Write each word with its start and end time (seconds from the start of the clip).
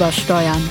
Übersteuern. 0.00 0.70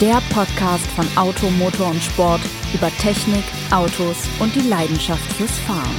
Der 0.00 0.22
Podcast 0.32 0.86
von 0.92 1.04
Auto, 1.16 1.50
Motor 1.50 1.88
und 1.88 2.00
Sport 2.00 2.40
über 2.72 2.88
Technik, 2.98 3.42
Autos 3.72 4.28
und 4.38 4.54
die 4.54 4.60
Leidenschaft 4.60 5.32
fürs 5.32 5.50
Fahren. 5.58 5.90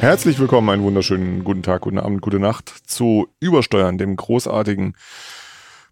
Herzlich 0.00 0.40
willkommen, 0.40 0.70
einen 0.70 0.82
wunderschönen 0.82 1.44
guten 1.44 1.62
Tag, 1.62 1.82
guten 1.82 2.00
Abend, 2.00 2.20
gute 2.20 2.40
Nacht 2.40 2.68
zu 2.84 3.28
Übersteuern, 3.38 3.96
dem 3.96 4.16
großartigen 4.16 4.96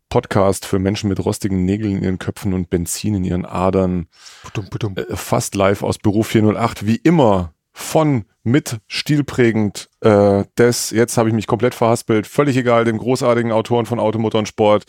Podcast 0.08 0.66
für 0.66 0.80
Menschen 0.80 1.08
mit 1.08 1.24
rostigen 1.24 1.64
Nägeln 1.64 1.98
in 1.98 2.02
ihren 2.02 2.18
Köpfen 2.18 2.52
und 2.52 2.68
Benzin 2.68 3.14
in 3.14 3.22
ihren 3.22 3.46
Adern. 3.46 4.08
Putum, 4.42 4.70
putum. 4.70 4.96
Äh, 4.96 5.14
fast 5.14 5.54
live 5.54 5.84
aus 5.84 5.98
Büro 5.98 6.24
408, 6.24 6.84
wie 6.84 6.96
immer 6.96 7.54
von 7.72 8.24
mit 8.42 8.78
stilprägend 8.86 9.88
äh, 10.00 10.44
des, 10.58 10.90
jetzt 10.90 11.16
habe 11.16 11.28
ich 11.28 11.34
mich 11.34 11.46
komplett 11.46 11.74
verhaspelt, 11.74 12.26
völlig 12.26 12.56
egal, 12.56 12.84
dem 12.84 12.98
großartigen 12.98 13.52
Autoren 13.52 13.86
von 13.86 14.00
Automotor 14.00 14.40
und 14.40 14.48
Sport, 14.48 14.84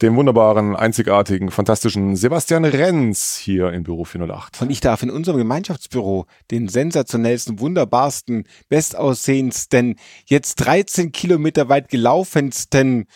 dem 0.00 0.14
wunderbaren, 0.14 0.76
einzigartigen, 0.76 1.50
fantastischen 1.50 2.14
Sebastian 2.14 2.64
Renz 2.64 3.36
hier 3.36 3.72
in 3.72 3.82
Büro 3.82 4.04
408. 4.04 4.62
Und 4.62 4.70
ich 4.70 4.80
darf 4.80 5.02
in 5.02 5.10
unserem 5.10 5.38
Gemeinschaftsbüro 5.38 6.26
den 6.50 6.68
sensationellsten, 6.68 7.58
wunderbarsten, 7.58 8.44
bestaussehendsten, 8.68 9.96
jetzt 10.26 10.56
13 10.56 11.10
Kilometer 11.10 11.68
weit 11.68 11.88
gelaufensten 11.88 13.06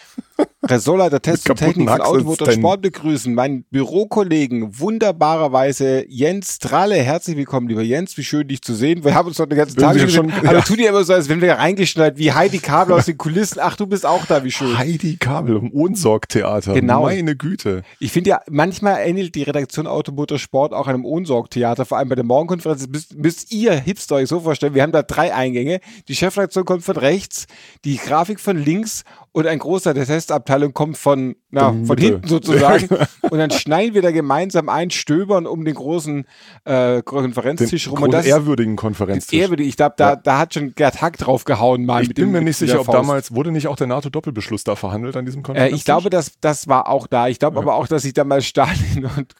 Resola 0.64 1.10
der 1.10 1.20
Test 1.20 1.50
und 1.50 1.56
Technik 1.56 1.90
von 1.90 2.00
Automotor 2.00 2.46
und 2.46 2.54
Sport 2.54 2.82
begrüßen. 2.82 3.34
Meinen 3.34 3.64
Bürokollegen, 3.70 4.78
wunderbarerweise 4.78 6.04
Jens 6.08 6.60
Tralle. 6.60 6.96
Herzlich 6.96 7.36
willkommen, 7.36 7.68
lieber 7.68 7.82
Jens. 7.82 8.16
Wie 8.16 8.22
schön, 8.22 8.46
dich 8.46 8.62
zu 8.62 8.74
sehen. 8.74 9.04
Wir 9.04 9.14
haben 9.14 9.26
uns 9.26 9.40
heute 9.40 9.50
den 9.50 9.58
ganzen 9.58 9.78
Tag 9.78 9.94
gesehen. 9.94 10.10
Schon, 10.10 10.32
aber 10.32 10.52
ja. 10.52 10.60
tu 10.60 10.76
dir 10.76 10.90
immer 10.90 11.02
so, 11.02 11.14
als 11.14 11.28
wenn 11.28 11.40
wir 11.40 11.54
reingeschnallt, 11.54 12.16
wie 12.16 12.32
Heidi 12.32 12.60
Kabel 12.60 12.94
aus 12.94 13.06
den 13.06 13.18
Kulissen. 13.18 13.58
Ach, 13.60 13.76
du 13.76 13.88
bist 13.88 14.06
auch 14.06 14.24
da, 14.26 14.44
wie 14.44 14.52
schön. 14.52 14.78
Heidi 14.78 15.16
Kabel 15.16 15.56
im 15.56 15.72
Ohnsorgtheater. 15.72 16.74
Genau. 16.74 17.02
Meine 17.02 17.34
Güte. 17.34 17.82
Ich 17.98 18.12
finde 18.12 18.30
ja, 18.30 18.40
manchmal 18.48 19.00
ähnelt 19.00 19.34
die 19.34 19.42
Redaktion 19.42 19.88
Automotor 19.88 20.38
Sport 20.38 20.72
auch 20.72 20.86
einem 20.86 21.04
Ohnsorgtheater, 21.04 21.84
vor 21.84 21.98
allem 21.98 22.08
bei 22.08 22.14
der 22.14 22.24
Morgenkonferenz. 22.24 22.86
Müsst, 22.86 23.16
müsst 23.16 23.52
ihr 23.52 23.72
Hipster 23.72 24.14
euch 24.16 24.28
so 24.28 24.38
vorstellen. 24.38 24.74
Wir 24.74 24.82
haben 24.82 24.92
da 24.92 25.02
drei 25.02 25.34
Eingänge. 25.34 25.80
Die 26.06 26.14
Chefredaktion 26.14 26.64
kommt 26.64 26.84
von 26.84 26.96
rechts, 26.96 27.46
die 27.84 27.96
Grafik 27.96 28.38
von 28.38 28.56
links 28.56 29.02
und 29.32 29.46
ein 29.46 29.58
Großteil 29.58 29.94
der 29.94 30.04
Testabteilung 30.04 30.74
kommt 30.74 30.98
von, 30.98 31.36
na, 31.50 31.74
von 31.84 31.96
hinten 31.96 32.28
sozusagen. 32.28 32.88
und 33.22 33.38
dann 33.38 33.50
schneiden 33.50 33.94
wir 33.94 34.02
da 34.02 34.10
gemeinsam 34.10 34.68
ein, 34.68 34.90
stöbern 34.90 35.46
um 35.46 35.64
den 35.64 35.74
großen 35.74 36.26
äh, 36.64 37.02
Konferenztisch 37.02 37.84
den 37.84 37.94
rum. 37.94 38.02
Und 38.02 38.10
das 38.12 38.26
ehrwürdigen 38.26 38.76
Konferenztisch. 38.76 39.38
Ehrwürdig. 39.38 39.68
Ich 39.68 39.76
glaube, 39.76 39.94
da, 39.96 40.10
ja. 40.10 40.16
da 40.16 40.38
hat 40.38 40.52
schon 40.52 40.74
Gerd 40.74 41.00
Hack 41.00 41.16
drauf 41.16 41.44
gehauen 41.44 41.86
mal. 41.86 42.02
Ich 42.02 42.08
bin 42.08 42.26
dem, 42.26 42.32
mir 42.32 42.42
nicht 42.42 42.58
sicher, 42.58 42.80
ob 42.80 42.90
damals, 42.90 43.34
wurde 43.34 43.52
nicht 43.52 43.68
auch 43.68 43.76
der 43.76 43.86
NATO-Doppelbeschluss 43.86 44.64
da 44.64 44.76
verhandelt 44.76 45.16
an 45.16 45.24
diesem 45.24 45.42
Konferenztisch? 45.42 45.72
Äh, 45.72 45.76
ich 45.76 45.84
glaube, 45.86 46.10
das, 46.10 46.32
das 46.40 46.68
war 46.68 46.88
auch 46.88 47.06
da. 47.06 47.28
Ich 47.28 47.38
glaube 47.38 47.56
ja. 47.56 47.62
aber 47.62 47.76
auch, 47.76 47.86
dass 47.86 48.02
sich 48.02 48.12
damals 48.12 48.44
Stalin 48.44 49.08
und, 49.16 49.34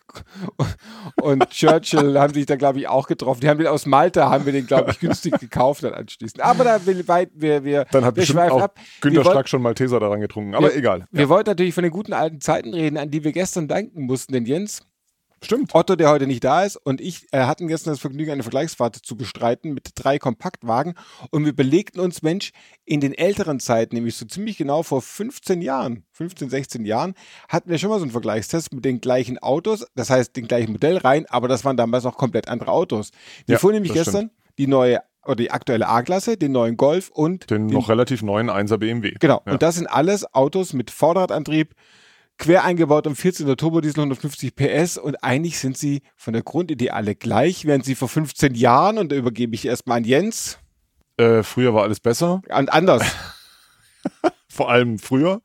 und 1.21 1.51
Churchill 1.51 2.19
haben 2.19 2.33
sich 2.33 2.47
da, 2.47 2.57
glaube 2.57 2.79
ich, 2.79 2.89
auch 2.89 3.07
getroffen. 3.07 3.41
Die 3.43 3.49
haben 3.51 3.59
den 3.59 3.67
aus 3.67 3.85
Malta, 3.85 4.31
haben 4.31 4.47
wir 4.47 4.55
den, 4.55 4.67
glaube 4.67 4.91
ich, 4.91 5.01
günstig 5.01 5.39
gekauft 5.39 5.85
dann 5.85 5.93
anschließend. 5.93 6.43
Aber 6.43 6.65
da 6.65 6.87
will 6.87 7.07
weit, 7.09 7.31
wir, 7.35 7.63
wir, 7.63 7.85
dann 7.91 8.07
hat 8.07 8.17
wir 8.17 8.53
auch 8.53 8.63
ab. 8.63 8.79
Günter 9.03 9.25
Strack 9.25 9.49
schon 9.51 9.61
Malteser 9.83 10.01
daran 10.01 10.21
getrunken. 10.21 10.55
Aber 10.55 10.69
wir, 10.69 10.77
egal. 10.77 11.07
Wir 11.11 11.23
ja. 11.23 11.29
wollten 11.29 11.51
natürlich 11.51 11.75
von 11.75 11.83
den 11.83 11.93
guten 11.93 12.13
alten 12.13 12.41
Zeiten 12.41 12.73
reden, 12.75 12.97
an 12.97 13.11
die 13.11 13.25
wir 13.25 13.33
gestern 13.33 13.69
danken 13.69 14.03
mussten. 14.03 14.33
Denn 14.33 14.47
Jens, 14.47 14.83
Stimmt. 15.45 15.75
Otto, 15.75 15.97
der 15.97 16.09
heute 16.09 16.29
nicht 16.29 16.45
da 16.45 16.63
ist, 16.63 16.77
und 16.77 17.01
ich 17.01 17.27
äh, 17.33 17.41
hatten 17.41 17.67
gestern 17.67 17.93
das 17.95 17.99
Vergnügen, 17.99 18.31
eine 18.31 18.45
Vergleichsfahrt 18.45 18.95
zu 18.95 19.17
bestreiten 19.17 19.75
mit 19.75 19.91
drei 19.97 20.21
Kompaktwagen. 20.21 20.95
Und 21.31 21.45
wir 21.45 21.51
überlegten 21.51 22.01
uns, 22.01 22.23
Mensch, 22.23 22.53
in 22.85 23.01
den 23.01 23.13
älteren 23.13 23.59
Zeiten, 23.59 23.97
nämlich 23.97 24.15
so 24.15 24.25
ziemlich 24.25 24.57
genau 24.57 24.85
vor 24.85 25.03
15 25.03 25.61
Jahren, 25.61 26.05
15, 26.13 26.49
16 26.49 26.85
Jahren, 26.85 27.15
hatten 27.49 27.71
wir 27.71 27.79
schon 27.79 27.91
mal 27.91 27.99
so 27.99 28.05
einen 28.05 28.13
Vergleichstest 28.13 28.73
mit 28.73 28.85
den 28.85 29.01
gleichen 29.01 29.39
Autos, 29.39 29.85
das 29.97 30.11
heißt 30.11 30.37
den 30.37 30.47
gleichen 30.47 30.71
Modell 30.71 30.99
rein, 30.99 31.27
aber 31.29 31.49
das 31.49 31.65
waren 31.65 31.77
damals 31.77 32.07
auch 32.07 32.17
komplett 32.17 32.47
andere 32.47 32.71
Autos. 32.71 33.11
Wir 33.47 33.55
ja, 33.55 33.59
fuhren 33.59 33.75
nämlich 33.75 33.93
gestern 33.93 34.29
stimmt. 34.29 34.59
die 34.59 34.69
neue 34.69 35.01
oder 35.25 35.37
die 35.37 35.51
aktuelle 35.51 35.89
A-Klasse, 35.89 36.37
den 36.37 36.53
neuen 36.53 36.77
Golf 36.77 37.11
und 37.11 37.51
den, 37.51 37.69
den, 37.69 37.77
noch 37.77 37.89
relativ 37.89 38.23
neuen 38.23 38.51
1er 38.51 38.79
BMW. 38.79 39.15
Genau. 39.21 39.43
Ja. 39.47 39.53
Und 39.53 39.63
das 39.63 39.77
sind 39.77 39.87
alles 39.87 40.35
Autos 40.35 40.73
mit 40.73 40.91
Vorderradantrieb, 40.91 41.75
quer 42.39 42.65
eingebaut 42.65 43.07
um 43.07 43.15
14er 43.15 43.57
Turbodiesel 43.57 44.01
150 44.01 44.55
PS 44.55 44.99
und 44.99 45.23
eigentlich 45.23 45.59
sind 45.59 45.77
sie 45.77 46.03
von 46.17 46.33
der 46.33 46.43
Grundidee 46.43 46.91
alle 46.91 47.15
gleich, 47.15 47.65
während 47.65 47.85
sie 47.85 47.95
vor 47.95 48.09
15 48.09 48.55
Jahren, 48.55 48.99
und 48.99 49.13
da 49.13 49.17
übergebe 49.17 49.55
ich 49.55 49.67
erstmal 49.67 49.99
an 49.99 50.05
Jens. 50.05 50.59
Äh, 51.17 51.43
früher 51.43 51.75
war 51.75 51.83
alles 51.83 52.01
besser. 52.01 52.43
Und 52.49 52.73
anders. 52.73 53.03
Vor 54.53 54.71
allem 54.71 54.99
früher. 54.99 55.41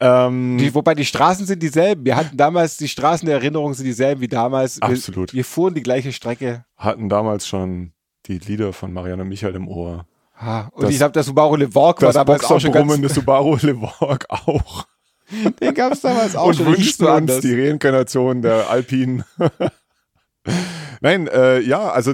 Ähm, 0.00 0.58
die, 0.58 0.74
wobei 0.74 0.94
die 0.94 1.06
Straßen 1.06 1.46
sind 1.46 1.62
dieselben. 1.62 2.04
Wir 2.04 2.14
hatten 2.14 2.36
damals, 2.36 2.76
die 2.76 2.88
Straßen 2.88 3.24
der 3.24 3.36
Erinnerung 3.36 3.72
sind 3.72 3.86
dieselben 3.86 4.20
wie 4.20 4.28
damals. 4.28 4.82
Absolut. 4.82 5.32
Wir, 5.32 5.38
wir 5.38 5.44
fuhren 5.46 5.72
die 5.72 5.82
gleiche 5.82 6.12
Strecke. 6.12 6.66
Hatten 6.76 7.08
damals 7.08 7.46
schon 7.46 7.92
die 8.38 8.38
Lieder 8.38 8.72
von 8.72 8.92
Marianne 8.92 9.24
Michael 9.24 9.56
im 9.56 9.68
Ohr. 9.68 10.06
Ah, 10.36 10.68
und 10.72 10.84
das, 10.84 10.92
ich 10.92 10.96
glaube, 10.98 11.12
der 11.12 11.22
Subaru 11.22 11.56
Levorg 11.56 12.00
war 12.00 12.12
damals 12.12 12.44
auch 12.44 12.60
schon 12.60 12.72
ganz... 12.72 13.00
Das 13.00 13.14
Subaru 13.14 13.56
Levorg 13.60 14.26
auch. 14.28 14.86
Den 15.60 15.74
gab 15.74 15.92
es 15.92 16.00
damals 16.00 16.34
auch 16.34 16.46
und 16.46 16.56
schon. 16.56 16.66
Und 16.66 16.76
wünschten 16.76 17.06
uns 17.06 17.40
die 17.40 17.60
Reinkarnation 17.60 18.42
der 18.42 18.70
Alpinen. 18.70 19.24
Nein, 21.00 21.28
äh, 21.28 21.60
ja, 21.60 21.90
also 21.90 22.12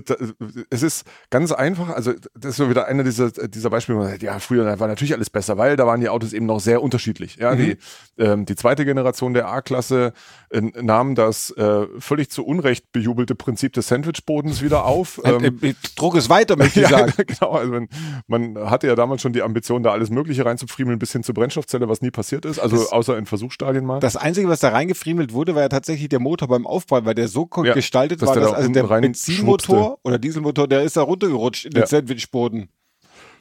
es 0.70 0.82
ist 0.82 1.06
ganz 1.30 1.52
einfach. 1.52 1.90
Also 1.90 2.12
das 2.34 2.52
ist 2.52 2.56
so 2.56 2.70
wieder 2.70 2.86
einer 2.86 3.02
dieser, 3.02 3.30
dieser 3.30 3.70
Beispiele, 3.70 3.98
wo 3.98 4.02
man 4.02 4.10
sagt, 4.10 4.22
ja, 4.22 4.38
früher 4.38 4.78
war 4.78 4.88
natürlich 4.88 5.14
alles 5.14 5.28
besser, 5.28 5.58
weil 5.58 5.76
da 5.76 5.86
waren 5.86 6.00
die 6.00 6.08
Autos 6.08 6.32
eben 6.32 6.46
noch 6.46 6.60
sehr 6.60 6.82
unterschiedlich. 6.82 7.36
Ja, 7.36 7.54
mhm. 7.54 7.58
die, 7.58 7.76
ähm, 8.18 8.46
die 8.46 8.54
zweite 8.54 8.84
Generation 8.84 9.34
der 9.34 9.48
A-Klasse 9.48 10.12
äh, 10.50 10.60
nahm 10.60 11.16
das 11.16 11.50
äh, 11.50 11.86
völlig 11.98 12.30
zu 12.30 12.44
Unrecht 12.44 12.92
bejubelte 12.92 13.34
Prinzip 13.34 13.72
des 13.72 13.88
Sandwichbodens 13.88 14.62
wieder 14.62 14.84
auf. 14.84 15.20
Ähm, 15.24 15.58
äh, 15.62 15.74
Druck 15.96 16.14
es 16.14 16.30
weiter, 16.30 16.56
möchte 16.56 16.80
ich 16.82 16.88
sagen. 16.88 17.12
genau, 17.26 17.52
also 17.52 17.72
man, 17.72 17.88
man, 18.28 18.70
hatte 18.70 18.86
ja 18.86 18.94
damals 18.94 19.22
schon 19.22 19.32
die 19.32 19.42
Ambition, 19.42 19.82
da 19.82 19.90
alles 19.90 20.10
Mögliche 20.10 20.44
reinzufriemeln, 20.44 20.98
bis 20.98 21.12
hin 21.12 21.24
zur 21.24 21.34
Brennstoffzelle, 21.34 21.88
was 21.88 22.02
nie 22.02 22.12
passiert 22.12 22.44
ist. 22.44 22.60
Also 22.60 22.76
das, 22.76 22.92
außer 22.92 23.18
in 23.18 23.26
Versuchsstadien 23.26 23.84
mal. 23.84 23.98
Das 23.98 24.16
Einzige, 24.16 24.48
was 24.48 24.60
da 24.60 24.68
reingefriemelt 24.68 25.32
wurde, 25.32 25.54
war 25.54 25.62
ja 25.62 25.68
tatsächlich 25.68 26.08
der 26.08 26.20
Motor 26.20 26.48
beim 26.48 26.66
Aufbau, 26.66 27.04
weil 27.04 27.14
der 27.14 27.28
so 27.28 27.48
ja, 27.64 27.74
gestaltet 27.74 28.22
war, 28.22 28.34
dass 28.34 28.52
also 28.52 28.75
der 28.76 28.84
Benzinmotor 28.84 29.76
schwuppste. 29.76 29.98
oder 30.04 30.18
Dieselmotor, 30.18 30.68
der 30.68 30.82
ist 30.82 30.96
da 30.96 31.02
runtergerutscht 31.02 31.66
in 31.66 31.72
den 31.72 31.80
ja. 31.80 31.86
Sandwichboden. 31.86 32.68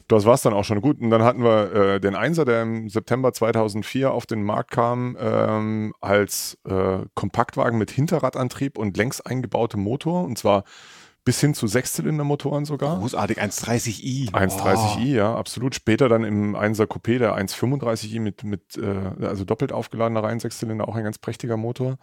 Das 0.07 0.25
war's 0.25 0.43
dann 0.43 0.53
auch 0.53 0.65
schon 0.65 0.81
gut. 0.81 0.99
Und 1.01 1.09
dann 1.09 1.23
hatten 1.23 1.43
wir 1.43 1.73
äh, 1.73 1.99
den 1.99 2.15
Einser, 2.15 2.45
der 2.45 2.61
im 2.61 2.89
September 2.89 3.33
2004 3.33 4.11
auf 4.11 4.25
den 4.27 4.43
Markt 4.43 4.71
kam, 4.71 5.17
ähm, 5.19 5.93
als 5.99 6.57
äh, 6.67 6.99
Kompaktwagen 7.15 7.79
mit 7.79 7.89
Hinterradantrieb 7.89 8.77
und 8.77 8.97
längs 8.97 9.21
eingebautem 9.21 9.81
Motor. 9.81 10.23
Und 10.23 10.37
zwar 10.37 10.63
bis 11.23 11.41
hin 11.41 11.55
zu 11.55 11.65
Sechszylindermotoren 11.65 12.65
sogar. 12.65 12.99
Großartig, 12.99 13.39
130i. 13.39 14.31
130i, 14.31 14.97
oh. 14.97 15.15
ja, 15.15 15.35
absolut. 15.35 15.73
Später 15.73 16.07
dann 16.07 16.23
im 16.23 16.55
1er 16.55 16.85
Coupé 16.85 17.17
der 17.17 17.35
135i 17.35 18.19
mit, 18.21 18.43
mit 18.43 18.77
äh, 18.77 19.25
also 19.25 19.43
doppelt 19.43 19.71
aufgeladener 19.71 20.23
Reihen 20.23 20.39
Sechszylinder, 20.39 20.87
auch 20.87 20.95
ein 20.95 21.03
ganz 21.03 21.17
prächtiger 21.17 21.57
Motor. 21.57 21.97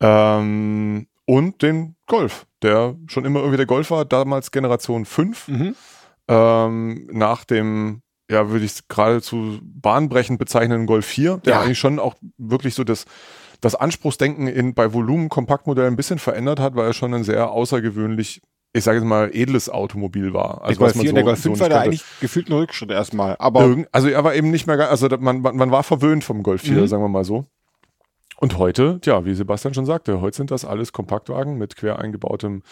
Ähm, 0.00 1.06
und 1.24 1.62
den 1.62 1.96
Golf, 2.06 2.46
der 2.62 2.96
schon 3.06 3.24
immer 3.24 3.40
irgendwie 3.40 3.56
der 3.56 3.66
Golf 3.66 3.90
war, 3.90 4.04
damals 4.04 4.50
Generation 4.50 5.04
5. 5.04 5.48
Mhm. 5.48 5.74
Ähm, 6.28 7.08
nach 7.12 7.44
dem, 7.44 8.02
ja, 8.30 8.50
würde 8.50 8.64
ich 8.64 8.72
es 8.72 8.88
geradezu 8.88 9.58
bahnbrechend 9.62 10.38
bezeichnen, 10.38 10.86
Golf 10.86 11.06
4, 11.06 11.38
der 11.38 11.54
ja. 11.54 11.60
eigentlich 11.60 11.78
schon 11.78 11.98
auch 11.98 12.14
wirklich 12.38 12.74
so 12.74 12.84
das, 12.84 13.04
das 13.60 13.74
Anspruchsdenken 13.74 14.46
in, 14.46 14.74
bei 14.74 14.92
Volumen-Kompaktmodellen 14.92 15.94
ein 15.94 15.96
bisschen 15.96 16.18
verändert 16.18 16.60
hat, 16.60 16.76
weil 16.76 16.86
er 16.86 16.92
schon 16.92 17.14
ein 17.14 17.24
sehr 17.24 17.50
außergewöhnlich 17.50 18.42
ich 18.72 18.84
sage 18.84 18.98
jetzt 18.98 19.06
mal, 19.06 19.30
edles 19.34 19.68
Automobil 19.68 20.32
war. 20.32 20.62
Also, 20.62 20.78
der 20.78 20.78
Golf 20.78 20.92
4 20.92 21.02
so, 21.02 21.08
und 21.08 21.14
der 21.16 21.24
Golf 21.24 21.40
5 21.40 21.58
so 21.58 21.62
war 21.62 21.68
da 21.68 21.80
eigentlich 21.80 22.04
gefühlt 22.20 22.48
ein 22.48 22.52
Rückschritt 22.52 22.90
erstmal. 22.90 23.36
Aber 23.38 23.62
Irgend, 23.62 23.88
also 23.90 24.08
er 24.08 24.22
war 24.22 24.34
eben 24.34 24.50
nicht 24.50 24.66
mehr, 24.66 24.88
also 24.88 25.08
man, 25.18 25.40
man, 25.40 25.56
man 25.56 25.70
war 25.70 25.82
verwöhnt 25.82 26.22
vom 26.22 26.42
Golf 26.42 26.62
4, 26.62 26.74
mhm. 26.74 26.86
sagen 26.86 27.02
wir 27.02 27.08
mal 27.08 27.24
so. 27.24 27.46
Und 28.40 28.56
heute, 28.56 28.98
ja, 29.04 29.26
wie 29.26 29.34
Sebastian 29.34 29.74
schon 29.74 29.84
sagte, 29.84 30.22
heute 30.22 30.38
sind 30.38 30.50
das 30.50 30.64
alles 30.64 30.94
Kompaktwagen 30.94 31.58
mit 31.58 31.76
quer 31.76 31.98
eingebautem 31.98 32.62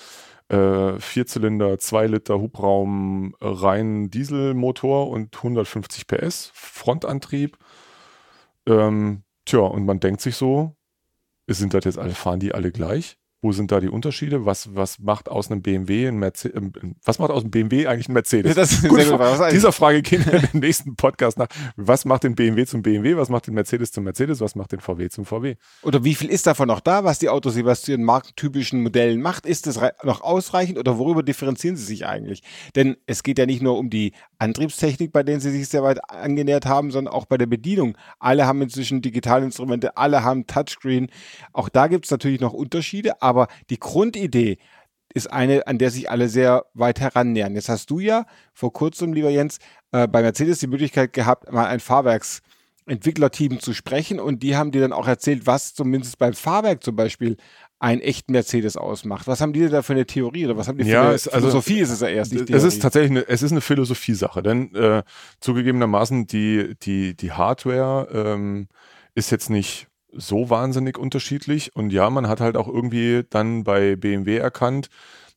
äh, 0.48 0.98
Vierzylinder, 0.98 1.78
2 1.78 2.06
Liter 2.06 2.40
Hubraum, 2.40 3.34
rein 3.38 4.08
Dieselmotor 4.08 5.10
und 5.10 5.36
150 5.36 6.06
PS, 6.06 6.50
Frontantrieb. 6.54 7.58
Ähm, 8.66 9.24
tja, 9.44 9.60
und 9.60 9.84
man 9.84 10.00
denkt 10.00 10.22
sich 10.22 10.36
so, 10.36 10.74
sind 11.46 11.74
das 11.74 11.84
jetzt 11.84 11.98
alle, 11.98 12.14
fahren 12.14 12.40
die 12.40 12.54
alle 12.54 12.72
gleich? 12.72 13.18
Wo 13.40 13.52
sind 13.52 13.70
da 13.70 13.78
die 13.78 13.88
Unterschiede? 13.88 14.46
Was, 14.46 14.74
was 14.74 14.98
macht 14.98 15.28
aus 15.28 15.48
einem 15.48 15.62
BMW 15.62 16.08
ein 16.08 16.18
Mercedes, 16.18 16.60
äh, 16.60 16.70
was 17.04 17.20
macht 17.20 17.30
aus 17.30 17.42
einem 17.42 17.52
BMW 17.52 17.86
eigentlich 17.86 18.08
ein 18.08 18.12
Mercedes? 18.12 18.56
Ist 18.56 18.88
Gut, 18.88 18.98
gut. 19.08 19.52
Dieser 19.52 19.70
Frage 19.70 20.02
gehen 20.02 20.26
wir 20.26 20.42
im 20.52 20.60
nächsten 20.60 20.96
Podcast 20.96 21.38
nach. 21.38 21.46
Was 21.76 22.04
macht 22.04 22.24
den 22.24 22.34
BMW 22.34 22.66
zum 22.66 22.82
BMW? 22.82 23.16
Was 23.16 23.28
macht 23.28 23.46
den 23.46 23.54
Mercedes 23.54 23.92
zum 23.92 24.04
Mercedes? 24.04 24.40
Was 24.40 24.56
macht 24.56 24.72
den 24.72 24.80
VW 24.80 25.08
zum 25.08 25.24
VW? 25.24 25.54
Oder 25.82 26.02
wie 26.02 26.16
viel 26.16 26.30
ist 26.30 26.48
davon 26.48 26.66
noch 26.66 26.80
da, 26.80 27.04
was 27.04 27.20
die 27.20 27.28
Autos, 27.28 27.56
was 27.64 27.82
zu 27.82 27.92
ihren 27.92 28.02
markentypischen 28.02 28.82
Modellen 28.82 29.20
macht? 29.20 29.46
Ist 29.46 29.68
das 29.68 29.80
noch 30.02 30.20
ausreichend 30.22 30.76
oder 30.76 30.98
worüber 30.98 31.22
differenzieren 31.22 31.76
sie 31.76 31.84
sich 31.84 32.06
eigentlich? 32.06 32.42
Denn 32.74 32.96
es 33.06 33.22
geht 33.22 33.38
ja 33.38 33.46
nicht 33.46 33.62
nur 33.62 33.78
um 33.78 33.88
die 33.88 34.12
Antriebstechnik, 34.38 35.12
bei 35.12 35.22
denen 35.22 35.40
sie 35.40 35.52
sich 35.52 35.68
sehr 35.68 35.84
weit 35.84 36.10
angenähert 36.10 36.66
haben, 36.66 36.90
sondern 36.90 37.14
auch 37.14 37.26
bei 37.26 37.38
der 37.38 37.46
Bedienung. 37.46 37.96
Alle 38.18 38.46
haben 38.46 38.62
inzwischen 38.62 39.00
Digitalinstrumente, 39.00 39.96
alle 39.96 40.24
haben 40.24 40.46
Touchscreen. 40.46 41.08
Auch 41.52 41.68
da 41.68 41.86
gibt 41.86 42.06
es 42.06 42.10
natürlich 42.10 42.40
noch 42.40 42.52
Unterschiede, 42.52 43.22
aber 43.28 43.48
die 43.70 43.78
Grundidee 43.78 44.58
ist 45.14 45.32
eine, 45.32 45.66
an 45.66 45.78
der 45.78 45.90
sich 45.90 46.10
alle 46.10 46.28
sehr 46.28 46.66
weit 46.74 47.00
herannähern. 47.00 47.54
Jetzt 47.54 47.68
hast 47.68 47.90
du 47.90 47.98
ja 47.98 48.26
vor 48.52 48.72
kurzem, 48.72 49.12
lieber 49.12 49.30
Jens, 49.30 49.58
äh, 49.92 50.06
bei 50.06 50.22
Mercedes 50.22 50.58
die 50.60 50.66
Möglichkeit 50.66 51.12
gehabt, 51.12 51.50
mal 51.50 51.66
ein 51.66 51.80
Fahrwerksentwicklerteam 51.80 53.60
zu 53.60 53.72
sprechen 53.72 54.20
und 54.20 54.42
die 54.42 54.56
haben 54.56 54.70
dir 54.70 54.82
dann 54.82 54.92
auch 54.92 55.08
erzählt, 55.08 55.46
was 55.46 55.74
zumindest 55.74 56.18
beim 56.18 56.34
Fahrwerk 56.34 56.84
zum 56.84 56.94
Beispiel 56.94 57.36
ein 57.80 58.00
echten 58.00 58.32
Mercedes 58.32 58.76
ausmacht. 58.76 59.26
Was 59.26 59.40
haben 59.40 59.52
die 59.52 59.60
denn 59.60 59.70
da 59.70 59.82
für 59.82 59.92
eine 59.92 60.04
Theorie 60.04 60.46
oder 60.46 60.56
was 60.56 60.68
haben 60.68 60.78
die 60.78 60.84
für 60.84 60.90
ja, 60.90 61.06
eine 61.06 61.14
es, 61.14 61.28
also, 61.28 61.48
Philosophie 61.48 61.80
ist 61.80 61.90
es 61.90 62.00
ja 62.00 62.08
erst 62.08 62.32
nicht 62.32 62.50
Es 62.50 62.64
ist 62.64 62.82
tatsächlich 62.82 63.12
eine, 63.12 63.28
es 63.28 63.42
ist 63.42 63.52
eine 63.52 63.60
Philosophiesache, 63.60 64.42
denn 64.42 64.74
äh, 64.74 65.02
zugegebenermaßen 65.40 66.26
die, 66.26 66.74
die, 66.82 67.16
die 67.16 67.32
Hardware 67.32 68.08
ähm, 68.12 68.68
ist 69.14 69.30
jetzt 69.30 69.48
nicht 69.48 69.87
so 70.12 70.50
wahnsinnig 70.50 70.98
unterschiedlich 70.98 71.74
und 71.76 71.92
ja, 71.92 72.08
man 72.10 72.28
hat 72.28 72.40
halt 72.40 72.56
auch 72.56 72.68
irgendwie 72.68 73.24
dann 73.28 73.64
bei 73.64 73.96
BMW 73.96 74.38
erkannt, 74.38 74.88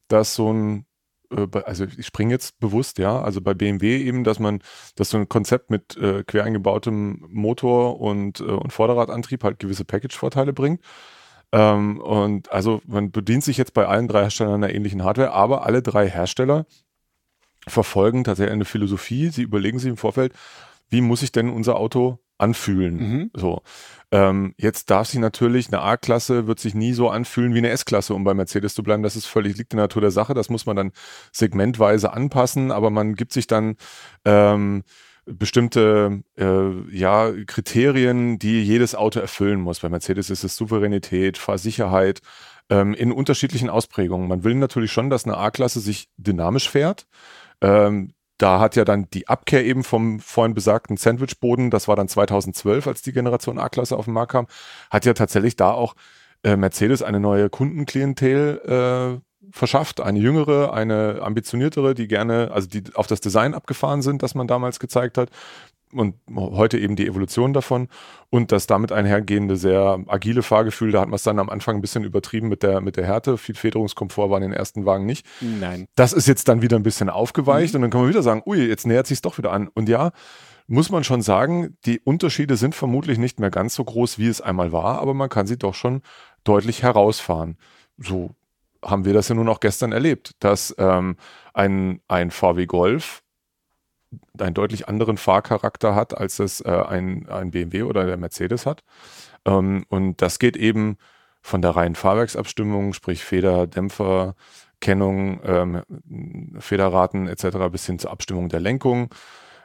dass 0.07 0.35
so 0.35 0.51
ein 0.53 0.85
äh, 1.31 1.47
also 1.65 1.85
ich 1.85 2.05
springe 2.05 2.33
jetzt 2.33 2.59
bewusst, 2.59 2.97
ja, 2.97 3.21
also 3.21 3.41
bei 3.41 3.53
BMW 3.53 3.97
eben, 3.97 4.23
dass 4.23 4.39
man, 4.39 4.59
dass 4.95 5.09
so 5.09 5.17
ein 5.17 5.29
Konzept 5.29 5.69
mit 5.69 5.97
äh, 5.97 6.23
quer 6.23 6.43
eingebautem 6.43 7.25
Motor 7.29 7.99
und, 7.99 8.39
äh, 8.39 8.43
und 8.43 8.71
Vorderradantrieb 8.73 9.43
halt 9.43 9.59
gewisse 9.59 9.85
Package-Vorteile 9.85 10.53
bringt. 10.53 10.81
Ähm, 11.51 11.99
und 11.99 12.51
also 12.51 12.81
man 12.85 13.11
bedient 13.11 13.43
sich 13.43 13.57
jetzt 13.57 13.73
bei 13.73 13.87
allen 13.87 14.07
drei 14.07 14.21
Herstellern 14.23 14.63
einer 14.63 14.73
ähnlichen 14.73 15.03
Hardware, 15.03 15.31
aber 15.31 15.65
alle 15.65 15.81
drei 15.81 16.09
Hersteller 16.09 16.65
verfolgen 17.67 18.23
tatsächlich 18.23 18.53
eine 18.53 18.65
Philosophie. 18.65 19.29
Sie 19.29 19.43
überlegen 19.43 19.79
sich 19.79 19.89
im 19.89 19.97
Vorfeld, 19.97 20.33
wie 20.89 21.01
muss 21.01 21.21
sich 21.21 21.31
denn 21.31 21.49
unser 21.49 21.77
Auto 21.77 22.19
anfühlen? 22.41 22.95
Mhm. 22.95 23.31
So. 23.35 23.61
Ähm, 24.11 24.53
jetzt 24.57 24.89
darf 24.89 25.07
sich 25.07 25.19
natürlich 25.19 25.67
eine 25.67 25.81
A-Klasse 25.81 26.45
wird 26.45 26.59
sich 26.59 26.75
nie 26.75 26.93
so 26.93 27.09
anfühlen 27.09 27.53
wie 27.53 27.59
eine 27.59 27.69
S-Klasse, 27.69 28.13
um 28.13 28.25
bei 28.25 28.33
Mercedes 28.33 28.73
zu 28.73 28.83
bleiben. 28.83 29.03
Das 29.03 29.15
ist 29.15 29.25
völlig 29.25 29.57
liegt 29.57 29.73
in 29.73 29.77
der 29.77 29.85
Natur 29.85 30.01
der 30.01 30.11
Sache. 30.11 30.33
Das 30.33 30.49
muss 30.49 30.65
man 30.65 30.75
dann 30.75 30.91
segmentweise 31.31 32.11
anpassen, 32.11 32.71
aber 32.71 32.89
man 32.89 33.15
gibt 33.15 33.31
sich 33.31 33.47
dann 33.47 33.75
ähm, 34.25 34.83
bestimmte 35.25 36.23
äh, 36.37 36.95
ja, 36.95 37.31
Kriterien, 37.45 38.37
die 38.37 38.61
jedes 38.63 38.95
Auto 38.95 39.19
erfüllen 39.19 39.61
muss. 39.61 39.79
Bei 39.79 39.89
Mercedes 39.89 40.29
ist 40.29 40.43
es 40.43 40.57
Souveränität, 40.57 41.37
Fahrsicherheit 41.37 42.19
ähm, 42.69 42.93
in 42.93 43.11
unterschiedlichen 43.11 43.69
Ausprägungen. 43.69 44.27
Man 44.27 44.43
will 44.43 44.55
natürlich 44.55 44.91
schon, 44.91 45.09
dass 45.09 45.25
eine 45.25 45.37
A-Klasse 45.37 45.79
sich 45.79 46.09
dynamisch 46.17 46.69
fährt. 46.69 47.05
Ähm, 47.61 48.13
da 48.41 48.59
hat 48.59 48.75
ja 48.75 48.85
dann 48.85 49.07
die 49.13 49.27
Abkehr 49.27 49.63
eben 49.65 49.83
vom 49.83 50.19
vorhin 50.19 50.53
besagten 50.53 50.97
Sandwichboden, 50.97 51.69
das 51.69 51.87
war 51.87 51.95
dann 51.95 52.07
2012, 52.07 52.87
als 52.87 53.01
die 53.01 53.13
Generation 53.13 53.59
A-Klasse 53.59 53.95
auf 53.97 54.05
den 54.05 54.13
Markt 54.13 54.31
kam, 54.31 54.47
hat 54.89 55.05
ja 55.05 55.13
tatsächlich 55.13 55.55
da 55.55 55.71
auch 55.71 55.95
äh, 56.43 56.55
Mercedes 56.55 57.03
eine 57.03 57.19
neue 57.19 57.49
Kundenklientel 57.49 59.19
äh, 59.19 59.21
verschafft, 59.51 60.01
eine 60.01 60.19
jüngere, 60.19 60.73
eine 60.73 61.19
ambitioniertere, 61.21 61.93
die 61.93 62.07
gerne, 62.07 62.51
also 62.51 62.67
die 62.67 62.83
auf 62.95 63.07
das 63.07 63.21
Design 63.21 63.53
abgefahren 63.53 64.01
sind, 64.01 64.23
das 64.23 64.35
man 64.35 64.47
damals 64.47 64.79
gezeigt 64.79 65.17
hat 65.17 65.29
und 65.93 66.15
heute 66.35 66.77
eben 66.77 66.95
die 66.95 67.07
Evolution 67.07 67.53
davon 67.53 67.87
und 68.29 68.51
das 68.51 68.67
damit 68.67 68.91
einhergehende 68.91 69.57
sehr 69.57 69.99
agile 70.07 70.43
Fahrgefühl, 70.43 70.91
da 70.91 71.01
hat 71.01 71.07
man 71.07 71.15
es 71.15 71.23
dann 71.23 71.39
am 71.39 71.49
Anfang 71.49 71.75
ein 71.75 71.81
bisschen 71.81 72.03
übertrieben 72.03 72.47
mit 72.47 72.63
der, 72.63 72.81
mit 72.81 72.97
der 72.97 73.05
Härte. 73.05 73.37
Viel 73.37 73.55
Federungskomfort 73.55 74.29
war 74.29 74.37
in 74.37 74.43
den 74.43 74.53
ersten 74.53 74.85
Wagen 74.85 75.05
nicht. 75.05 75.25
Nein. 75.41 75.87
Das 75.95 76.13
ist 76.13 76.27
jetzt 76.27 76.47
dann 76.47 76.61
wieder 76.61 76.77
ein 76.77 76.83
bisschen 76.83 77.09
aufgeweicht 77.09 77.73
mhm. 77.73 77.77
und 77.77 77.81
dann 77.83 77.91
kann 77.91 78.01
man 78.01 78.09
wieder 78.09 78.23
sagen, 78.23 78.43
ui, 78.45 78.65
jetzt 78.67 78.87
nähert 78.87 79.07
sich 79.07 79.17
es 79.17 79.21
doch 79.21 79.37
wieder 79.37 79.51
an. 79.51 79.67
Und 79.67 79.89
ja, 79.89 80.11
muss 80.67 80.89
man 80.89 81.03
schon 81.03 81.21
sagen, 81.21 81.77
die 81.85 81.99
Unterschiede 81.99 82.55
sind 82.55 82.75
vermutlich 82.75 83.17
nicht 83.17 83.39
mehr 83.39 83.51
ganz 83.51 83.75
so 83.75 83.83
groß, 83.83 84.19
wie 84.19 84.27
es 84.27 84.41
einmal 84.41 84.71
war, 84.71 84.99
aber 84.99 85.13
man 85.13 85.29
kann 85.29 85.47
sie 85.47 85.57
doch 85.57 85.73
schon 85.73 86.01
deutlich 86.43 86.83
herausfahren. 86.83 87.57
So 87.97 88.31
haben 88.83 89.05
wir 89.05 89.13
das 89.13 89.29
ja 89.29 89.35
nun 89.35 89.49
auch 89.49 89.59
gestern 89.59 89.91
erlebt, 89.91 90.31
dass 90.39 90.73
ähm, 90.77 91.17
ein, 91.53 92.01
ein 92.07 92.31
VW 92.31 92.65
Golf 92.65 93.21
einen 94.39 94.53
deutlich 94.53 94.87
anderen 94.87 95.17
Fahrcharakter 95.17 95.95
hat, 95.95 96.17
als 96.17 96.39
es 96.39 96.61
äh, 96.61 96.69
ein, 96.69 97.27
ein 97.29 97.51
BMW 97.51 97.83
oder 97.83 98.05
der 98.05 98.17
Mercedes 98.17 98.65
hat. 98.65 98.83
Ähm, 99.45 99.85
und 99.89 100.21
das 100.21 100.39
geht 100.39 100.57
eben 100.57 100.97
von 101.41 101.61
der 101.61 101.71
reinen 101.71 101.95
Fahrwerksabstimmung, 101.95 102.93
sprich 102.93 103.23
Feder, 103.23 103.67
Dämpfer, 103.67 104.35
Kennung, 104.79 105.41
ähm, 105.43 105.81
Federraten 106.59 107.27
etc. 107.27 107.69
bis 107.71 107.85
hin 107.85 107.99
zur 107.99 108.11
Abstimmung 108.11 108.49
der 108.49 108.59
Lenkung 108.59 109.13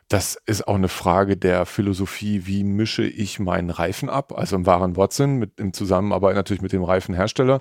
das 0.08 0.40
ist 0.46 0.69
auch 0.69 0.76
eine 0.76 0.88
Frage 0.88 1.37
der 1.37 1.66
Philosophie, 1.66 2.46
wie 2.46 2.62
mische 2.62 3.02
ich 3.02 3.40
meinen 3.40 3.70
Reifen 3.70 4.08
ab, 4.08 4.32
also 4.37 4.54
im 4.54 4.64
wahren 4.64 4.94
Wortsinn, 4.94 5.37
mit, 5.37 5.58
im 5.58 5.72
Zusammenarbeit 5.72 6.37
natürlich 6.37 6.62
mit 6.62 6.72
dem 6.72 6.84
Reifenhersteller. 6.84 7.60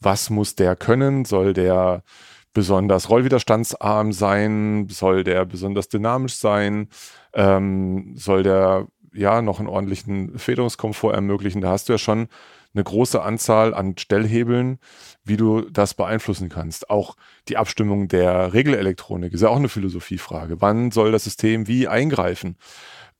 Was 0.00 0.30
muss 0.30 0.54
der 0.54 0.74
können? 0.74 1.26
Soll 1.26 1.52
der 1.52 2.02
besonders 2.52 3.10
rollwiderstandsarm 3.10 4.12
sein? 4.12 4.86
Soll 4.90 5.24
der 5.24 5.44
besonders 5.44 5.88
dynamisch 5.88 6.36
sein? 6.36 6.88
Ähm, 7.34 8.14
soll 8.16 8.42
der 8.42 8.88
ja 9.14 9.42
noch 9.42 9.58
einen 9.58 9.68
ordentlichen 9.68 10.38
Federungskomfort 10.38 11.14
ermöglichen? 11.14 11.60
Da 11.60 11.70
hast 11.70 11.88
du 11.88 11.94
ja 11.94 11.98
schon 11.98 12.28
eine 12.74 12.84
große 12.84 13.22
Anzahl 13.22 13.74
an 13.74 13.96
Stellhebeln, 13.98 14.78
wie 15.24 15.36
du 15.36 15.62
das 15.62 15.94
beeinflussen 15.94 16.48
kannst. 16.48 16.88
Auch 16.90 17.16
die 17.48 17.56
Abstimmung 17.56 18.08
der 18.08 18.54
Regelelektronik 18.54 19.32
ist 19.32 19.42
ja 19.42 19.48
auch 19.48 19.56
eine 19.56 19.68
Philosophiefrage. 19.68 20.60
Wann 20.60 20.90
soll 20.90 21.12
das 21.12 21.24
System 21.24 21.66
wie 21.66 21.88
eingreifen? 21.88 22.56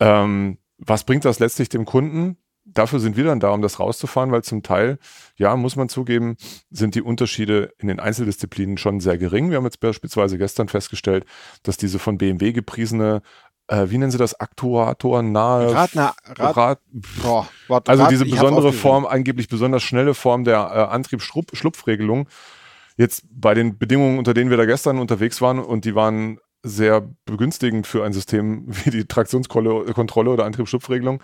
Ähm, 0.00 0.58
was 0.78 1.04
bringt 1.04 1.24
das 1.24 1.38
letztlich 1.38 1.68
dem 1.68 1.84
Kunden? 1.84 2.38
Dafür 2.64 3.00
sind 3.00 3.16
wir 3.16 3.24
dann 3.24 3.40
da, 3.40 3.50
um 3.50 3.60
das 3.60 3.80
rauszufahren, 3.80 4.30
weil 4.30 4.44
zum 4.44 4.62
Teil, 4.62 4.98
ja, 5.36 5.56
muss 5.56 5.76
man 5.76 5.88
zugeben, 5.88 6.36
sind 6.70 6.94
die 6.94 7.02
Unterschiede 7.02 7.72
in 7.78 7.88
den 7.88 7.98
Einzeldisziplinen 7.98 8.78
schon 8.78 9.00
sehr 9.00 9.18
gering. 9.18 9.50
Wir 9.50 9.56
haben 9.56 9.64
jetzt 9.64 9.80
beispielsweise 9.80 10.38
gestern 10.38 10.68
festgestellt, 10.68 11.24
dass 11.64 11.76
diese 11.76 11.98
von 11.98 12.18
BMW 12.18 12.52
gepriesene 12.52 13.22
äh, 13.68 13.90
wie 13.90 13.98
nennen 13.98 14.10
sie 14.10 14.18
das, 14.18 14.38
aktuatornahe 14.38 15.74
Radner, 15.74 16.14
Rad, 16.26 16.56
Rad, 16.56 16.78
boah, 17.22 17.48
warte, 17.68 17.90
also 17.90 18.06
diese 18.06 18.26
besondere 18.26 18.72
Form, 18.72 19.06
angeblich 19.06 19.48
besonders 19.48 19.82
schnelle 19.82 20.14
Form 20.14 20.44
der 20.44 20.58
äh, 20.58 20.92
Antriebsschlupfregelung. 20.92 22.28
Jetzt 22.96 23.24
bei 23.30 23.54
den 23.54 23.78
Bedingungen, 23.78 24.18
unter 24.18 24.34
denen 24.34 24.50
wir 24.50 24.56
da 24.56 24.66
gestern 24.66 24.98
unterwegs 24.98 25.40
waren 25.40 25.58
und 25.58 25.84
die 25.84 25.94
waren 25.94 26.38
sehr 26.62 27.08
begünstigend 27.24 27.86
für 27.86 28.04
ein 28.04 28.12
System 28.12 28.64
wie 28.84 28.90
die 28.90 29.06
Traktionskontrolle 29.06 30.30
oder 30.30 30.44
Antriebsschlupfregelung, 30.44 31.22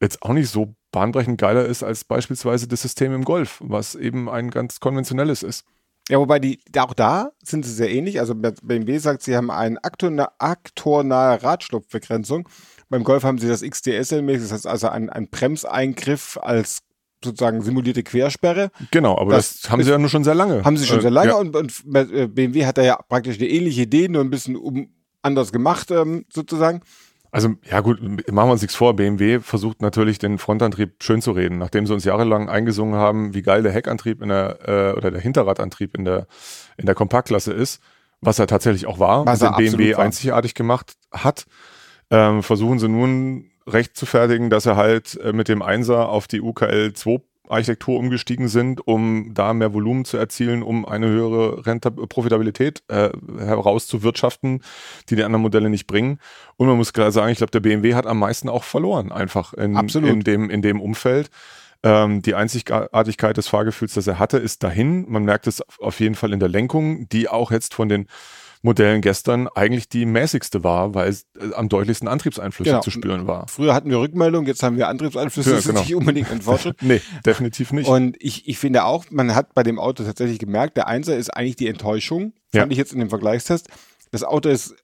jetzt 0.00 0.22
auch 0.22 0.32
nicht 0.32 0.48
so 0.48 0.74
bahnbrechend 0.92 1.40
geiler 1.40 1.64
ist 1.64 1.82
als 1.82 2.04
beispielsweise 2.04 2.68
das 2.68 2.82
System 2.82 3.12
im 3.14 3.24
Golf, 3.24 3.58
was 3.60 3.94
eben 3.94 4.28
ein 4.28 4.50
ganz 4.50 4.80
konventionelles 4.80 5.42
ist. 5.42 5.64
Ja, 6.08 6.18
wobei 6.18 6.40
die, 6.40 6.58
auch 6.76 6.92
da 6.92 7.30
sind 7.42 7.64
sie 7.64 7.72
sehr 7.72 7.90
ähnlich. 7.90 8.18
Also 8.18 8.34
BMW 8.34 8.98
sagt, 8.98 9.22
sie 9.22 9.36
haben 9.36 9.50
eine 9.50 9.78
aktornahe 9.82 11.42
Radschlupfbegrenzung. 11.42 12.48
Beim 12.88 13.04
Golf 13.04 13.22
haben 13.22 13.38
sie 13.38 13.46
das 13.46 13.62
XDSL-mäßig, 13.62 14.42
das 14.42 14.52
heißt 14.52 14.66
also 14.66 14.88
ein, 14.88 15.08
ein 15.08 15.28
Bremseingriff 15.28 16.36
als 16.42 16.80
sozusagen 17.22 17.62
simulierte 17.62 18.02
Quersperre. 18.02 18.70
Genau, 18.90 19.16
aber 19.18 19.32
das, 19.32 19.60
das 19.60 19.70
haben 19.70 19.82
sie 19.84 19.90
ja 19.90 19.98
nur 19.98 20.08
schon 20.08 20.24
sehr 20.24 20.34
lange. 20.34 20.64
Haben 20.64 20.76
sie 20.76 20.86
schon 20.86 20.98
äh, 20.98 21.02
sehr 21.02 21.10
lange 21.10 21.30
ja. 21.30 21.36
und, 21.36 21.54
und, 21.54 21.84
BMW 21.84 22.66
hat 22.66 22.78
da 22.78 22.82
ja 22.82 22.96
praktisch 23.08 23.38
eine 23.38 23.48
ähnliche 23.48 23.82
Idee, 23.82 24.08
nur 24.08 24.24
ein 24.24 24.30
bisschen 24.30 24.56
um, 24.56 24.88
anders 25.22 25.52
gemacht 25.52 25.90
ähm, 25.90 26.24
sozusagen. 26.32 26.80
Also 27.32 27.50
ja 27.70 27.80
gut, 27.80 28.00
machen 28.00 28.48
wir 28.48 28.52
uns 28.52 28.62
nichts 28.62 28.74
vor. 28.74 28.94
BMW 28.96 29.40
versucht 29.40 29.82
natürlich 29.82 30.18
den 30.18 30.38
Frontantrieb 30.38 31.02
schön 31.02 31.22
zu 31.22 31.30
reden, 31.32 31.58
nachdem 31.58 31.86
sie 31.86 31.94
uns 31.94 32.04
jahrelang 32.04 32.48
eingesungen 32.48 32.94
haben, 32.94 33.34
wie 33.34 33.42
geil 33.42 33.62
der 33.62 33.72
Heckantrieb 33.72 34.20
in 34.20 34.30
der 34.30 34.58
äh, 34.66 34.96
oder 34.96 35.10
der 35.10 35.20
Hinterradantrieb 35.20 35.96
in 35.96 36.04
der 36.04 36.26
in 36.76 36.86
der 36.86 36.94
Kompaktklasse 36.94 37.52
ist, 37.52 37.80
was 38.20 38.38
er 38.38 38.46
tatsächlich 38.46 38.86
auch 38.86 38.98
war, 38.98 39.26
was 39.26 39.38
den 39.38 39.54
BMW 39.56 39.94
war. 39.94 40.04
einzigartig 40.04 40.54
gemacht 40.54 40.94
hat. 41.12 41.46
Ähm, 42.10 42.42
versuchen 42.42 42.80
sie 42.80 42.88
nun 42.88 43.50
recht 43.66 43.96
zu 43.96 44.06
fertigen, 44.06 44.50
dass 44.50 44.66
er 44.66 44.76
halt 44.76 45.18
äh, 45.20 45.32
mit 45.32 45.48
dem 45.48 45.62
Einser 45.62 46.08
auf 46.08 46.26
die 46.26 46.40
UKL 46.40 46.92
2 46.92 47.20
Architektur 47.50 47.98
umgestiegen 47.98 48.48
sind, 48.48 48.86
um 48.86 49.32
da 49.34 49.52
mehr 49.52 49.74
Volumen 49.74 50.04
zu 50.04 50.16
erzielen, 50.16 50.62
um 50.62 50.86
eine 50.86 51.08
höhere 51.08 51.66
Rentab 51.66 51.96
Profitabilität 52.08 52.82
äh, 52.88 53.10
herauszuwirtschaften, 53.38 54.62
die 55.08 55.16
die 55.16 55.24
anderen 55.24 55.42
Modelle 55.42 55.70
nicht 55.70 55.86
bringen. 55.86 56.18
Und 56.56 56.68
man 56.68 56.76
muss 56.76 56.92
klar 56.92 57.12
sagen, 57.12 57.32
ich 57.32 57.38
glaube, 57.38 57.50
der 57.50 57.60
BMW 57.60 57.94
hat 57.94 58.06
am 58.06 58.18
meisten 58.18 58.48
auch 58.48 58.64
verloren, 58.64 59.12
einfach 59.12 59.52
in, 59.54 59.76
in, 59.76 60.20
dem, 60.20 60.50
in 60.50 60.62
dem 60.62 60.80
Umfeld. 60.80 61.30
Ähm, 61.82 62.20
die 62.22 62.34
Einzigartigkeit 62.34 63.36
des 63.36 63.48
Fahrgefühls, 63.48 63.94
das 63.94 64.06
er 64.06 64.18
hatte, 64.18 64.36
ist 64.36 64.62
dahin. 64.62 65.06
Man 65.08 65.24
merkt 65.24 65.46
es 65.46 65.62
auf 65.80 66.00
jeden 66.00 66.14
Fall 66.14 66.32
in 66.32 66.40
der 66.40 66.48
Lenkung, 66.48 67.08
die 67.08 67.28
auch 67.28 67.50
jetzt 67.50 67.74
von 67.74 67.88
den 67.88 68.06
Modellen 68.62 69.00
gestern 69.00 69.48
eigentlich 69.48 69.88
die 69.88 70.04
mäßigste 70.04 70.62
war, 70.62 70.94
weil 70.94 71.08
es 71.08 71.26
äh, 71.38 71.54
am 71.54 71.68
deutlichsten 71.68 72.08
Antriebseinflüsse 72.08 72.70
genau. 72.70 72.82
zu 72.82 72.90
spüren 72.90 73.26
war. 73.26 73.48
Früher 73.48 73.74
hatten 73.74 73.90
wir 73.90 74.00
Rückmeldung, 74.00 74.46
jetzt 74.46 74.62
haben 74.62 74.76
wir 74.76 74.88
Antriebseinflüsse. 74.88 75.50
Ja, 75.50 75.56
das 75.56 75.66
genau. 75.66 75.80
ist 75.80 75.86
nicht 75.86 75.94
unbedingt 75.94 76.30
ein 76.30 76.42
Fortschritt. 76.42 76.76
nee, 76.82 77.00
definitiv 77.24 77.72
nicht. 77.72 77.88
Und 77.88 78.16
ich, 78.20 78.48
ich 78.48 78.58
finde 78.58 78.84
auch, 78.84 79.06
man 79.10 79.34
hat 79.34 79.54
bei 79.54 79.62
dem 79.62 79.78
Auto 79.78 80.04
tatsächlich 80.04 80.38
gemerkt, 80.38 80.76
der 80.76 80.88
Einser 80.88 81.16
ist 81.16 81.30
eigentlich 81.30 81.56
die 81.56 81.68
Enttäuschung, 81.68 82.32
fand 82.52 82.66
ja. 82.66 82.70
ich 82.70 82.78
jetzt 82.78 82.92
in 82.92 82.98
dem 82.98 83.08
Vergleichstest. 83.08 83.68
Das 84.10 84.24
Auto 84.24 84.48
ist 84.48 84.74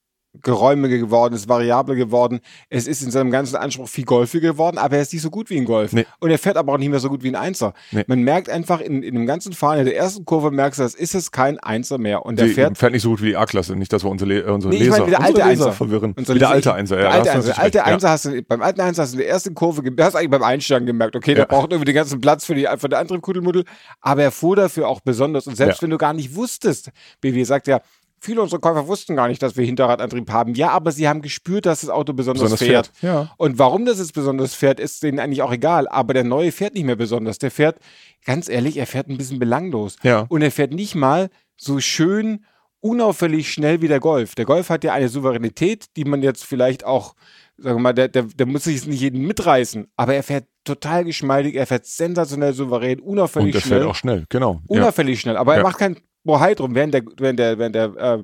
geräumiger 0.43 0.99
geworden, 0.99 1.35
ist 1.35 1.49
variabler 1.49 1.95
geworden. 1.95 2.41
Es 2.69 2.87
ist 2.87 3.03
in 3.03 3.11
seinem 3.11 3.31
ganzen 3.31 3.57
Anspruch 3.57 3.89
viel 3.89 4.05
golfiger 4.05 4.53
geworden, 4.53 4.79
aber 4.79 4.97
er 4.97 5.03
ist 5.03 5.13
nicht 5.13 5.23
so 5.23 5.31
gut 5.31 5.51
wie 5.51 5.59
ein 5.59 5.65
Golf. 5.65 5.93
Nee. 5.93 6.07
Und 6.21 6.31
er 6.31 6.39
fährt 6.39 6.57
aber 6.57 6.73
auch 6.73 6.79
nicht 6.79 6.91
mehr 6.91 7.01
so 7.01 7.09
gut 7.09 7.23
wie 7.23 7.29
ein 7.29 7.37
Einser. 7.37 7.75
Nee. 7.91 8.05
Man 8.07 8.23
merkt 8.23 8.49
einfach 8.49 8.81
in, 8.81 9.03
in 9.03 9.15
dem 9.15 9.27
ganzen 9.27 9.53
Fahren, 9.53 9.79
in 9.79 9.85
der 9.87 9.97
ersten 9.97 10.25
Kurve 10.25 10.51
merkst 10.51 10.79
du, 10.79 10.85
das 10.85 10.95
ist 10.95 11.15
es 11.15 11.31
kein 11.31 11.59
Einser 11.59 11.99
mehr. 11.99 12.25
Und 12.25 12.39
der 12.39 12.49
fährt, 12.49 12.79
fährt 12.79 12.93
nicht 12.93 13.03
so 13.03 13.11
gut 13.11 13.23
wie 13.23 13.29
die 13.29 13.37
A-Klasse. 13.37 13.77
Nicht, 13.77 13.93
dass 13.93 14.05
wir 14.05 14.11
unsere, 14.11 14.29
Le 14.31 14.53
unsere 14.53 14.73
nee, 14.73 14.81
Leser, 14.81 14.95
ich 14.95 15.01
meine, 15.01 15.11
der 15.11 15.23
alte 15.23 15.45
Einser 15.45 15.73
verwirren. 15.73 16.15
Unsere 16.17 16.37
wie 16.37 16.41
der 16.41 16.51
alte 16.51 16.75
Einser. 16.75 16.97
Ja, 16.97 17.03
der 17.03 17.13
alte 17.13 17.33
Einser, 17.33 17.59
alte 17.59 17.85
Einser 17.85 18.09
ja. 18.09 18.13
hast 18.13 18.25
du, 18.25 18.43
beim 18.43 18.63
alten 18.63 18.81
Einser 18.81 19.03
hast 19.03 19.13
du 19.13 19.17
in 19.17 19.23
der 19.23 19.29
ersten 19.29 19.55
Kurve, 19.55 19.83
du 19.83 20.05
hast 20.05 20.15
eigentlich 20.15 20.31
beim 20.31 20.43
Einsteigen 20.43 20.87
gemerkt, 20.87 21.17
okay, 21.17 21.33
ja. 21.33 21.37
der 21.37 21.45
braucht 21.47 21.71
irgendwie 21.73 21.87
den 21.87 21.95
ganzen 21.95 22.21
Platz 22.21 22.45
für, 22.45 22.55
die, 22.55 22.67
für 22.79 22.89
den 22.89 22.99
Antriebkuddelmuddel, 22.99 23.65
aber 24.01 24.23
er 24.23 24.31
fuhr 24.31 24.57
dafür 24.57 24.89
auch 24.89 25.01
besonders. 25.01 25.47
Und 25.47 25.57
selbst 25.57 25.83
wenn 25.83 25.91
du 25.91 25.99
gar 25.99 26.13
nicht 26.13 26.35
wusstest, 26.35 26.91
BW 27.21 27.45
sagt 27.45 27.67
ja, 27.67 27.81
Viele 28.19 28.41
unserer 28.43 28.61
Käufer 28.61 28.87
wussten 28.89 29.15
gar 29.15 29.29
nicht, 29.29 29.43
dass 29.43 29.57
wir 29.57 29.65
Hinterradantrieb 29.65 30.31
haben. 30.31 30.55
Ja, 30.55 30.71
aber 30.71 30.91
sie 30.91 31.09
haben 31.09 31.23
gespürt, 31.23 31.67
dass 31.67 31.83
das 31.83 31.91
Auto 31.91 32.13
besonders, 32.13 32.45
besonders 32.45 32.67
fährt. 32.67 32.91
fährt. 32.95 33.03
Ja. 33.03 33.35
Und 33.37 33.59
warum 33.59 33.85
das 33.85 33.99
jetzt 33.99 34.15
besonders 34.15 34.55
fährt, 34.55 34.81
ist 34.81 35.03
denen 35.03 35.19
eigentlich 35.19 35.43
auch 35.43 35.53
egal. 35.53 35.87
Aber 35.89 36.15
der 36.15 36.25
neue 36.25 36.51
fährt 36.51 36.75
nicht 36.75 36.85
mehr 36.85 36.97
besonders. 36.97 37.39
Der 37.39 37.51
fährt, 37.51 37.79
ganz 38.25 38.49
ehrlich, 38.49 38.79
er 38.79 38.87
fährt 38.87 39.09
ein 39.09 39.19
bisschen 39.19 39.39
belanglos. 39.39 39.97
Ja. 40.03 40.27
Und 40.29 40.43
er 40.43 40.51
fährt 40.51 40.73
nicht 40.73 40.95
mal 40.95 41.29
so 41.57 41.79
schön 41.81 42.45
unauffällig 42.81 43.53
schnell 43.53 43.83
wie 43.83 43.89
der 43.89 44.01
Golf. 44.01 44.35
Der 44.35 44.45
Golf 44.45 44.71
hat 44.71 44.85
ja 44.85 44.93
eine 44.93 45.09
Souveränität, 45.09 45.87
die 45.97 46.05
man 46.05 46.23
jetzt 46.23 46.45
vielleicht 46.45 46.85
auch, 46.85 47.15
sagen 47.57 47.77
wir 47.77 47.83
mal, 47.83 47.93
der, 47.93 48.09
der, 48.09 48.25
der 48.25 48.47
muss 48.47 48.65
sich 48.65 48.87
nicht 48.87 49.01
jeden 49.01 49.27
mitreißen, 49.27 49.89
aber 49.97 50.15
er 50.15 50.23
fährt 50.23 50.45
total 50.65 51.05
geschmeidig, 51.05 51.57
er 51.57 51.67
fährt 51.67 51.87
sensationell 51.87 52.53
souverän, 52.53 53.01
unauffällig 53.01 53.51
schnell. 53.51 53.63
Und 53.63 53.71
der 53.71 53.79
fährt 53.79 53.91
auch 53.91 53.95
schnell, 53.95 54.25
genau. 54.29 54.61
Unauffällig 54.67 55.17
ja. 55.17 55.21
schnell, 55.21 55.37
aber 55.37 55.55
ja. 55.55 55.59
er 55.59 55.63
macht 55.65 55.79
kein 55.79 55.97
Bohai 56.27 56.55
drum, 56.55 56.75
während 56.75 56.95
der, 56.95 57.03
während 57.19 57.39
der, 57.39 57.59
während 57.59 57.75
der 57.75 57.97
äh, 57.97 58.23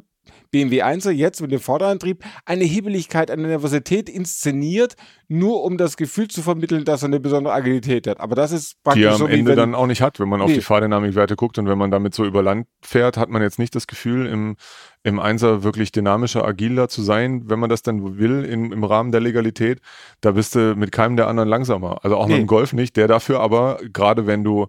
BMW 0.50 0.82
1 0.82 1.04
jetzt 1.12 1.40
mit 1.40 1.50
dem 1.50 1.60
Vorderantrieb 1.60 2.22
eine 2.44 2.64
Hebeligkeit, 2.64 3.30
eine 3.30 3.48
Nervosität 3.48 4.10
inszeniert, 4.10 4.96
nur 5.26 5.64
um 5.64 5.78
das 5.78 5.96
Gefühl 5.96 6.28
zu 6.28 6.42
vermitteln, 6.42 6.84
dass 6.84 7.02
er 7.02 7.06
eine 7.06 7.20
besondere 7.20 7.54
Agilität 7.54 8.06
hat. 8.06 8.20
Aber 8.20 8.34
das 8.34 8.52
ist 8.52 8.76
praktisch 8.84 9.00
Die 9.00 9.06
er 9.06 9.12
am 9.12 9.18
so, 9.18 9.26
Ende 9.26 9.52
wenn, 9.52 9.56
dann 9.56 9.74
auch 9.74 9.86
nicht 9.86 10.02
hat, 10.02 10.20
wenn 10.20 10.28
man 10.28 10.40
nee. 10.40 10.44
auf 10.44 10.52
die 10.52 10.60
Fahrdynamikwerte 10.60 11.36
guckt 11.36 11.58
und 11.58 11.68
wenn 11.68 11.78
man 11.78 11.90
damit 11.90 12.14
so 12.14 12.26
über 12.26 12.42
Land 12.42 12.66
fährt, 12.82 13.16
hat 13.16 13.30
man 13.30 13.40
jetzt 13.40 13.58
nicht 13.58 13.74
das 13.74 13.86
Gefühl, 13.86 14.26
im, 14.26 14.56
im 15.02 15.20
Einser 15.20 15.62
wirklich 15.62 15.90
dynamischer, 15.90 16.44
agiler 16.44 16.90
zu 16.90 17.00
sein, 17.00 17.48
wenn 17.48 17.58
man 17.58 17.70
das 17.70 17.80
dann 17.80 18.18
will, 18.18 18.44
im, 18.44 18.72
im 18.72 18.84
Rahmen 18.84 19.10
der 19.10 19.22
Legalität. 19.22 19.80
Da 20.20 20.32
bist 20.32 20.54
du 20.54 20.74
mit 20.76 20.92
keinem 20.92 21.16
der 21.16 21.28
anderen 21.28 21.48
langsamer. 21.48 22.04
Also 22.04 22.18
auch 22.18 22.26
nee. 22.26 22.34
mit 22.34 22.42
dem 22.42 22.46
Golf 22.46 22.74
nicht, 22.74 22.98
der 22.98 23.08
dafür 23.08 23.40
aber, 23.40 23.78
gerade 23.90 24.26
wenn 24.26 24.44
du 24.44 24.66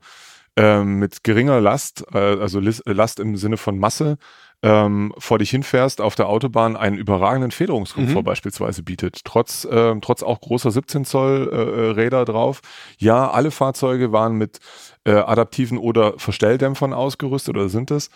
ähm, 0.56 1.00
mit 1.00 1.24
geringer 1.24 1.60
Last, 1.60 2.06
äh, 2.14 2.18
also 2.18 2.60
Last 2.60 3.20
im 3.20 3.36
Sinne 3.38 3.58
von 3.58 3.80
Masse, 3.80 4.18
ähm, 4.64 5.14
vor 5.18 5.40
dich 5.40 5.50
hinfährst 5.50 6.00
auf 6.00 6.16
der 6.16 6.30
Autobahn, 6.30 6.78
einen 6.78 6.98
überragenden 6.98 7.52
Federungskomfort 7.52 8.22
mhm. 8.22 8.26
beispielsweise 8.26 8.82
bietet. 8.82 9.20
Trotz, 9.26 9.66
äh, 9.66 9.94
trotz 10.00 10.24
auch 10.24 10.40
großer 10.40 10.72
17 10.72 11.04
Zoll 11.04 11.50
äh, 11.52 11.56
äh, 11.56 11.92
Räder 11.92 12.24
drauf. 12.24 12.62
Ja, 12.98 13.30
alle 13.30 13.52
Fahrzeuge 13.52 14.14
waren 14.14 14.36
mit 14.36 14.60
äh, 15.04 15.12
adaptiven 15.12 15.78
oder 15.78 16.14
Verstelldämpfern 16.18 16.94
ausgerüstet 16.94 17.58
oder 17.58 17.68
sind 17.68 17.92
es. 17.92 18.10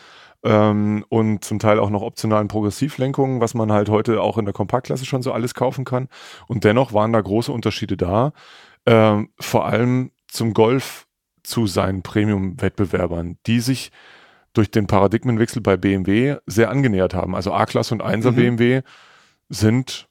Ähm, 0.44 1.03
und 1.10 1.44
zum 1.44 1.60
Teil 1.60 1.79
auch 1.79 1.89
noch 1.89 2.01
optionalen 2.01 2.48
Progressivlenkungen, 2.48 3.41
was 3.41 3.53
man 3.53 3.72
halt 3.74 3.89
heute 3.89 4.22
auch 4.22 4.38
in 4.38 4.46
der 4.46 4.53
Kompaktklasse 4.53 5.06
schon 5.06 5.24
so 5.24 5.34
alles 5.34 5.53
kaufen 5.53 5.84
kann. 5.84 6.08
Und 6.48 6.63
dennoch 6.63 6.94
waren 6.94 7.12
da 7.12 7.20
große 7.20 7.51
Unterschiede 7.51 7.98
da. 7.98 8.32
Ähm, 8.86 9.32
vor 9.38 9.65
allem 9.65 10.12
zum 10.27 10.53
Golf 10.53 11.07
zu 11.48 11.66
seinen 11.66 12.01
Premium-Wettbewerbern, 12.01 13.38
die 13.48 13.62
sich 13.62 13.92
durch 14.54 14.70
den 14.70 14.88
Paradigmenwechsel 14.88 15.62
bei 15.62 15.77
BMW 15.77 16.38
sehr 16.46 16.70
angenähert 16.70 17.13
haben. 17.13 17.36
Also 17.36 17.54
A-Klasse 17.54 17.94
und 17.94 18.04
1er 18.04 18.32
mhm. 18.32 18.36
BMW 18.36 18.82
sind 19.50 20.08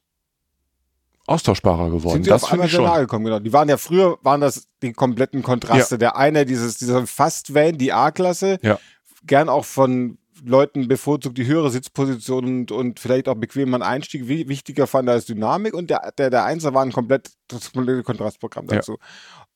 austauschbarer 1.26 1.90
geworden. 1.90 2.14
Sind 2.14 2.26
die 2.26 2.30
das 2.30 2.44
auf 2.44 2.52
einmal 2.52 2.68
sehr 2.68 2.80
nahe 2.80 3.00
gekommen, 3.00 3.24
genau. 3.24 3.40
Die 3.40 3.52
waren 3.52 3.68
ja 3.68 3.76
früher, 3.76 4.18
waren 4.22 4.40
das 4.40 4.68
die 4.82 4.92
kompletten 4.92 5.42
Kontraste. 5.42 5.96
Ja. 5.96 5.98
Der 5.98 6.16
eine, 6.16 6.46
dieses, 6.46 6.78
dieser 6.78 7.06
Fast-Van, 7.06 7.76
die 7.76 7.92
A-Klasse, 7.92 8.58
ja. 8.62 8.78
gern 9.26 9.48
auch 9.48 9.64
von 9.64 10.18
Leuten 10.44 10.86
bevorzugt 10.88 11.38
die 11.38 11.46
höhere 11.46 11.70
Sitzposition 11.70 12.44
und, 12.44 12.72
und 12.72 13.00
vielleicht 13.00 13.28
auch 13.28 13.34
bequemen 13.34 13.82
Einstieg 13.82 14.28
wichtiger 14.28 14.86
fand 14.86 15.08
als 15.08 15.24
Dynamik 15.24 15.74
und 15.74 15.90
der, 15.90 16.12
der, 16.16 16.30
der 16.30 16.44
Einser 16.44 16.74
war 16.74 16.82
ein 16.82 16.92
komplett, 16.92 17.30
das 17.48 17.72
komplette 17.72 18.02
Kontrastprogramm 18.02 18.66
dazu. 18.66 18.92
Ja. 18.92 18.98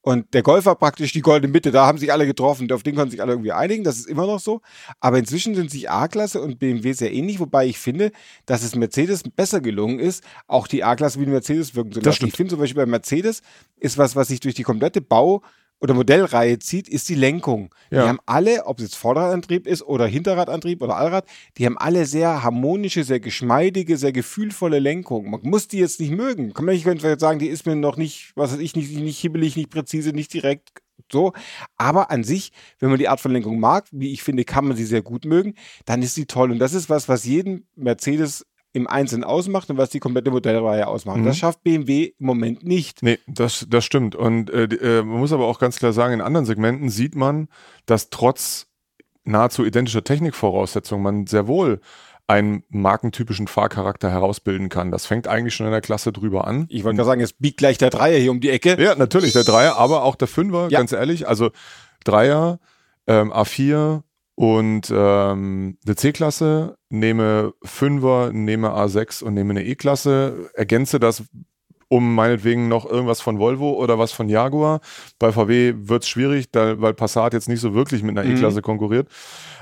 Und 0.02 0.32
der 0.32 0.42
Golf 0.42 0.64
war 0.64 0.76
praktisch 0.76 1.12
die 1.12 1.20
goldene 1.20 1.52
Mitte. 1.52 1.70
Da 1.70 1.86
haben 1.86 1.98
sich 1.98 2.10
alle 2.10 2.26
getroffen. 2.26 2.70
Auf 2.72 2.82
den 2.82 2.94
konnten 2.94 3.10
sich 3.10 3.20
alle 3.20 3.32
irgendwie 3.32 3.52
einigen. 3.52 3.84
Das 3.84 3.98
ist 3.98 4.08
immer 4.08 4.26
noch 4.26 4.40
so. 4.40 4.62
Aber 4.98 5.18
inzwischen 5.18 5.54
sind 5.54 5.70
sich 5.70 5.90
A-Klasse 5.90 6.40
und 6.40 6.58
BMW 6.58 6.92
sehr 6.92 7.12
ähnlich. 7.12 7.38
Wobei 7.38 7.66
ich 7.66 7.78
finde, 7.78 8.10
dass 8.46 8.62
es 8.62 8.74
Mercedes 8.74 9.22
besser 9.24 9.60
gelungen 9.60 9.98
ist, 9.98 10.24
auch 10.46 10.66
die 10.66 10.84
A-Klasse 10.84 11.20
wie 11.20 11.26
die 11.26 11.32
Mercedes 11.32 11.74
wirken 11.74 11.92
zu 11.92 12.00
lassen. 12.00 12.26
Ich 12.26 12.34
finde 12.34 12.50
zum 12.50 12.60
Beispiel 12.60 12.82
bei 12.82 12.86
Mercedes 12.86 13.42
ist 13.78 13.98
was, 13.98 14.16
was 14.16 14.28
sich 14.28 14.40
durch 14.40 14.54
die 14.54 14.62
komplette 14.62 15.02
Bau- 15.02 15.42
oder 15.80 15.94
Modellreihe 15.94 16.58
zieht, 16.58 16.88
ist 16.88 17.08
die 17.08 17.14
Lenkung. 17.14 17.74
Ja. 17.90 18.02
Die 18.02 18.08
haben 18.08 18.20
alle, 18.26 18.66
ob 18.66 18.78
es 18.78 18.84
jetzt 18.84 18.96
Vorderradantrieb 18.96 19.66
ist 19.66 19.82
oder 19.82 20.06
Hinterradantrieb 20.06 20.82
oder 20.82 20.96
Allrad, 20.96 21.26
die 21.56 21.66
haben 21.66 21.78
alle 21.78 22.04
sehr 22.06 22.42
harmonische, 22.42 23.02
sehr 23.04 23.20
geschmeidige, 23.20 23.96
sehr 23.96 24.12
gefühlvolle 24.12 24.78
Lenkung. 24.78 25.30
Man 25.30 25.40
muss 25.42 25.68
die 25.68 25.78
jetzt 25.78 26.00
nicht 26.00 26.12
mögen. 26.12 26.52
Kann 26.52 26.66
man 26.66 26.74
nicht 26.74 26.86
jetzt 26.86 27.20
sagen, 27.20 27.38
die 27.38 27.48
ist 27.48 27.66
mir 27.66 27.76
noch 27.76 27.96
nicht, 27.96 28.32
was 28.36 28.52
weiß 28.52 28.60
ich, 28.60 28.76
nicht, 28.76 28.94
nicht 28.94 29.20
hibbelig, 29.20 29.56
nicht 29.56 29.70
präzise, 29.70 30.10
nicht 30.10 30.32
direkt 30.34 30.70
so. 31.10 31.32
Aber 31.76 32.10
an 32.10 32.24
sich, 32.24 32.52
wenn 32.78 32.90
man 32.90 32.98
die 32.98 33.08
Art 33.08 33.20
von 33.20 33.32
Lenkung 33.32 33.58
mag, 33.58 33.86
wie 33.90 34.12
ich 34.12 34.22
finde, 34.22 34.44
kann 34.44 34.66
man 34.66 34.76
sie 34.76 34.84
sehr 34.84 35.02
gut 35.02 35.24
mögen, 35.24 35.54
dann 35.86 36.02
ist 36.02 36.14
sie 36.14 36.26
toll. 36.26 36.50
Und 36.50 36.58
das 36.58 36.74
ist 36.74 36.90
was, 36.90 37.08
was 37.08 37.24
jeden 37.24 37.66
Mercedes 37.74 38.46
im 38.72 38.86
Einzelnen 38.86 39.24
ausmacht 39.24 39.70
und 39.70 39.78
was 39.78 39.90
die 39.90 40.00
komplette 40.00 40.30
Modellreihe 40.30 40.86
ausmacht. 40.86 41.18
Mhm. 41.18 41.24
Das 41.24 41.38
schafft 41.38 41.62
BMW 41.62 42.12
im 42.18 42.26
Moment 42.26 42.64
nicht. 42.64 43.02
Nee, 43.02 43.18
das, 43.26 43.66
das 43.68 43.84
stimmt. 43.84 44.14
Und 44.14 44.50
äh, 44.50 44.64
äh, 44.64 45.02
man 45.02 45.18
muss 45.18 45.32
aber 45.32 45.46
auch 45.46 45.58
ganz 45.58 45.78
klar 45.78 45.92
sagen, 45.92 46.14
in 46.14 46.20
anderen 46.20 46.46
Segmenten 46.46 46.88
sieht 46.88 47.16
man, 47.16 47.48
dass 47.86 48.10
trotz 48.10 48.68
nahezu 49.24 49.64
identischer 49.64 50.04
Technikvoraussetzungen 50.04 51.02
man 51.02 51.26
sehr 51.26 51.46
wohl 51.46 51.80
einen 52.30 52.62
markentypischen 52.68 53.48
Fahrcharakter 53.48 54.08
herausbilden 54.08 54.68
kann. 54.68 54.92
Das 54.92 55.04
fängt 55.04 55.26
eigentlich 55.26 55.52
schon 55.54 55.66
in 55.66 55.72
der 55.72 55.80
Klasse 55.80 56.12
drüber 56.12 56.46
an. 56.46 56.66
Ich 56.68 56.84
wollte 56.84 56.98
gerade 56.98 57.06
sagen, 57.08 57.20
jetzt 57.20 57.40
biegt 57.40 57.56
gleich 57.56 57.76
der 57.76 57.90
Dreier 57.90 58.18
hier 58.18 58.30
um 58.30 58.40
die 58.40 58.50
Ecke. 58.50 58.80
Ja, 58.80 58.94
natürlich, 58.94 59.32
der 59.32 59.42
Dreier, 59.42 59.76
aber 59.76 60.04
auch 60.04 60.14
der 60.14 60.28
Fünfer, 60.28 60.68
ja. 60.70 60.78
ganz 60.78 60.92
ehrlich. 60.92 61.26
Also 61.26 61.50
Dreier, 62.04 62.60
ähm, 63.08 63.32
A4, 63.32 64.02
und 64.40 64.90
ähm, 64.90 65.76
eine 65.84 65.96
C-Klasse, 65.96 66.78
nehme 66.88 67.52
Fünfer, 67.62 68.32
nehme 68.32 68.68
A6 68.68 69.22
und 69.22 69.34
nehme 69.34 69.50
eine 69.50 69.66
E-Klasse, 69.66 70.48
ergänze 70.54 70.98
das 70.98 71.24
um 71.88 72.14
meinetwegen 72.14 72.66
noch 72.66 72.86
irgendwas 72.86 73.20
von 73.20 73.38
Volvo 73.38 73.72
oder 73.74 73.98
was 73.98 74.12
von 74.12 74.30
Jaguar. 74.30 74.80
Bei 75.18 75.30
VW 75.30 75.74
wird 75.76 76.04
es 76.04 76.08
schwierig, 76.08 76.50
da, 76.50 76.80
weil 76.80 76.94
Passat 76.94 77.34
jetzt 77.34 77.50
nicht 77.50 77.60
so 77.60 77.74
wirklich 77.74 78.02
mit 78.02 78.16
einer 78.16 78.26
mhm. 78.26 78.34
E-Klasse 78.34 78.62
konkurriert. 78.62 79.10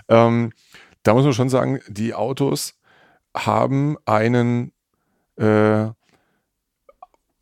Ähm, 0.06 0.52
da 1.02 1.12
muss 1.12 1.24
man 1.24 1.32
schon 1.32 1.48
sagen, 1.48 1.80
die 1.88 2.14
Autos 2.14 2.78
haben 3.36 3.96
einen 4.04 4.70
äh, 5.38 5.88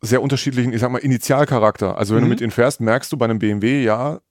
sehr 0.01 0.23
unterschiedlichen, 0.23 0.73
ich 0.73 0.81
sag 0.81 0.89
mal, 0.89 0.97
Initialcharakter. 0.97 1.99
Also 1.99 2.15
wenn 2.15 2.23
mhm. 2.23 2.25
du 2.25 2.29
mit 2.31 2.41
ihnen 2.41 2.49
fährst, 2.49 2.81
merkst 2.81 3.11
du 3.11 3.17
bei 3.17 3.25
einem 3.25 3.37
BMW, 3.37 3.83
ja, 3.83 4.21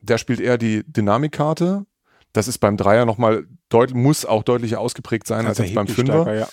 der 0.00 0.16
spielt 0.16 0.40
eher 0.40 0.56
die 0.56 0.82
Dynamikkarte 0.86 1.84
das 2.34 2.48
ist 2.48 2.58
beim 2.58 2.76
Dreier 2.76 3.06
nochmal 3.06 3.46
deutlich, 3.70 3.96
muss 3.96 4.26
auch 4.26 4.42
deutlicher 4.42 4.78
ausgeprägt 4.78 5.26
sein 5.26 5.46
als 5.46 5.56
jetzt 5.56 5.74
beim 5.74 5.86
Fünfer. 5.86 6.22
Stärker, 6.22 6.34
ja. 6.34 6.48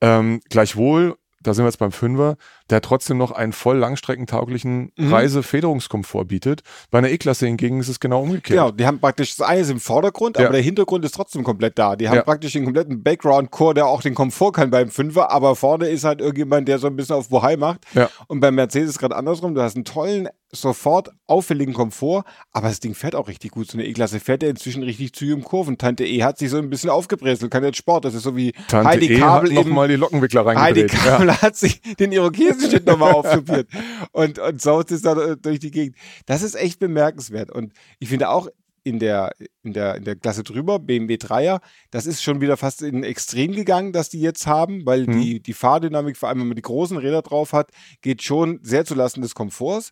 ähm, 0.00 0.40
gleichwohl 0.48 1.16
da 1.46 1.54
sind 1.54 1.64
wir 1.64 1.68
jetzt 1.68 1.78
beim 1.78 1.92
Fünfer, 1.92 2.36
der 2.70 2.80
trotzdem 2.80 3.18
noch 3.18 3.30
einen 3.30 3.52
voll 3.52 3.78
langstreckentauglichen 3.78 4.92
mhm. 4.96 5.12
Reisefederungskomfort 5.12 6.24
bietet. 6.26 6.62
Bei 6.90 6.98
einer 6.98 7.10
E-Klasse 7.10 7.46
hingegen 7.46 7.80
ist 7.80 7.88
es 7.88 8.00
genau 8.00 8.22
umgekehrt. 8.22 8.58
Genau, 8.58 8.70
die 8.70 8.86
haben 8.86 9.00
praktisch 9.00 9.36
das 9.36 9.46
eine 9.46 9.60
ist 9.60 9.70
im 9.70 9.80
Vordergrund, 9.80 10.38
aber 10.38 10.50
der 10.50 10.62
Hintergrund 10.62 11.04
ist 11.04 11.14
trotzdem 11.14 11.44
komplett 11.44 11.78
da. 11.78 11.96
Die 11.96 12.08
haben 12.08 12.16
ja. 12.16 12.22
praktisch 12.22 12.52
den 12.52 12.64
kompletten 12.64 13.02
Background-Core, 13.02 13.74
der 13.74 13.86
auch 13.86 14.02
den 14.02 14.14
Komfort 14.14 14.52
kann 14.52 14.70
beim 14.70 14.90
Fünfer, 14.90 15.30
aber 15.30 15.56
vorne 15.56 15.88
ist 15.88 16.04
halt 16.04 16.20
irgendjemand, 16.20 16.68
der 16.68 16.78
so 16.78 16.86
ein 16.86 16.96
bisschen 16.96 17.16
auf 17.16 17.28
Bohai 17.28 17.56
macht. 17.56 17.80
Ja. 17.94 18.10
Und 18.26 18.40
beim 18.40 18.54
Mercedes 18.54 18.98
gerade 18.98 19.16
andersrum, 19.16 19.54
du 19.54 19.62
hast 19.62 19.76
einen 19.76 19.84
tollen 19.84 20.28
sofort 20.52 21.10
auffälligen 21.26 21.74
Komfort, 21.74 22.24
aber 22.52 22.68
das 22.68 22.80
Ding 22.80 22.94
fährt 22.94 23.14
auch 23.14 23.28
richtig 23.28 23.50
gut. 23.50 23.70
So 23.70 23.78
eine 23.78 23.86
E-Klasse 23.86 24.20
fährt 24.20 24.42
er 24.42 24.50
inzwischen 24.50 24.82
richtig 24.82 25.12
zu 25.12 25.26
im 25.26 25.42
Kurven. 25.42 25.76
Tante 25.76 26.04
E 26.04 26.22
hat 26.22 26.38
sich 26.38 26.50
so 26.50 26.58
ein 26.58 26.70
bisschen 26.70 26.88
aufgebrezelt, 26.90 27.50
kann 27.50 27.64
jetzt 27.64 27.78
Sport. 27.78 28.04
Das 28.04 28.14
ist 28.14 28.22
so 28.22 28.36
wie 28.36 28.52
Tante 28.68 28.88
Heidi 28.88 29.14
e 29.14 29.18
Kabel 29.18 29.56
hat 29.56 29.66
noch 29.66 29.74
mal 29.74 29.88
die 29.88 29.96
Lockenwickler 29.96 30.46
reingedreht. 30.46 30.92
Heidi 30.92 31.08
Kabel 31.08 31.28
ja. 31.28 31.42
hat 31.42 31.56
sich 31.56 31.80
den 31.98 32.12
Irokesen 32.12 32.55
Tagesschnitt 32.58 32.86
nochmal 32.86 33.12
aufkopiert 33.12 33.68
und, 34.12 34.38
und 34.38 34.60
saust 34.60 34.90
es 34.90 35.02
dann 35.02 35.18
äh, 35.18 35.36
durch 35.36 35.58
die 35.58 35.70
Gegend. 35.70 35.96
Das 36.26 36.42
ist 36.42 36.54
echt 36.54 36.78
bemerkenswert. 36.78 37.50
Und 37.50 37.72
ich 37.98 38.08
finde 38.08 38.28
auch 38.28 38.48
in 38.84 39.00
der, 39.00 39.32
in 39.64 39.72
der, 39.72 39.96
in 39.96 40.04
der 40.04 40.14
Klasse 40.14 40.44
drüber, 40.44 40.78
BMW 40.78 41.14
3er, 41.14 41.60
das 41.90 42.06
ist 42.06 42.22
schon 42.22 42.40
wieder 42.40 42.56
fast 42.56 42.82
in 42.82 43.02
Extrem 43.02 43.52
gegangen, 43.52 43.92
dass 43.92 44.10
die 44.10 44.20
jetzt 44.20 44.46
haben, 44.46 44.86
weil 44.86 45.06
mhm. 45.06 45.20
die, 45.20 45.42
die 45.42 45.54
Fahrdynamik, 45.54 46.16
vor 46.16 46.28
allem 46.28 46.40
wenn 46.40 46.48
man 46.48 46.56
die 46.56 46.62
großen 46.62 46.96
Räder 46.96 47.22
drauf 47.22 47.52
hat, 47.52 47.70
geht 48.00 48.22
schon 48.22 48.60
sehr 48.62 48.84
zulasten 48.84 49.22
des 49.22 49.34
Komforts. 49.34 49.90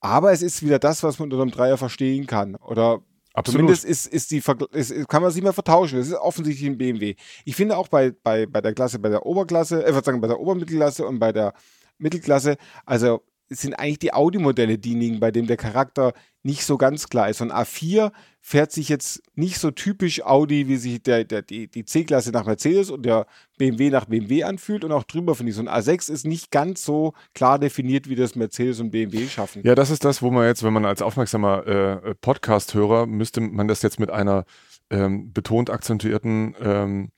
Aber 0.00 0.30
es 0.30 0.42
ist 0.42 0.62
wieder 0.62 0.78
das, 0.78 1.02
was 1.02 1.18
man 1.18 1.32
unter 1.32 1.42
einem 1.42 1.50
Dreier 1.50 1.76
verstehen 1.76 2.26
kann. 2.26 2.54
Oder 2.56 3.00
Absolut. 3.36 3.60
Zumindest 3.60 3.84
ist, 3.84 4.06
ist 4.06 4.30
die, 4.30 4.42
ist, 4.72 5.08
kann 5.08 5.20
man 5.20 5.28
es 5.28 5.34
nicht 5.34 5.44
mehr 5.44 5.52
vertauschen. 5.52 5.98
Das 5.98 6.08
ist 6.08 6.14
offensichtlich 6.14 6.66
ein 6.70 6.78
BMW. 6.78 7.16
Ich 7.44 7.54
finde 7.54 7.76
auch 7.76 7.88
bei, 7.88 8.10
bei, 8.10 8.46
bei 8.46 8.62
der 8.62 8.72
Klasse, 8.72 8.98
bei 8.98 9.10
der 9.10 9.26
Oberklasse, 9.26 9.84
äh, 9.84 9.92
sagen, 10.02 10.22
bei 10.22 10.28
der 10.28 10.40
Obermittelklasse 10.40 11.06
und 11.06 11.18
bei 11.18 11.32
der 11.32 11.52
Mittelklasse, 11.98 12.56
also 12.84 13.22
sind 13.48 13.74
eigentlich 13.74 14.00
die 14.00 14.12
Audi-Modelle 14.12 14.78
diejenigen, 14.78 15.20
bei 15.20 15.30
denen 15.30 15.46
der 15.46 15.56
Charakter 15.56 16.12
nicht 16.42 16.64
so 16.64 16.76
ganz 16.78 17.08
klar 17.08 17.28
ist. 17.28 17.40
Und 17.40 17.52
A4 17.52 18.12
fährt 18.40 18.72
sich 18.72 18.88
jetzt 18.88 19.22
nicht 19.34 19.58
so 19.58 19.70
typisch 19.70 20.22
Audi, 20.22 20.68
wie 20.68 20.76
sich 20.76 21.02
der, 21.02 21.24
der, 21.24 21.42
die, 21.42 21.68
die 21.68 21.84
C-Klasse 21.84 22.30
nach 22.30 22.46
Mercedes 22.46 22.90
und 22.90 23.04
der 23.04 23.26
BMW 23.58 23.90
nach 23.90 24.06
BMW 24.06 24.44
anfühlt. 24.44 24.84
Und 24.84 24.92
auch 24.92 25.04
drüber 25.04 25.34
finde 25.34 25.50
ich 25.50 25.56
so 25.56 25.62
ein 25.62 25.68
A6 25.68 26.10
ist 26.12 26.26
nicht 26.26 26.50
ganz 26.50 26.84
so 26.84 27.12
klar 27.34 27.58
definiert, 27.58 28.08
wie 28.08 28.16
das 28.16 28.36
Mercedes 28.36 28.80
und 28.80 28.90
BMW 28.90 29.26
schaffen. 29.28 29.62
Ja, 29.64 29.74
das 29.74 29.90
ist 29.90 30.04
das, 30.04 30.22
wo 30.22 30.30
man 30.30 30.46
jetzt, 30.46 30.62
wenn 30.62 30.72
man 30.72 30.84
als 30.84 31.02
aufmerksamer 31.02 31.66
äh, 31.66 32.14
Podcast-Hörer, 32.14 33.06
müsste 33.06 33.40
man 33.40 33.68
das 33.68 33.82
jetzt 33.82 34.00
mit 34.00 34.10
einer 34.10 34.44
ähm, 34.90 35.32
betont 35.32 35.70
akzentuierten 35.70 36.54
ähm, 36.60 37.10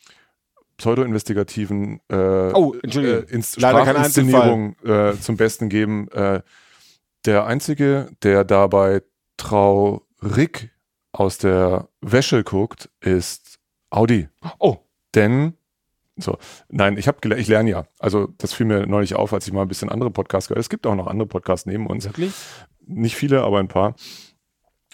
pseudo-investigativen 0.79 2.01
äh, 2.09 2.53
oh, 2.55 2.75
äh, 2.83 3.43
Sprachinszenierung 3.43 4.77
äh, 4.85 5.15
zum 5.21 5.37
Besten 5.37 5.69
geben. 5.69 6.09
Äh, 6.13 6.41
der 7.27 7.47
Einzige, 7.47 8.11
der 8.23 8.45
dabei 8.45 9.03
traurig 9.37 10.71
aus 11.13 11.39
der 11.39 11.89
Wäsche 12.01 12.45
guckt, 12.45 12.89
ist 13.01 13.59
Audi. 13.91 14.29
Oh. 14.59 14.79
Denn, 15.15 15.55
so, 16.17 16.39
nein, 16.69 16.97
ich 16.97 17.09
habe 17.09 17.37
ich 17.37 17.49
lerne 17.49 17.71
ja. 17.71 17.87
Also, 17.99 18.29
das 18.39 18.53
fiel 18.53 18.67
mir 18.67 18.87
neulich 18.87 19.15
auf, 19.15 19.33
als 19.33 19.47
ich 19.47 19.53
mal 19.53 19.63
ein 19.63 19.69
bisschen 19.69 19.89
andere 19.89 20.11
Podcasts 20.11 20.49
gehört 20.49 20.63
Es 20.63 20.71
gibt 20.71 20.87
auch 20.87 20.95
noch 20.95 21.07
andere 21.07 21.27
Podcasts 21.27 21.67
neben 21.67 21.87
uns. 21.87 22.05
Wirklich? 22.05 22.33
Nicht 22.87 23.17
viele, 23.17 23.43
aber 23.43 23.59
ein 23.59 23.69
paar. 23.69 23.95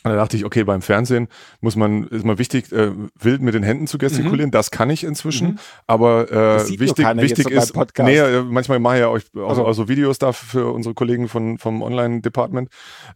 Und 0.04 0.11
da 0.11 0.16
dachte 0.16 0.37
ich, 0.37 0.44
okay, 0.44 0.64
beim 0.64 0.82
Fernsehen 0.82 1.28
muss 1.62 1.76
man, 1.76 2.06
ist 2.08 2.26
mal 2.26 2.37
wichtig, 2.37 2.70
äh, 2.73 2.92
wild 3.18 3.40
mit 3.40 3.54
den 3.54 3.62
Händen 3.62 3.87
zu 3.87 3.96
gestikulieren. 3.96 4.49
Mhm. 4.49 4.52
Das 4.52 4.70
kann 4.70 4.90
ich 4.90 5.02
inzwischen. 5.02 5.52
Mhm. 5.52 5.58
Aber 5.87 6.30
äh, 6.30 6.68
wichtig, 6.78 7.06
wichtig 7.16 7.49
ist, 7.49 7.75
nee, 7.99 8.18
äh, 8.18 8.42
manchmal 8.42 8.80
mache 8.80 8.96
ich 8.96 9.00
ja 9.00 9.08
euch 9.08 9.25
auch, 9.34 9.49
also. 9.49 9.64
auch 9.66 9.73
so 9.73 9.88
Videos 9.88 10.18
da 10.18 10.32
für 10.32 10.73
unsere 10.73 10.94
Kollegen 10.94 11.26
von, 11.26 11.56
vom 11.56 11.80
Online-Department. 11.80 12.68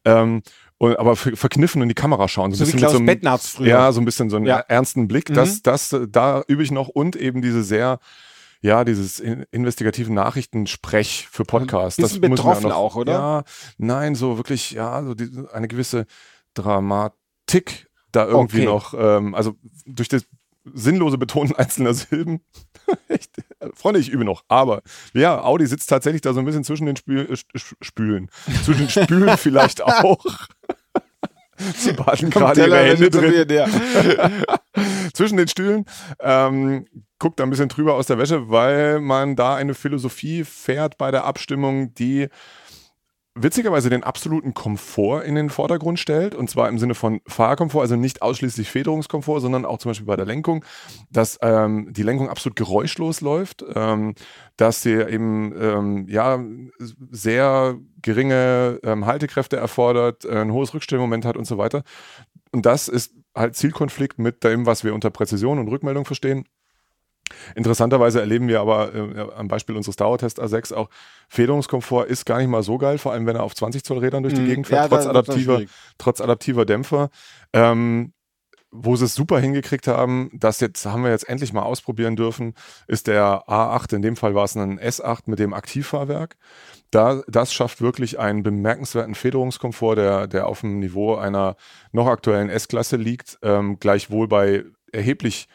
Ähm, 0.06 0.40
und, 0.78 0.98
aber 0.98 1.14
verkniffen 1.16 1.82
in 1.82 1.88
die 1.88 1.94
Kamera 1.94 2.26
schauen. 2.26 2.52
So, 2.52 2.64
so 2.64 2.72
wie 2.72 2.76
Klaus 2.78 2.92
so 2.92 2.98
einem, 2.98 3.38
früher. 3.40 3.66
Ja, 3.66 3.92
so 3.92 4.00
ein 4.00 4.06
bisschen 4.06 4.30
so 4.30 4.36
einen 4.36 4.46
ja. 4.46 4.60
ernsten 4.60 5.08
Blick. 5.08 5.28
Mhm. 5.28 5.34
Das, 5.34 5.60
das, 5.60 5.94
da 6.08 6.42
übe 6.48 6.62
ich 6.62 6.70
noch 6.70 6.88
und 6.88 7.16
eben 7.16 7.42
diese 7.42 7.62
sehr, 7.64 7.98
ja, 8.62 8.84
dieses 8.84 9.20
investigativen 9.20 10.14
Nachrichtensprech 10.14 11.28
für 11.30 11.44
Podcasts. 11.44 12.00
Bisschen 12.00 12.22
das 12.22 12.30
betroffen 12.30 12.72
auch, 12.72 12.96
oder? 12.96 13.12
Ja, 13.12 13.42
nein, 13.76 14.14
so 14.14 14.38
wirklich, 14.38 14.70
ja, 14.70 15.02
so 15.02 15.14
die, 15.14 15.28
eine 15.52 15.68
gewisse 15.68 16.06
Dramatik 16.54 17.88
da 18.12 18.26
irgendwie 18.26 18.66
okay. 18.66 18.66
noch, 18.66 18.94
ähm, 18.94 19.34
also 19.34 19.54
durch 19.86 20.08
das 20.08 20.26
sinnlose 20.74 21.18
Betonen 21.18 21.54
einzelner 21.56 21.94
Silben. 21.94 22.40
Echt, 23.08 23.30
Freunde, 23.74 24.00
ich 24.00 24.08
übe 24.08 24.24
noch. 24.24 24.44
Aber 24.48 24.82
ja, 25.12 25.42
Audi 25.42 25.66
sitzt 25.66 25.88
tatsächlich 25.88 26.22
da 26.22 26.32
so 26.32 26.40
ein 26.40 26.44
bisschen 26.44 26.64
zwischen 26.64 26.86
den 26.86 26.96
Spül 26.96 27.30
äh, 27.30 27.58
Spülen. 27.82 28.30
Zwischen 28.64 28.86
den 28.86 28.90
Spülen 28.90 29.36
vielleicht 29.38 29.82
auch. 29.82 30.24
Sie 31.76 31.92
baden 31.92 32.30
gerade 32.30 32.66
ihre 32.66 32.78
Hände 32.78 33.10
drin. 33.10 33.48
Ja. 33.50 33.66
Zwischen 35.12 35.36
den 35.36 35.48
Stühlen. 35.48 35.86
Ähm, 36.20 36.86
guckt 37.18 37.40
da 37.40 37.44
ein 37.44 37.50
bisschen 37.50 37.68
drüber 37.68 37.94
aus 37.94 38.06
der 38.06 38.18
Wäsche, 38.18 38.48
weil 38.48 39.00
man 39.00 39.34
da 39.34 39.56
eine 39.56 39.74
Philosophie 39.74 40.44
fährt 40.44 40.98
bei 40.98 41.10
der 41.10 41.24
Abstimmung, 41.24 41.94
die 41.94 42.28
witzigerweise 43.42 43.90
den 43.90 44.04
absoluten 44.04 44.54
Komfort 44.54 45.22
in 45.22 45.34
den 45.34 45.50
Vordergrund 45.50 45.98
stellt. 45.98 46.34
Und 46.34 46.50
zwar 46.50 46.68
im 46.68 46.78
Sinne 46.78 46.94
von 46.94 47.20
Fahrkomfort, 47.26 47.82
also 47.82 47.96
nicht 47.96 48.22
ausschließlich 48.22 48.70
Federungskomfort, 48.70 49.40
sondern 49.40 49.64
auch 49.64 49.78
zum 49.78 49.90
Beispiel 49.90 50.06
bei 50.06 50.16
der 50.16 50.26
Lenkung, 50.26 50.64
dass 51.10 51.38
ähm, 51.42 51.92
die 51.92 52.02
Lenkung 52.02 52.28
absolut 52.28 52.56
geräuschlos 52.56 53.20
läuft, 53.20 53.64
ähm, 53.74 54.14
dass 54.56 54.82
sie 54.82 54.94
eben 54.94 55.54
ähm, 55.60 56.06
ja 56.08 56.42
sehr 57.10 57.78
geringe 58.02 58.80
ähm, 58.82 59.06
Haltekräfte 59.06 59.56
erfordert, 59.56 60.24
äh, 60.24 60.40
ein 60.40 60.52
hohes 60.52 60.74
Rückstellmoment 60.74 61.24
hat 61.24 61.36
und 61.36 61.46
so 61.46 61.58
weiter. 61.58 61.82
Und 62.52 62.66
das 62.66 62.88
ist 62.88 63.14
halt 63.34 63.56
Zielkonflikt 63.56 64.18
mit 64.18 64.42
dem, 64.44 64.66
was 64.66 64.84
wir 64.84 64.94
unter 64.94 65.10
Präzision 65.10 65.58
und 65.58 65.68
Rückmeldung 65.68 66.04
verstehen. 66.04 66.44
Interessanterweise 67.54 68.20
erleben 68.20 68.48
wir 68.48 68.60
aber 68.60 68.94
äh, 68.94 69.26
am 69.36 69.48
Beispiel 69.48 69.76
unseres 69.76 69.96
Dauertest 69.96 70.40
A6 70.40 70.74
auch, 70.74 70.88
Federungskomfort 71.28 72.06
ist 72.06 72.24
gar 72.24 72.38
nicht 72.38 72.48
mal 72.48 72.62
so 72.62 72.78
geil, 72.78 72.98
vor 72.98 73.12
allem 73.12 73.26
wenn 73.26 73.36
er 73.36 73.42
auf 73.42 73.54
20 73.54 73.84
Zoll 73.84 73.98
Rädern 73.98 74.22
durch 74.22 74.34
die 74.34 74.40
mhm. 74.40 74.46
Gegend 74.46 74.66
fährt, 74.66 74.90
ja, 74.90 74.96
trotz, 74.96 75.06
adaptiver, 75.06 75.62
trotz 75.98 76.20
adaptiver 76.20 76.64
Dämpfer. 76.64 77.10
Ähm, 77.52 78.12
wo 78.70 78.96
sie 78.96 79.06
es 79.06 79.14
super 79.14 79.40
hingekriegt 79.40 79.86
haben, 79.86 80.30
das 80.34 80.60
jetzt 80.60 80.84
haben 80.84 81.02
wir 81.02 81.10
jetzt 81.10 81.28
endlich 81.28 81.52
mal 81.52 81.62
ausprobieren 81.62 82.16
dürfen, 82.16 82.54
ist 82.86 83.06
der 83.06 83.44
A8, 83.48 83.94
in 83.94 84.02
dem 84.02 84.16
Fall 84.16 84.34
war 84.34 84.44
es 84.44 84.56
ein 84.56 84.78
S8 84.78 85.22
mit 85.26 85.38
dem 85.38 85.54
Aktivfahrwerk. 85.54 86.36
Da, 86.90 87.22
das 87.28 87.52
schafft 87.52 87.80
wirklich 87.80 88.18
einen 88.18 88.42
bemerkenswerten 88.42 89.14
Federungskomfort, 89.14 89.96
der, 89.96 90.26
der 90.26 90.46
auf 90.46 90.60
dem 90.60 90.80
Niveau 90.80 91.14
einer 91.16 91.56
noch 91.92 92.06
aktuellen 92.06 92.50
S-Klasse 92.50 92.96
liegt, 92.96 93.38
ähm, 93.42 93.78
gleichwohl 93.78 94.28
bei 94.28 94.64
erheblich 94.92 95.48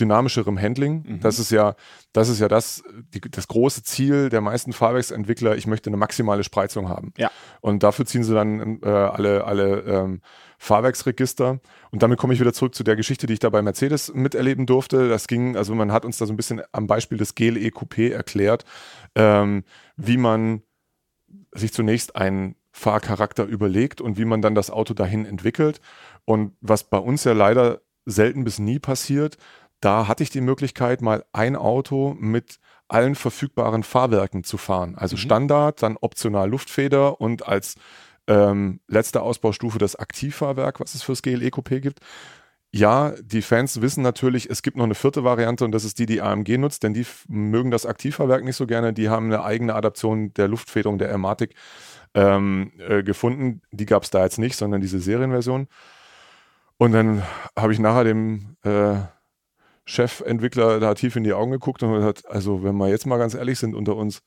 dynamischerem 0.00 0.58
Handling. 0.60 1.04
Mhm. 1.06 1.20
Das 1.20 1.38
ist 1.38 1.50
ja, 1.50 1.74
das 2.12 2.28
ist 2.28 2.40
ja 2.40 2.48
das, 2.48 2.82
die, 3.14 3.20
das 3.20 3.48
große 3.48 3.82
Ziel 3.82 4.28
der 4.28 4.40
meisten 4.40 4.72
Fahrwerksentwickler. 4.72 5.56
Ich 5.56 5.66
möchte 5.66 5.90
eine 5.90 5.96
maximale 5.96 6.44
Spreizung 6.44 6.88
haben. 6.88 7.12
Ja. 7.16 7.30
Und 7.60 7.82
dafür 7.82 8.06
ziehen 8.06 8.24
sie 8.24 8.34
dann 8.34 8.80
äh, 8.82 8.88
alle, 8.88 9.44
alle 9.44 9.80
ähm, 9.80 10.20
Fahrwerksregister. 10.58 11.60
Und 11.90 12.02
damit 12.02 12.18
komme 12.18 12.34
ich 12.34 12.40
wieder 12.40 12.52
zurück 12.52 12.74
zu 12.74 12.84
der 12.84 12.96
Geschichte, 12.96 13.26
die 13.26 13.34
ich 13.34 13.38
da 13.38 13.50
bei 13.50 13.62
Mercedes 13.62 14.12
miterleben 14.12 14.66
durfte. 14.66 15.08
Das 15.08 15.26
ging, 15.26 15.56
also 15.56 15.74
man 15.74 15.92
hat 15.92 16.04
uns 16.04 16.18
da 16.18 16.26
so 16.26 16.32
ein 16.32 16.36
bisschen 16.36 16.62
am 16.72 16.86
Beispiel 16.86 17.18
des 17.18 17.34
GLE 17.34 17.68
Coupé 17.68 18.12
erklärt, 18.12 18.64
ähm, 19.14 19.64
wie 19.96 20.16
man 20.16 20.62
sich 21.52 21.72
zunächst 21.72 22.16
einen 22.16 22.56
Fahrcharakter 22.72 23.44
überlegt 23.44 24.00
und 24.00 24.18
wie 24.18 24.24
man 24.24 24.42
dann 24.42 24.54
das 24.54 24.70
Auto 24.70 24.94
dahin 24.94 25.26
entwickelt. 25.26 25.80
Und 26.24 26.52
was 26.60 26.84
bei 26.84 26.98
uns 26.98 27.24
ja 27.24 27.32
leider 27.32 27.80
selten 28.06 28.44
bis 28.44 28.58
nie 28.58 28.78
passiert, 28.78 29.36
da 29.80 30.08
hatte 30.08 30.22
ich 30.22 30.30
die 30.30 30.40
Möglichkeit, 30.40 31.02
mal 31.02 31.24
ein 31.32 31.56
Auto 31.56 32.14
mit 32.18 32.58
allen 32.88 33.14
verfügbaren 33.14 33.82
Fahrwerken 33.82 34.44
zu 34.44 34.58
fahren. 34.58 34.96
Also 34.96 35.16
mhm. 35.16 35.20
Standard, 35.20 35.82
dann 35.82 35.96
optional 36.00 36.50
Luftfeder 36.50 37.20
und 37.20 37.46
als 37.46 37.76
ähm, 38.26 38.80
letzte 38.88 39.22
Ausbaustufe 39.22 39.78
das 39.78 39.96
Aktivfahrwerk, 39.96 40.80
was 40.80 40.94
es 40.94 41.02
fürs 41.02 41.22
GLE 41.22 41.48
Coupé 41.48 41.80
gibt. 41.80 42.00
Ja, 42.72 43.14
die 43.20 43.42
Fans 43.42 43.80
wissen 43.80 44.02
natürlich, 44.02 44.48
es 44.48 44.62
gibt 44.62 44.76
noch 44.76 44.84
eine 44.84 44.94
vierte 44.94 45.24
Variante 45.24 45.64
und 45.64 45.72
das 45.72 45.84
ist 45.84 45.98
die, 45.98 46.06
die 46.06 46.20
AMG 46.20 46.56
nutzt, 46.56 46.84
denn 46.84 46.94
die 46.94 47.04
mögen 47.26 47.72
das 47.72 47.84
Aktivfahrwerk 47.84 48.44
nicht 48.44 48.54
so 48.54 48.66
gerne. 48.66 48.92
Die 48.92 49.08
haben 49.08 49.26
eine 49.26 49.42
eigene 49.42 49.74
Adaption 49.74 50.32
der 50.34 50.46
Luftfederung 50.46 50.96
der 50.98 51.08
Ermatic 51.08 51.54
ähm, 52.14 52.72
äh, 52.78 53.02
gefunden. 53.02 53.62
Die 53.72 53.86
gab 53.86 54.04
es 54.04 54.10
da 54.10 54.22
jetzt 54.22 54.38
nicht, 54.38 54.56
sondern 54.56 54.80
diese 54.80 55.00
Serienversion. 55.00 55.66
Und 56.78 56.92
dann 56.92 57.24
habe 57.58 57.72
ich 57.72 57.80
nachher 57.80 58.04
dem 58.04 58.56
äh, 58.62 58.94
Chefentwickler 59.90 60.78
da 60.78 60.94
tief 60.94 61.16
in 61.16 61.24
die 61.24 61.32
Augen 61.32 61.50
geguckt 61.50 61.82
und 61.82 62.04
hat, 62.04 62.24
also 62.30 62.62
wenn 62.62 62.76
wir 62.76 62.88
jetzt 62.88 63.06
mal 63.06 63.18
ganz 63.18 63.34
ehrlich 63.34 63.58
sind 63.58 63.74
unter 63.74 63.96
uns, 63.96 64.22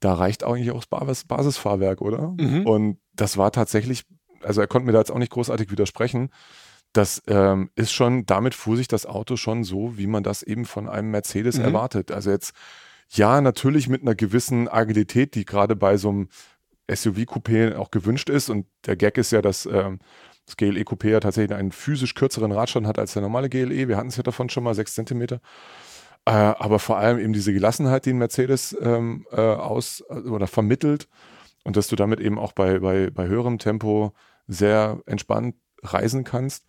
da 0.00 0.14
reicht 0.14 0.44
eigentlich 0.44 0.72
auch 0.72 0.84
das 0.84 1.24
Basisfahrwerk, 1.24 2.00
oder? 2.00 2.34
Mhm. 2.36 2.66
Und 2.66 2.98
das 3.14 3.36
war 3.36 3.52
tatsächlich, 3.52 4.04
also 4.42 4.60
er 4.60 4.66
konnte 4.66 4.86
mir 4.86 4.92
da 4.92 4.98
jetzt 4.98 5.12
auch 5.12 5.18
nicht 5.18 5.32
großartig 5.32 5.70
widersprechen. 5.70 6.30
Das 6.92 7.22
ähm, 7.28 7.70
ist 7.76 7.92
schon, 7.92 8.26
damit 8.26 8.54
fuhr 8.54 8.76
sich 8.76 8.88
das 8.88 9.06
Auto 9.06 9.36
schon 9.36 9.62
so, 9.62 9.96
wie 9.96 10.06
man 10.06 10.22
das 10.24 10.42
eben 10.42 10.64
von 10.64 10.88
einem 10.88 11.10
Mercedes 11.10 11.58
mhm. 11.58 11.64
erwartet. 11.64 12.10
Also 12.10 12.30
jetzt, 12.30 12.52
ja, 13.10 13.40
natürlich 13.40 13.88
mit 13.88 14.02
einer 14.02 14.14
gewissen 14.14 14.68
Agilität, 14.68 15.34
die 15.34 15.44
gerade 15.44 15.76
bei 15.76 15.96
so 15.96 16.08
einem 16.08 16.28
SUV-Coupé 16.90 17.76
auch 17.76 17.90
gewünscht 17.90 18.30
ist. 18.30 18.50
Und 18.50 18.66
der 18.86 18.96
Gag 18.96 19.16
ist 19.18 19.30
ja, 19.30 19.42
dass 19.42 19.66
ähm, 19.66 20.00
das 20.48 20.56
GLE 20.56 20.80
Coupé 20.80 21.10
ja 21.10 21.20
tatsächlich 21.20 21.56
einen 21.56 21.72
physisch 21.72 22.14
kürzeren 22.14 22.52
Radstand 22.52 22.86
hat 22.86 22.98
als 22.98 23.12
der 23.12 23.22
normale 23.22 23.50
GLE. 23.50 23.86
Wir 23.86 23.96
hatten 23.98 24.08
es 24.08 24.16
ja 24.16 24.22
davon 24.22 24.48
schon 24.48 24.64
mal, 24.64 24.74
sechs 24.74 24.94
Zentimeter. 24.94 25.40
Äh, 26.24 26.30
aber 26.30 26.78
vor 26.78 26.96
allem 26.96 27.18
eben 27.18 27.34
diese 27.34 27.52
Gelassenheit, 27.52 28.06
die 28.06 28.10
ein 28.10 28.18
Mercedes 28.18 28.76
ähm, 28.80 29.26
äh, 29.30 29.40
aus 29.40 30.02
oder 30.08 30.46
vermittelt 30.46 31.06
und 31.64 31.76
dass 31.76 31.88
du 31.88 31.96
damit 31.96 32.18
eben 32.20 32.38
auch 32.38 32.52
bei, 32.52 32.78
bei, 32.78 33.10
bei 33.10 33.26
höherem 33.26 33.58
Tempo 33.58 34.14
sehr 34.46 35.02
entspannt 35.04 35.54
reisen 35.82 36.24
kannst. 36.24 36.64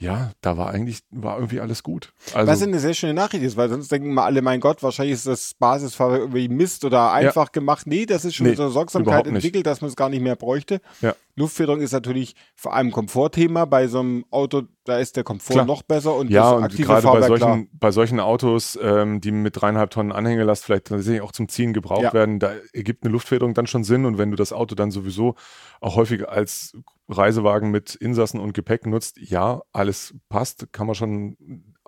Ja, 0.00 0.30
da 0.40 0.56
war 0.56 0.70
eigentlich, 0.70 1.00
war 1.10 1.36
irgendwie 1.36 1.60
alles 1.60 1.82
gut. 1.82 2.14
Also, 2.32 2.50
Was 2.50 2.62
eine 2.62 2.78
sehr 2.78 2.94
schöne 2.94 3.12
Nachricht 3.12 3.42
ist, 3.44 3.58
weil 3.58 3.68
sonst 3.68 3.92
denken 3.92 4.14
mal 4.14 4.24
alle, 4.24 4.40
mein 4.40 4.58
Gott, 4.58 4.82
wahrscheinlich 4.82 5.12
ist 5.12 5.26
das 5.26 5.52
Basisfahrwerk 5.52 6.20
irgendwie 6.22 6.48
Mist 6.48 6.86
oder 6.86 7.12
einfach 7.12 7.48
ja. 7.48 7.52
gemacht. 7.52 7.86
Nee, 7.86 8.06
das 8.06 8.24
ist 8.24 8.34
schon 8.34 8.46
nee, 8.46 8.54
so 8.54 8.62
eine 8.62 8.72
Sorgsamkeit 8.72 9.26
entwickelt, 9.26 9.66
dass 9.66 9.82
man 9.82 9.90
es 9.90 9.96
gar 9.96 10.08
nicht 10.08 10.22
mehr 10.22 10.36
bräuchte. 10.36 10.80
Ja. 11.02 11.14
Luftfilterung 11.36 11.82
ist 11.82 11.92
natürlich 11.92 12.34
vor 12.54 12.74
allem 12.74 12.92
Komfortthema. 12.92 13.66
Bei 13.66 13.88
so 13.88 14.00
einem 14.00 14.24
Auto, 14.30 14.62
da 14.84 14.98
ist 14.98 15.16
der 15.16 15.24
Komfort 15.24 15.54
klar. 15.54 15.66
noch 15.66 15.82
besser 15.82 16.14
und 16.14 16.30
ja, 16.30 16.54
das 16.54 16.62
aktive 16.62 16.82
und 16.82 16.88
gerade 16.88 17.02
Fahrwerk 17.02 17.28
bei 17.28 17.38
solchen, 17.38 17.68
bei 17.72 17.90
solchen 17.90 18.20
Autos, 18.20 18.78
ähm, 18.82 19.20
die 19.20 19.32
mit 19.32 19.60
dreieinhalb 19.60 19.90
Tonnen 19.90 20.12
Anhängelast 20.12 20.64
vielleicht 20.64 20.86
tatsächlich 20.86 21.20
auch 21.20 21.32
zum 21.32 21.48
Ziehen 21.48 21.74
gebraucht 21.74 22.02
ja. 22.02 22.12
werden, 22.14 22.38
da 22.38 22.52
ergibt 22.72 23.04
eine 23.04 23.12
Luftfilterung 23.12 23.52
dann 23.52 23.66
schon 23.66 23.84
Sinn 23.84 24.06
und 24.06 24.16
wenn 24.16 24.30
du 24.30 24.36
das 24.36 24.52
Auto 24.54 24.74
dann 24.74 24.90
sowieso 24.90 25.34
auch 25.80 25.96
häufig 25.96 26.28
als 26.28 26.72
Reisewagen 27.10 27.70
mit 27.70 27.94
Insassen 27.94 28.40
und 28.40 28.54
Gepäck 28.54 28.86
nutzt, 28.86 29.18
ja, 29.18 29.62
alles 29.72 30.14
passt, 30.28 30.72
kann 30.72 30.86
man 30.86 30.94
schon 30.94 31.36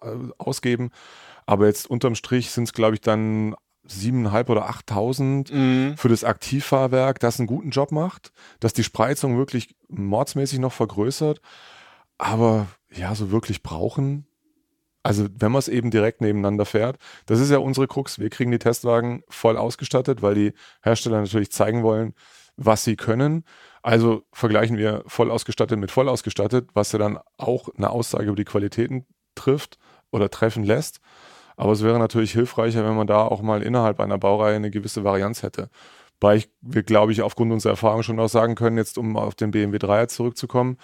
äh, 0.01 0.17
ausgeben. 0.39 0.91
Aber 1.47 1.67
jetzt 1.67 1.89
unterm 1.89 2.15
Strich 2.15 2.51
sind 2.51 2.65
es, 2.65 2.73
glaube 2.73 2.95
ich, 2.95 3.01
dann 3.01 3.55
siebeneinhalb 3.85 4.49
oder 4.49 4.69
achttausend 4.69 5.53
mhm. 5.53 5.95
für 5.97 6.09
das 6.09 6.25
Aktivfahrwerk, 6.25 7.19
das 7.19 7.39
einen 7.39 7.49
guten 7.49 7.71
Job 7.71 7.91
macht, 7.91 8.33
dass 8.61 8.73
die 8.73 8.85
Spreizung 8.85 9.37
wirklich 9.37 9.75
mordsmäßig 9.89 10.61
noch 10.61 10.73
vergrößert. 10.73 11.41
Aber 12.19 12.69
ja, 12.93 13.15
so 13.15 13.31
wirklich 13.31 13.63
brauchen. 13.63 14.27
Also 15.03 15.27
wenn 15.37 15.51
man 15.51 15.59
es 15.59 15.67
eben 15.67 15.91
direkt 15.91 16.21
nebeneinander 16.21 16.65
fährt, 16.65 16.97
das 17.27 17.41
ist 17.41 17.51
ja 17.51 17.59
unsere 17.59 17.89
Krux. 17.89 18.21
Wir 18.21 18.31
kriegen 18.31 18.53
die 18.53 18.61
Testwagen 18.61 19.25
voll 19.29 19.57
ausgestattet, 19.57 20.23
weil 20.23 20.35
die 20.35 20.53
Hersteller 20.83 21.21
natürlich 21.21 21.51
zeigen 21.51 21.83
wollen, 21.83 22.15
was 22.57 22.85
sie 22.85 22.97
können. 22.97 23.45
Also 23.83 24.23
vergleichen 24.33 24.77
wir 24.77 25.03
voll 25.07 25.31
ausgestattet 25.31 25.79
mit 25.79 25.91
voll 25.91 26.09
ausgestattet, 26.09 26.71
was 26.75 26.93
ja 26.93 26.99
dann 26.99 27.19
auch 27.39 27.69
eine 27.77 27.91
Aussage 27.91 28.27
über 28.27 28.37
die 28.37 28.45
Qualitäten 28.45 29.07
trifft 29.35 29.79
oder 30.11 30.31
treffen 30.31 30.65
lässt. 30.65 31.01
Aber 31.57 31.73
es 31.73 31.83
wäre 31.83 31.99
natürlich 31.99 32.33
hilfreicher, 32.33 32.85
wenn 32.85 32.97
man 32.97 33.07
da 33.07 33.23
auch 33.23 33.43
mal 33.43 33.63
innerhalb 33.63 34.01
einer 34.01 34.19
Baureihe 34.19 34.57
eine 34.57 34.71
gewisse 34.71 35.05
Varianz 35.05 35.43
hätte. 35.43 35.69
Weil 36.21 36.39
ich, 36.39 36.51
wir, 36.61 36.83
glaube 36.83 37.13
ich, 37.13 37.23
aufgrund 37.23 37.53
unserer 37.53 37.73
Erfahrung 37.73 38.03
schon 38.03 38.21
auch 38.21 38.29
sagen 38.29 38.55
können, 38.55 38.77
jetzt 38.77 38.97
um 38.97 39.17
auf 39.17 39.35
den 39.35 39.51
BMW 39.51 39.79
3er 39.79 40.09
zurückzukommen, 40.09 40.79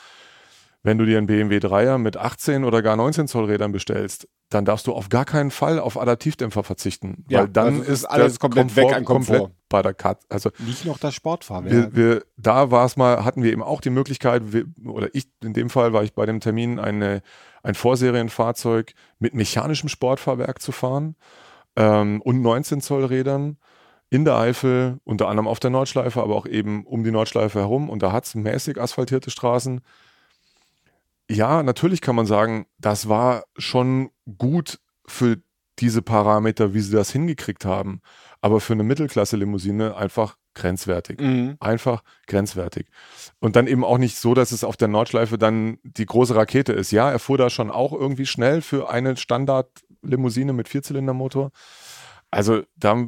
wenn 0.88 0.96
du 0.96 1.05
dir 1.05 1.18
einen 1.18 1.27
BMW 1.27 1.59
3er 1.59 1.98
mit 1.98 2.16
18 2.16 2.64
oder 2.64 2.81
gar 2.81 2.96
19 2.96 3.29
Zoll 3.29 3.44
Rädern 3.44 3.72
bestellst, 3.72 4.27
dann 4.48 4.64
darfst 4.64 4.87
du 4.87 4.94
auf 4.94 5.11
gar 5.11 5.27
keinen 5.27 5.51
Fall 5.51 5.79
auf 5.79 6.01
Adaptivdämpfer 6.01 6.62
verzichten. 6.62 7.27
Ja, 7.29 7.40
weil 7.40 7.48
dann 7.48 7.81
also 7.81 7.92
ist 7.92 8.05
alles 8.07 8.40
komplett 8.40 8.68
Komfort 8.68 8.88
weg 8.88 8.96
an 8.96 9.05
Komfort. 9.05 9.38
Komplett 9.38 9.68
bei 9.68 9.83
der 9.83 9.92
Cut. 9.92 10.20
Also 10.31 10.51
nicht 10.61 10.87
noch 10.87 10.96
das 10.96 11.14
Sportfahrwerk. 11.14 11.94
Wir, 11.94 11.94
wir, 11.94 12.24
da 12.38 12.70
war 12.70 12.87
es 12.87 12.96
mal, 12.96 13.22
hatten 13.22 13.42
wir 13.42 13.53
eben 13.53 13.62
auch 13.62 13.83
die 13.83 13.90
Möglichkeit, 13.90 14.51
wir, 14.55 14.64
oder 14.87 15.09
ich 15.12 15.29
in 15.44 15.53
dem 15.53 15.68
Fall 15.68 15.92
war 15.92 16.05
ich 16.05 16.14
bei 16.14 16.24
dem 16.24 16.40
Termin 16.40 16.79
eine, 16.79 17.20
ein 17.62 17.74
Vorserienfahrzeug 17.74 18.94
mit 19.18 19.35
mechanischem 19.35 19.90
Sportfahrwerk 19.90 20.62
zu 20.62 20.72
fahren 20.72 21.16
ähm, 21.77 22.22
und 22.22 22.40
19 22.40 22.81
Zoll 22.81 23.05
Rädern 23.05 23.59
in 24.09 24.24
der 24.24 24.38
Eifel, 24.38 25.01
unter 25.05 25.29
anderem 25.29 25.48
auf 25.48 25.61
der 25.61 25.68
Nordschleife, 25.68 26.22
aber 26.22 26.35
auch 26.35 26.46
eben 26.46 26.87
um 26.87 27.05
die 27.05 27.11
Nordschleife 27.11 27.59
herum. 27.59 27.90
Und 27.90 28.03
da 28.03 28.11
hat 28.11 28.24
es 28.24 28.35
mäßig 28.35 28.81
asphaltierte 28.81 29.31
Straßen 29.31 29.83
ja, 31.30 31.62
natürlich 31.62 32.00
kann 32.00 32.16
man 32.16 32.26
sagen, 32.26 32.66
das 32.78 33.08
war 33.08 33.44
schon 33.56 34.10
gut 34.38 34.80
für 35.06 35.36
diese 35.78 36.02
Parameter, 36.02 36.74
wie 36.74 36.80
sie 36.80 36.92
das 36.92 37.10
hingekriegt 37.10 37.64
haben. 37.64 38.00
Aber 38.40 38.60
für 38.60 38.72
eine 38.72 38.82
Mittelklasse-Limousine 38.82 39.96
einfach 39.96 40.36
grenzwertig. 40.54 41.20
Mhm. 41.20 41.56
Einfach 41.60 42.02
grenzwertig. 42.26 42.88
Und 43.40 43.56
dann 43.56 43.66
eben 43.66 43.84
auch 43.84 43.98
nicht 43.98 44.16
so, 44.16 44.34
dass 44.34 44.52
es 44.52 44.64
auf 44.64 44.76
der 44.76 44.88
Nordschleife 44.88 45.38
dann 45.38 45.78
die 45.82 46.06
große 46.06 46.34
Rakete 46.34 46.72
ist. 46.72 46.90
Ja, 46.90 47.10
er 47.10 47.18
fuhr 47.18 47.38
da 47.38 47.50
schon 47.50 47.70
auch 47.70 47.92
irgendwie 47.92 48.26
schnell 48.26 48.60
für 48.60 48.90
eine 48.90 49.16
Standard-Limousine 49.16 50.52
mit 50.52 50.68
Vierzylindermotor. 50.68 51.50
Also 52.30 52.62
da 52.76 53.06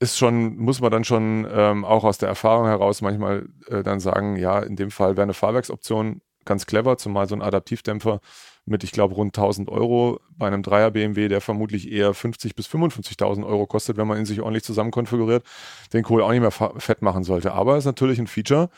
ist 0.00 0.18
schon, 0.18 0.56
muss 0.56 0.80
man 0.80 0.90
dann 0.90 1.04
schon 1.04 1.46
ähm, 1.50 1.84
auch 1.84 2.02
aus 2.02 2.18
der 2.18 2.28
Erfahrung 2.28 2.66
heraus 2.66 3.00
manchmal 3.00 3.48
äh, 3.68 3.84
dann 3.84 4.00
sagen, 4.00 4.36
ja, 4.36 4.58
in 4.58 4.74
dem 4.74 4.90
Fall 4.90 5.16
wäre 5.16 5.22
eine 5.22 5.34
Fahrwerksoption 5.34 6.20
ganz 6.44 6.66
clever, 6.66 6.98
zumal 6.98 7.28
so 7.28 7.34
ein 7.34 7.42
Adaptivdämpfer 7.42 8.20
mit, 8.64 8.84
ich 8.84 8.92
glaube, 8.92 9.14
rund 9.14 9.36
1000 9.36 9.68
Euro 9.68 10.20
bei 10.36 10.46
einem 10.46 10.62
Dreier 10.62 10.90
BMW, 10.90 11.28
der 11.28 11.40
vermutlich 11.40 11.90
eher 11.90 12.14
50 12.14 12.54
bis 12.54 12.66
55.000 12.68 13.44
Euro 13.44 13.66
kostet, 13.66 13.96
wenn 13.96 14.06
man 14.06 14.18
ihn 14.18 14.26
sich 14.26 14.40
ordentlich 14.40 14.64
zusammenkonfiguriert, 14.64 15.44
den 15.92 16.04
Kohl 16.04 16.22
auch 16.22 16.30
nicht 16.30 16.40
mehr 16.40 16.50
fett 16.50 17.02
machen 17.02 17.24
sollte. 17.24 17.52
Aber 17.52 17.72
es 17.72 17.80
ist 17.80 17.86
natürlich 17.86 18.18
ein 18.18 18.28
Feature, 18.28 18.70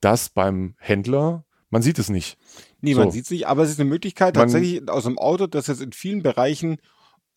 das 0.00 0.28
beim 0.28 0.74
Händler, 0.78 1.44
man 1.70 1.80
sieht 1.80 1.98
es 1.98 2.10
nicht. 2.10 2.36
Nee, 2.82 2.92
so. 2.92 3.00
man 3.00 3.10
sieht 3.10 3.24
es 3.24 3.30
nicht, 3.30 3.46
aber 3.46 3.62
es 3.62 3.70
ist 3.70 3.80
eine 3.80 3.88
Möglichkeit 3.88 4.34
tatsächlich 4.34 4.86
aus 4.90 5.06
einem 5.06 5.18
Auto, 5.18 5.46
das 5.46 5.68
jetzt 5.68 5.80
in 5.80 5.92
vielen 5.92 6.22
Bereichen 6.22 6.76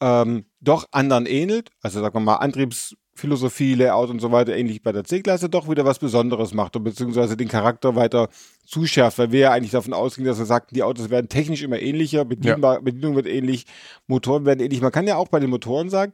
ähm, 0.02 0.46
doch 0.60 0.88
anderen 0.92 1.26
ähnelt. 1.26 1.70
Also 1.82 2.02
sagen 2.02 2.16
wir 2.16 2.20
mal, 2.20 2.36
Antriebs 2.36 2.96
Philosophie, 3.18 3.76
Layout 3.76 4.10
und 4.10 4.20
so 4.20 4.32
weiter, 4.34 4.56
ähnlich 4.56 4.84
bei 4.84 4.92
der 4.92 5.06
C-Klasse, 5.06 5.48
doch 5.48 5.70
wieder 5.70 5.86
was 5.86 6.00
Besonderes 6.00 6.54
macht 6.54 6.74
beziehungsweise 6.84 7.38
den 7.38 7.48
Charakter 7.48 7.96
weiter 7.96 8.28
zuschärft, 8.66 9.18
weil 9.18 9.32
wir 9.32 9.40
ja 9.40 9.52
eigentlich 9.52 9.72
davon 9.72 9.94
ausgehen, 9.94 10.28
dass 10.28 10.38
wir 10.38 10.46
sagten, 10.46 10.76
die 10.76 10.84
Autos 10.84 11.10
werden 11.10 11.30
technisch 11.30 11.64
immer 11.64 11.80
ähnlicher, 11.80 12.26
bedienbar, 12.26 12.76
ja. 12.76 12.82
Bedienung 12.82 13.16
wird 13.16 13.28
ähnlich, 13.28 13.66
Motoren 14.08 14.46
werden 14.46 14.60
ähnlich. 14.60 14.82
Man 14.82 14.92
kann 14.92 15.08
ja 15.08 15.16
auch 15.16 15.30
bei 15.30 15.40
den 15.40 15.50
Motoren 15.50 15.90
sagen, 15.90 16.12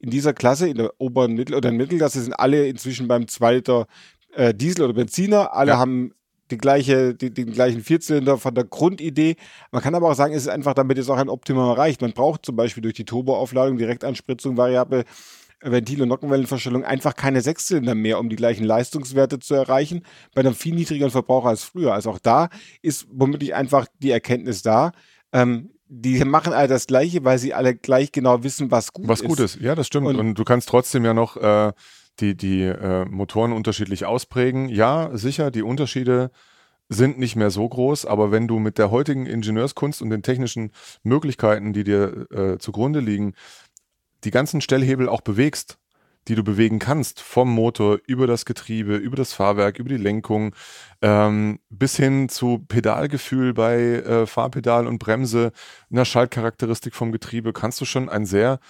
in 0.00 0.10
dieser 0.10 0.32
Klasse, 0.32 0.68
in 0.68 0.76
der 0.76 0.92
oberen 0.98 1.34
Mittel- 1.34 1.54
oder 1.54 1.70
Mittelklasse 1.70 2.20
sind 2.20 2.32
alle 2.32 2.66
inzwischen 2.66 3.06
beim 3.06 3.28
2 3.28 3.54
Liter 3.54 3.86
äh, 4.34 4.52
Diesel 4.52 4.84
oder 4.84 4.94
Benziner, 4.94 5.54
alle 5.54 5.72
ja. 5.72 5.78
haben 5.78 6.14
die 6.50 6.58
gleiche, 6.58 7.14
die, 7.14 7.32
den 7.32 7.52
gleichen 7.52 7.80
Vierzylinder 7.80 8.38
von 8.38 8.56
der 8.56 8.64
Grundidee. 8.64 9.36
Man 9.70 9.82
kann 9.82 9.94
aber 9.94 10.10
auch 10.10 10.14
sagen, 10.14 10.34
es 10.34 10.42
ist 10.42 10.48
einfach, 10.48 10.74
damit 10.74 10.98
es 10.98 11.08
auch 11.08 11.16
ein 11.16 11.28
Optimum 11.28 11.68
erreicht. 11.68 12.00
Man 12.00 12.12
braucht 12.12 12.44
zum 12.44 12.56
Beispiel 12.56 12.82
durch 12.82 12.94
die 12.94 13.04
Turboaufladung, 13.04 13.78
Direktanspritzung, 13.78 14.56
Variable 14.56 15.04
Ventil- 15.62 16.02
und 16.02 16.08
Nockenwellenverstellung 16.08 16.84
einfach 16.84 17.14
keine 17.14 17.40
Sechszylinder 17.40 17.94
mehr, 17.94 18.18
um 18.18 18.28
die 18.28 18.36
gleichen 18.36 18.64
Leistungswerte 18.64 19.38
zu 19.38 19.54
erreichen, 19.54 20.02
bei 20.34 20.40
einem 20.40 20.54
viel 20.54 20.74
niedrigeren 20.74 21.10
Verbraucher 21.10 21.48
als 21.48 21.64
früher. 21.64 21.92
Also 21.92 22.10
auch 22.10 22.18
da 22.18 22.48
ist 22.82 23.06
womöglich 23.10 23.54
einfach 23.54 23.86
die 23.98 24.10
Erkenntnis 24.10 24.62
da. 24.62 24.92
Ähm, 25.32 25.70
die 25.92 26.24
machen 26.24 26.52
alle 26.52 26.68
das 26.68 26.86
Gleiche, 26.86 27.24
weil 27.24 27.38
sie 27.38 27.52
alle 27.52 27.74
gleich 27.74 28.12
genau 28.12 28.44
wissen, 28.44 28.70
was 28.70 28.92
gut 28.92 29.08
was 29.08 29.20
ist. 29.20 29.28
Was 29.28 29.36
gut 29.36 29.44
ist, 29.44 29.60
ja, 29.60 29.74
das 29.74 29.88
stimmt. 29.88 30.06
Und, 30.06 30.16
und, 30.16 30.34
du 30.38 30.44
kannst 30.44 30.68
trotzdem 30.68 31.04
ja 31.04 31.14
noch 31.14 31.36
äh, 31.36 31.72
die, 32.20 32.36
die 32.36 32.62
äh, 32.62 33.04
Motoren 33.06 33.52
unterschiedlich 33.52 34.06
ausprägen. 34.06 34.68
Ja, 34.68 35.10
sicher, 35.14 35.50
die 35.50 35.62
Unterschiede 35.62 36.30
sind 36.88 37.18
nicht 37.18 37.36
mehr 37.36 37.50
so 37.50 37.68
groß, 37.68 38.04
aber 38.04 38.32
wenn 38.32 38.48
du 38.48 38.58
mit 38.58 38.76
der 38.76 38.90
heutigen 38.90 39.26
Ingenieurskunst 39.26 40.02
und 40.02 40.10
den 40.10 40.22
technischen 40.22 40.72
Möglichkeiten, 41.02 41.72
die 41.72 41.84
dir 41.84 42.26
äh, 42.30 42.58
zugrunde 42.58 43.00
liegen, 43.00 43.34
die 44.24 44.30
ganzen 44.30 44.60
Stellhebel 44.60 45.08
auch 45.08 45.20
bewegst, 45.20 45.78
die 46.28 46.34
du 46.34 46.44
bewegen 46.44 46.78
kannst, 46.78 47.20
vom 47.20 47.50
Motor 47.50 47.98
über 48.06 48.26
das 48.26 48.44
Getriebe, 48.44 48.96
über 48.96 49.16
das 49.16 49.32
Fahrwerk, 49.32 49.78
über 49.78 49.88
die 49.88 49.96
Lenkung, 49.96 50.54
ähm, 51.00 51.60
bis 51.70 51.96
hin 51.96 52.28
zu 52.28 52.58
Pedalgefühl 52.68 53.54
bei 53.54 53.78
äh, 53.78 54.26
Fahrpedal 54.26 54.86
und 54.86 54.98
Bremse, 54.98 55.52
einer 55.90 56.04
Schaltcharakteristik 56.04 56.94
vom 56.94 57.10
Getriebe, 57.12 57.52
kannst 57.52 57.80
du 57.80 57.84
schon 57.84 58.08
einen 58.08 58.26
sehr 58.26 58.60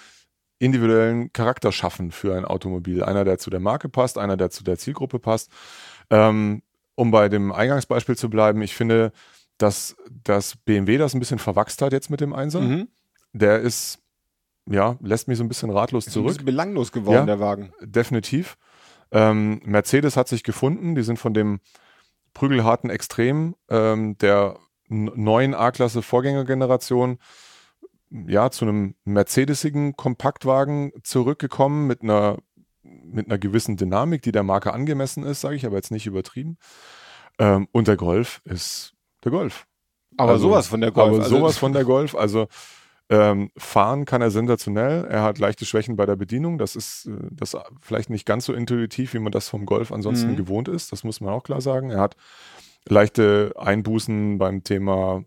individuellen 0.59 1.33
Charakter 1.33 1.73
schaffen 1.73 2.13
für 2.13 2.37
ein 2.37 2.45
Automobil. 2.45 3.03
Einer, 3.03 3.25
der 3.25 3.39
zu 3.39 3.51
der 3.51 3.61
Marke 3.61 3.89
passt, 3.89 4.19
einer, 4.19 4.37
der 4.37 4.51
zu 4.51 4.63
der 4.63 4.79
Zielgruppe 4.79 5.19
passt. 5.19 5.51
Ähm, 6.11 6.63
um 6.95 7.11
bei 7.11 7.29
dem 7.29 7.51
Eingangsbeispiel 7.51 8.17
zu 8.17 8.29
bleiben, 8.29 8.61
ich 8.61 8.77
finde, 8.77 9.13
dass 9.57 9.97
das 10.23 10.57
BMW 10.57 10.99
das 10.99 11.15
ein 11.15 11.19
bisschen 11.19 11.39
verwachst 11.39 11.83
hat 11.83 11.93
jetzt 11.93 12.11
mit 12.11 12.21
dem 12.21 12.35
Einser. 12.35 12.61
Mhm. 12.61 12.89
Der 13.33 13.61
ist 13.61 14.00
ja, 14.71 14.97
lässt 15.01 15.29
mich 15.29 15.37
so 15.37 15.45
ein 15.45 15.49
bisschen 15.49 15.71
ratlos 15.71 16.07
zurück. 16.07 16.31
Ist 16.31 16.35
ein 16.35 16.45
bisschen 16.45 16.47
belanglos 16.47 16.93
geworden, 16.93 17.17
ja, 17.17 17.27
der 17.27 17.41
Wagen. 17.41 17.73
Definitiv. 17.81 18.57
Ähm, 19.11 19.61
Mercedes 19.65 20.17
hat 20.17 20.29
sich 20.29 20.45
gefunden, 20.45 20.95
die 20.95 21.03
sind 21.03 21.19
von 21.19 21.35
dem 21.35 21.61
prügelharten 22.33 22.89
Extrem 22.89 23.57
ähm, 23.69 24.17
der 24.19 24.59
neuen 24.89 25.55
A-Klasse 25.55 26.03
Vorgängergeneration 26.03 27.19
ja 28.11 28.51
zu 28.51 28.65
einem 28.65 28.95
Mercedesigen 29.05 29.97
Kompaktwagen 29.97 30.93
zurückgekommen 31.03 31.87
mit 31.87 32.03
einer 32.03 32.39
mit 32.83 33.27
einer 33.27 33.39
gewissen 33.39 33.77
Dynamik, 33.77 34.23
die 34.23 34.33
der 34.33 34.43
Marke 34.43 34.73
angemessen 34.73 35.25
ist, 35.25 35.43
sage 35.43 35.55
ich, 35.55 35.67
aber 35.67 35.77
jetzt 35.77 35.91
nicht 35.91 36.07
übertrieben. 36.07 36.57
Ähm, 37.39 37.69
und 37.73 37.89
der 37.89 37.97
Golf 37.97 38.41
ist 38.45 38.95
der 39.23 39.33
Golf. 39.33 39.67
Aber 40.17 40.33
also, 40.33 40.49
sowas 40.49 40.67
von 40.69 40.81
der 40.81 40.91
Golf. 40.91 41.09
Aber 41.09 41.23
also 41.23 41.37
sowas 41.37 41.59
von 41.59 41.73
der 41.73 41.85
Golf. 41.85 42.15
Also 42.15 42.49
ähm, 43.11 43.51
fahren 43.57 44.05
kann 44.05 44.23
er 44.23 44.31
sensationell. 44.31 45.05
Er 45.05 45.23
hat 45.23 45.39
leichte 45.39 45.67
Schwächen 45.67 45.97
bei 45.97 46.07
der 46.07 46.15
Bedienung. 46.15 46.59
Das 46.59 46.77
ist 46.77 47.07
äh, 47.07 47.11
das 47.33 47.57
vielleicht 47.81 48.09
nicht 48.09 48.25
ganz 48.25 48.45
so 48.45 48.55
intuitiv, 48.55 49.15
wie 49.15 49.19
man 49.19 49.33
das 49.33 49.49
vom 49.49 49.67
Golf 49.67 49.91
ansonsten 49.91 50.33
mhm. 50.33 50.37
gewohnt 50.37 50.69
ist. 50.69 50.93
Das 50.93 51.03
muss 51.03 51.21
man 51.21 51.35
auch 51.35 51.43
klar 51.43 51.61
sagen. 51.61 51.91
Er 51.91 52.01
hat 52.01 52.17
leichte 52.89 53.53
Einbußen 53.59 54.39
beim 54.39 54.63
Thema 54.63 55.25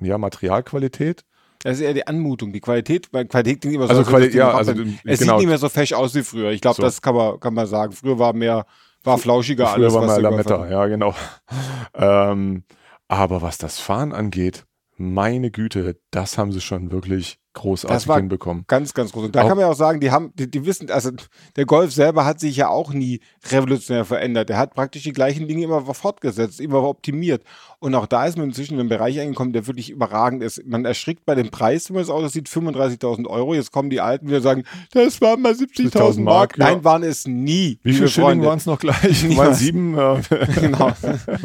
ja, 0.00 0.16
Materialqualität. 0.16 1.24
Das 1.62 1.76
ist 1.76 1.82
eher 1.82 1.94
die 1.94 2.06
Anmutung, 2.06 2.52
die 2.52 2.60
Qualität, 2.60 3.08
weil 3.12 3.26
Qualität 3.26 3.60
klingt 3.60 3.76
immer 3.76 3.86
so. 3.86 3.90
Also, 3.90 4.04
Quali 4.04 4.34
ja, 4.34 4.52
also 4.52 4.72
es 5.04 5.18
genau. 5.18 5.32
sieht 5.32 5.38
nicht 5.40 5.48
mehr 5.48 5.58
so 5.58 5.68
fesch 5.68 5.92
aus 5.92 6.14
wie 6.14 6.22
früher. 6.22 6.52
Ich 6.52 6.62
glaube, 6.62 6.76
so. 6.76 6.82
das 6.82 7.02
kann 7.02 7.14
man, 7.14 7.38
kann 7.38 7.52
man 7.52 7.66
sagen. 7.66 7.92
Früher 7.92 8.18
war 8.18 8.32
mehr, 8.32 8.66
war 9.04 9.18
flauschiger 9.18 9.66
früher 9.66 9.74
alles. 9.74 9.92
Früher 9.92 10.00
war 10.00 10.06
mehr 10.06 10.30
Lametta, 10.30 10.70
ja, 10.70 10.86
genau. 10.86 11.14
ähm, 11.94 12.64
aber 13.08 13.42
was 13.42 13.58
das 13.58 13.78
Fahren 13.78 14.12
angeht, 14.12 14.64
meine 14.96 15.50
Güte, 15.50 15.98
das 16.10 16.38
haben 16.38 16.52
sie 16.52 16.60
schon 16.60 16.90
wirklich 16.90 17.38
großartig 17.52 18.12
hinbekommen. 18.14 18.64
Ganz, 18.66 18.92
ganz 18.92 19.12
groß. 19.12 19.24
Und 19.26 19.34
da 19.36 19.42
Auch- 19.42 19.48
kann 19.48 19.56
man 19.56 19.66
ja 19.66 19.70
auch 19.72 19.76
sagen, 19.76 19.98
die 20.00 20.10
haben, 20.10 20.32
die, 20.34 20.50
die 20.50 20.66
wissen, 20.66 20.90
also 20.90 21.10
der 21.56 21.64
Golf 21.64 21.92
selber 21.92 22.24
hat 22.24 22.38
sich 22.38 22.56
ja 22.56 22.68
auch 22.68 22.92
nie 22.92 23.20
revolutionär 23.50 24.04
verändert. 24.04 24.50
Der 24.50 24.58
hat 24.58 24.74
praktisch 24.74 25.04
die 25.04 25.12
gleichen 25.12 25.48
Dinge 25.48 25.64
immer 25.64 25.82
fortgesetzt, 25.94 26.60
immer 26.60 26.82
optimiert. 26.82 27.44
Und 27.78 27.94
auch 27.94 28.06
da 28.06 28.24
ist 28.26 28.38
man 28.38 28.48
inzwischen 28.48 28.74
in 28.74 28.80
einen 28.80 28.88
Bereich 28.88 29.20
eingekommen, 29.20 29.52
der 29.52 29.66
wirklich 29.66 29.90
überragend 29.90 30.42
ist. 30.42 30.64
Man 30.66 30.84
erschrickt 30.84 31.24
bei 31.26 31.34
dem 31.34 31.50
Preis, 31.50 31.88
wenn 31.90 31.94
man 31.94 32.02
das 32.02 32.10
Auto 32.10 32.28
sieht, 32.28 32.48
35.000 32.48 33.26
Euro. 33.26 33.54
Jetzt 33.54 33.70
kommen 33.70 33.90
die 33.90 34.00
Alten 34.00 34.26
wieder 34.28 34.38
und 34.38 34.42
sagen, 34.42 34.64
das 34.92 35.20
waren 35.20 35.42
mal 35.42 35.52
70.000 35.52 35.90
70.000 35.92 36.20
Mark. 36.22 36.56
Ja. 36.58 36.64
Nein, 36.72 36.84
waren 36.84 37.02
es 37.02 37.26
nie. 37.26 37.78
Wie 37.82 37.90
viel 37.92 38.00
liebe 38.00 38.08
Schilling 38.08 38.42
waren 38.42 38.58
es 38.58 38.66
noch 38.66 38.78
gleich? 38.78 39.28
Mal 39.28 39.54
sieben. 39.54 39.96
Äh, 39.96 40.20
Genau. 40.60 40.90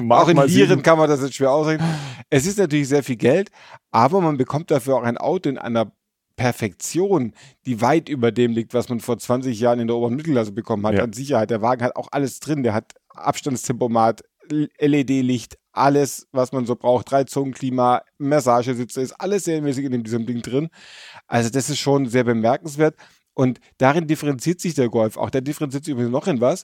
Mark 0.02 0.24
auch 0.24 0.30
in 0.30 0.48
sieben. 0.48 0.82
kann 0.84 0.98
man 0.98 1.10
das 1.10 1.22
jetzt 1.22 1.36
schwer 1.36 1.52
ausrechnen. 1.52 1.88
Es 2.30 2.46
ist 2.46 2.58
natürlich 2.58 2.88
sehr 2.88 3.04
viel 3.04 3.17
Geld, 3.17 3.50
aber 3.91 4.22
man 4.22 4.38
bekommt 4.38 4.72
dafür 4.72 4.96
auch 4.96 5.04
ein 5.04 5.17
Auto 5.17 5.50
in 5.50 5.58
einer 5.58 5.91
Perfektion, 6.38 7.34
die 7.65 7.82
weit 7.82 8.10
über 8.10 8.32
dem 8.32 8.52
liegt, 8.54 8.74
was 8.74 8.89
man 8.89 9.00
vor 9.00 9.17
20 9.17 9.60
Jahren 9.60 9.80
in 9.80 9.88
der 9.88 9.96
oberen 9.98 10.15
Mittelklasse 10.15 10.52
bekommen 10.54 10.86
hat 10.88 10.96
Ja. 10.96 11.04
an 11.04 11.13
Sicherheit. 11.13 11.50
Der 11.50 11.62
Wagen 11.62 11.84
hat 11.84 11.96
auch 11.96 12.08
alles 12.12 12.39
drin. 12.39 12.63
Der 12.63 12.74
hat 12.74 12.94
Abstandstempomat, 13.10 14.24
LED-Licht, 14.80 15.58
alles, 15.72 16.28
was 16.32 16.52
man 16.52 16.66
so 16.66 16.76
braucht. 16.76 17.12
Drei 17.12 17.24
Zonen 17.24 17.54
Klima, 17.54 18.04
Massagesitze, 18.18 19.02
ist 19.02 19.14
alles 19.14 19.46
serienmäßig 19.46 19.86
in 19.86 20.04
diesem 20.04 20.26
Ding 20.26 20.42
drin. 20.42 20.70
Also 21.28 21.50
das 21.50 21.70
ist 21.70 21.80
schon 21.80 22.08
sehr 22.08 22.24
bemerkenswert. 22.24 22.96
Und 23.34 23.60
darin 23.78 24.08
differenziert 24.08 24.60
sich 24.60 24.74
der 24.74 24.90
Golf 24.90 25.18
auch. 25.18 25.30
Der 25.30 25.42
differenziert 25.42 25.86
sich 25.86 25.94
übrigens 25.94 26.12
noch 26.12 26.28
in 26.28 26.42
was. 26.42 26.64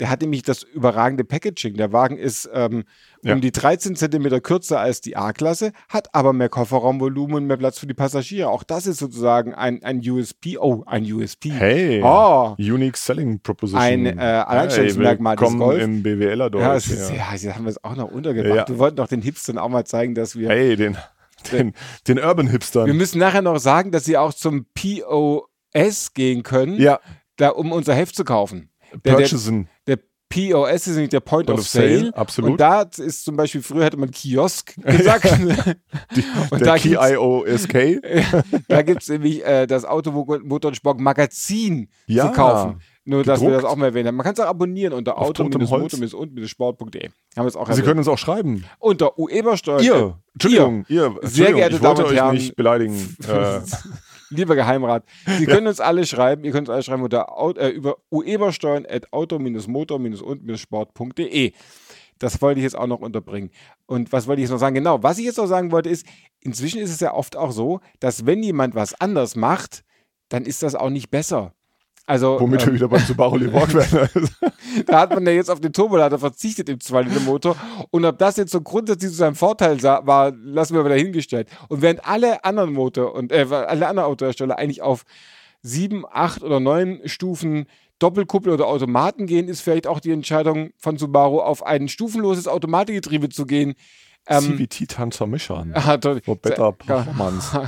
Der 0.00 0.10
hat 0.10 0.22
nämlich 0.22 0.42
das 0.42 0.62
überragende 0.62 1.24
Packaging. 1.24 1.74
Der 1.76 1.92
Wagen 1.92 2.16
ist 2.16 2.48
ähm, 2.52 2.84
um 3.22 3.28
Ja. 3.28 3.34
die 3.36 3.52
13 3.52 3.94
Zentimeter 3.96 4.40
kürzer 4.40 4.80
als 4.80 5.00
die 5.00 5.16
A-Klasse, 5.16 5.72
hat 5.88 6.14
aber 6.14 6.32
mehr 6.32 6.48
Kofferraumvolumen 6.48 7.36
und 7.36 7.46
mehr 7.46 7.56
Platz 7.56 7.78
für 7.78 7.86
die 7.86 7.94
Passagiere. 7.94 8.48
Auch 8.48 8.64
das 8.64 8.86
ist 8.86 8.98
sozusagen 8.98 9.54
ein, 9.54 9.82
ein 9.84 10.00
USP. 10.08 10.58
Oh, 10.58 10.82
ein 10.86 11.04
USP. 11.10 11.50
Hey, 11.50 12.00
Oh. 12.04 12.54
Unique 12.58 12.96
Selling 12.96 13.40
Proposition. 13.40 13.82
Ein, 13.82 14.06
äh, 14.06 14.20
Alleinstellungsmerkmal 14.20 15.36
des 15.36 15.42
willkommen 15.42 15.60
Golf. 15.60 15.82
im 15.82 16.02
BWLer 16.02 16.50
Deutsch. 16.50 16.62
Ja, 16.62 16.74
ist, 16.74 17.10
ja. 17.10 17.16
ja, 17.16 17.32
jetzt 17.32 17.54
haben 17.54 17.64
wir 17.64 17.70
es 17.70 17.82
auch 17.84 17.94
noch 17.96 18.10
untergebracht. 18.10 18.56
Ja. 18.56 18.68
Wir 18.68 18.78
wollten 18.78 18.96
doch 18.96 19.08
den 19.08 19.22
Hipstern 19.22 19.58
auch 19.58 19.68
mal 19.68 19.84
zeigen, 19.84 20.14
dass 20.14 20.36
wir. 20.36 20.48
Hey, 20.48 20.74
den, 20.76 20.96
den, 21.52 21.72
den 22.08 22.18
Urban 22.18 22.48
Hipstern. 22.48 22.86
Wir 22.86 22.94
müssen 22.94 23.18
nachher 23.18 23.42
noch 23.42 23.58
sagen, 23.58 23.92
dass 23.92 24.04
sie 24.04 24.16
auch 24.16 24.32
zum 24.34 24.66
POS 24.74 26.12
gehen 26.14 26.42
können, 26.42 26.80
ja, 26.80 27.00
da, 27.36 27.50
um 27.50 27.72
unser 27.72 27.94
Heft 27.94 28.16
zu 28.16 28.24
kaufen. 28.24 28.70
Der, 29.04 29.12
der, 29.12 29.12
purchasen. 29.14 29.68
der 29.86 29.98
POS 30.30 30.86
ist 30.88 30.94
nämlich 30.94 31.10
der 31.10 31.20
Point, 31.20 31.46
Point 31.46 31.58
of 31.60 31.64
of 31.64 31.68
Sale, 31.68 31.98
Sale. 31.98 32.16
absolut. 32.16 32.50
Und 32.52 32.60
da 32.60 32.82
ist 32.82 33.24
zum 33.24 33.36
Beispiel, 33.36 33.62
früher 33.62 33.84
hätte 33.84 33.96
man 33.98 34.10
Kiosk 34.10 34.74
gesagt. 34.82 35.26
und 36.50 36.60
der 36.60 36.74
KIOSK. 36.76 38.00
da 38.68 38.82
gibt 38.82 39.02
es 39.02 39.08
nämlich 39.10 39.44
äh, 39.44 39.66
das 39.66 39.84
Automotor 39.84 40.68
und 40.70 40.74
Sport 40.74 40.98
Magazin 41.00 41.88
Ja, 42.06 42.26
zu 42.26 42.32
kaufen. 42.32 42.80
Nur, 43.06 43.22
dass 43.22 43.42
wir 43.42 43.48
das 43.50 43.58
gedruckt. 43.58 43.72
auch 43.72 43.76
mal 43.76 43.86
erwähnen. 43.86 44.14
Man 44.16 44.24
kann 44.24 44.32
es 44.32 44.40
auch 44.40 44.46
abonnieren 44.46 44.94
unter 44.94 45.18
auch 45.18 45.28
Sie 47.70 47.82
können 47.82 47.98
uns 47.98 48.08
auch 48.08 48.16
schreiben. 48.16 48.64
Unter 48.78 49.18
UE-Ebersteuer. 49.18 49.82
Ihr, 49.82 50.18
Entschuldigung, 50.32 50.86
ihr, 50.88 51.00
Sehr 51.22 51.48
Entschuldigung, 51.48 51.54
geehrte 51.56 51.76
ich 51.76 51.82
wollte 51.82 51.94
Damen 51.96 51.98
und 52.06 52.12
euch 52.12 52.16
Herren. 52.16 52.34
nicht 52.34 52.56
beleidigen. 52.56 53.16
äh, 53.28 53.60
Lieber 54.34 54.54
Geheimrat, 54.54 55.04
Sie 55.38 55.46
können 55.46 55.66
uns 55.66 55.80
alle 55.80 56.04
schreiben. 56.06 56.44
Ihr 56.44 56.52
könnt 56.52 56.68
uns 56.68 56.74
alle 56.74 56.82
schreiben 56.82 57.02
unter 57.02 57.26
äh, 57.56 57.68
über 57.68 57.96
uebersteuern 58.10 58.84
at 58.88 59.10
auto-motor-und-sport.de. 59.12 61.52
Das 62.18 62.40
wollte 62.40 62.60
ich 62.60 62.64
jetzt 62.64 62.76
auch 62.76 62.86
noch 62.86 63.00
unterbringen. 63.00 63.50
Und 63.86 64.12
was 64.12 64.26
wollte 64.26 64.40
ich 64.40 64.44
jetzt 64.44 64.52
noch 64.52 64.58
sagen? 64.58 64.74
Genau, 64.74 65.02
was 65.02 65.18
ich 65.18 65.24
jetzt 65.24 65.38
noch 65.38 65.46
sagen 65.46 65.72
wollte, 65.72 65.90
ist, 65.90 66.06
inzwischen 66.40 66.80
ist 66.80 66.90
es 66.90 67.00
ja 67.00 67.12
oft 67.12 67.36
auch 67.36 67.52
so, 67.52 67.80
dass 68.00 68.26
wenn 68.26 68.42
jemand 68.42 68.74
was 68.74 68.98
anders 69.00 69.36
macht, 69.36 69.84
dann 70.28 70.44
ist 70.44 70.62
das 70.62 70.74
auch 70.74 70.90
nicht 70.90 71.10
besser. 71.10 71.54
Also, 72.06 72.38
womit 72.38 72.60
ähm, 72.62 72.66
wir 72.68 72.74
wieder 72.74 72.88
beim 72.88 73.00
Subaru 73.00 73.36
Levorg 73.38 73.72
werden. 73.72 74.28
da 74.86 75.00
hat 75.00 75.10
man 75.14 75.24
ja 75.24 75.32
jetzt 75.32 75.50
auf 75.50 75.60
den 75.60 75.72
Turbolader 75.72 76.18
verzichtet 76.18 76.68
im 76.68 76.78
2-Liter-Motor. 76.78 77.56
Und 77.90 78.04
ob 78.04 78.18
das 78.18 78.36
jetzt 78.36 78.52
so 78.52 78.60
grundsätzlich 78.60 79.10
zu 79.10 79.16
seinem 79.16 79.36
Vorteil 79.36 79.82
war, 79.82 80.32
lassen 80.32 80.74
wir 80.74 80.82
mal 80.82 80.90
dahingestellt. 80.90 81.48
Und 81.68 81.80
während 81.80 82.06
alle 82.06 82.44
anderen 82.44 82.72
Motor 82.74 83.14
und 83.14 83.32
äh, 83.32 83.46
alle 83.50 83.86
anderen 83.88 84.08
Autohersteller 84.10 84.58
eigentlich 84.58 84.82
auf 84.82 85.04
sieben, 85.62 86.04
acht 86.10 86.42
oder 86.42 86.60
neun 86.60 87.00
Stufen 87.06 87.66
Doppelkuppel 88.00 88.52
oder 88.52 88.66
Automaten 88.66 89.26
gehen, 89.26 89.48
ist 89.48 89.62
vielleicht 89.62 89.86
auch 89.86 90.00
die 90.00 90.10
Entscheidung 90.10 90.72
von 90.76 90.98
Subaru 90.98 91.40
auf 91.40 91.64
ein 91.64 91.88
stufenloses 91.88 92.48
Automatikgetriebe 92.48 93.28
zu 93.30 93.46
gehen. 93.46 93.74
Ähm, 94.26 94.42
CVT 94.58 94.88
Transformission. 94.90 95.72
hat 95.74 96.04
er- 96.04 96.20
For 96.24 96.36
better 96.36 96.72
performance. 96.72 97.58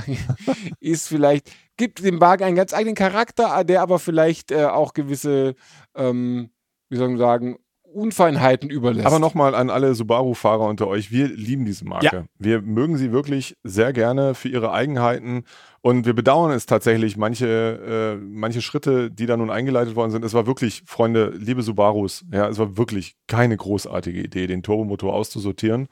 ist 0.79 1.07
vielleicht, 1.07 1.49
gibt 1.77 2.03
dem 2.03 2.19
Wagen 2.19 2.43
einen 2.43 2.55
ganz 2.55 2.73
eigenen 2.73 2.95
Charakter, 2.95 3.63
der 3.63 3.81
aber 3.81 3.99
vielleicht 3.99 4.51
äh, 4.51 4.65
auch 4.65 4.93
gewisse, 4.93 5.55
ähm, 5.95 6.49
wie 6.89 6.97
soll 6.97 7.09
man 7.09 7.17
sagen, 7.17 7.57
Unfeinheiten 7.93 8.69
überlässt. 8.69 9.07
Aber 9.07 9.19
nochmal 9.19 9.55
an 9.55 9.69
alle 9.69 9.95
Subaru-Fahrer 9.95 10.67
unter 10.67 10.87
euch, 10.87 11.11
wir 11.11 11.29
lieben 11.29 11.65
diese 11.65 11.85
Marke. 11.85 12.05
Ja. 12.05 12.25
Wir 12.37 12.61
mögen 12.61 12.97
sie 12.97 13.11
wirklich 13.11 13.55
sehr 13.63 13.93
gerne 13.93 14.35
für 14.35 14.49
ihre 14.49 14.71
Eigenheiten 14.71 15.45
und 15.81 16.05
wir 16.05 16.13
bedauern 16.13 16.51
es 16.51 16.65
tatsächlich, 16.65 17.17
manche, 17.17 18.17
äh, 18.17 18.23
manche 18.23 18.61
Schritte, 18.61 19.09
die 19.09 19.25
da 19.25 19.37
nun 19.37 19.49
eingeleitet 19.49 19.95
worden 19.95 20.11
sind. 20.11 20.25
Es 20.25 20.33
war 20.33 20.45
wirklich, 20.45 20.83
Freunde, 20.85 21.33
liebe 21.37 21.63
Subarus, 21.63 22.25
ja, 22.31 22.49
es 22.49 22.59
war 22.59 22.77
wirklich 22.77 23.15
keine 23.27 23.55
großartige 23.55 24.21
Idee, 24.21 24.47
den 24.47 24.63
Turbomotor 24.63 25.13
auszusortieren 25.13 25.87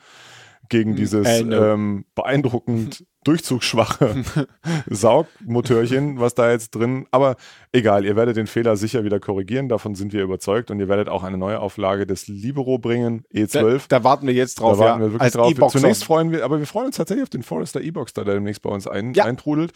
gegen 0.69 0.95
dieses 0.95 1.27
äh, 1.27 1.43
no. 1.43 1.73
ähm, 1.73 2.05
beeindruckend 2.15 3.05
durchzugsschwache 3.25 4.23
Saugmotörchen, 4.89 6.19
was 6.19 6.35
da 6.35 6.51
jetzt 6.51 6.71
drin. 6.75 7.07
Aber 7.11 7.35
egal, 7.71 8.05
ihr 8.05 8.15
werdet 8.15 8.37
den 8.37 8.47
Fehler 8.47 8.77
sicher 8.77 9.03
wieder 9.03 9.19
korrigieren, 9.19 9.67
davon 9.67 9.95
sind 9.95 10.13
wir 10.13 10.23
überzeugt. 10.23 10.71
Und 10.71 10.79
ihr 10.79 10.87
werdet 10.87 11.09
auch 11.09 11.23
eine 11.23 11.37
neue 11.37 11.59
Auflage 11.59 12.05
des 12.05 12.27
Libero 12.27 12.77
bringen, 12.77 13.25
da, 13.31 13.39
E12. 13.39 13.85
da 13.89 14.03
warten 14.03 14.27
wir 14.27 14.33
jetzt 14.33 14.59
drauf. 14.59 14.77
da 14.77 14.85
warten 14.85 15.01
ja, 15.01 15.07
wir 15.07 15.11
wirklich 15.13 15.21
als 15.21 15.33
drauf. 15.33 15.51
E-Boxer. 15.51 15.79
Zunächst 15.79 16.03
freuen 16.03 16.31
wir, 16.31 16.45
aber 16.45 16.59
wir 16.59 16.67
freuen 16.67 16.87
uns 16.87 16.97
tatsächlich 16.97 17.23
auf 17.23 17.29
den 17.29 17.43
Forester 17.43 17.81
E-Boxster, 17.81 18.23
der 18.23 18.35
demnächst 18.35 18.61
bei 18.61 18.69
uns 18.69 18.87
ein, 18.87 19.13
Ja. 19.13 19.25
eintrudelt. 19.25 19.71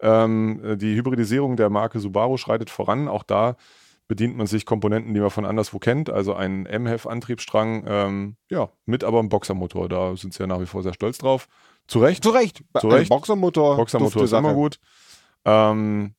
Ähm, 0.00 0.60
äh, 0.64 0.76
die 0.76 0.94
Hybridisierung 0.96 1.56
der 1.56 1.70
Marke 1.70 2.00
Subaru 2.00 2.38
schreitet 2.38 2.70
voran. 2.70 3.08
Auch 3.08 3.22
da 3.22 3.56
bedient 4.06 4.36
man 4.36 4.46
sich 4.46 4.66
Komponenten, 4.66 5.14
die 5.14 5.20
man 5.20 5.30
von 5.30 5.44
anderswo 5.44 5.78
kennt. 5.78 6.10
Also 6.10 6.34
einen 6.34 6.66
M-HEF-Antriebsstrang, 6.66 7.84
ähm, 7.86 8.36
ja, 8.50 8.70
mit 8.86 9.04
aber 9.04 9.18
einem 9.18 9.28
Boxermotor. 9.28 9.88
Da 9.88 10.16
sind 10.16 10.34
sie 10.34 10.40
ja 10.42 10.46
nach 10.46 10.60
wie 10.60 10.66
vor 10.66 10.82
sehr 10.82 10.94
stolz 10.94 11.18
drauf. 11.18 11.48
Zu 11.86 12.00
Recht. 12.00 12.22
Zu 12.22 12.30
Recht. 12.30 12.62
Zu 12.78 12.88
Recht. 12.88 13.08
Boxermotor. 13.08 13.76
Boxermotor 13.76 14.24
ist 14.24 14.32
immer 14.32 14.42
Sache. 14.42 14.54
gut. 14.54 14.78
Ähm, 15.44 16.14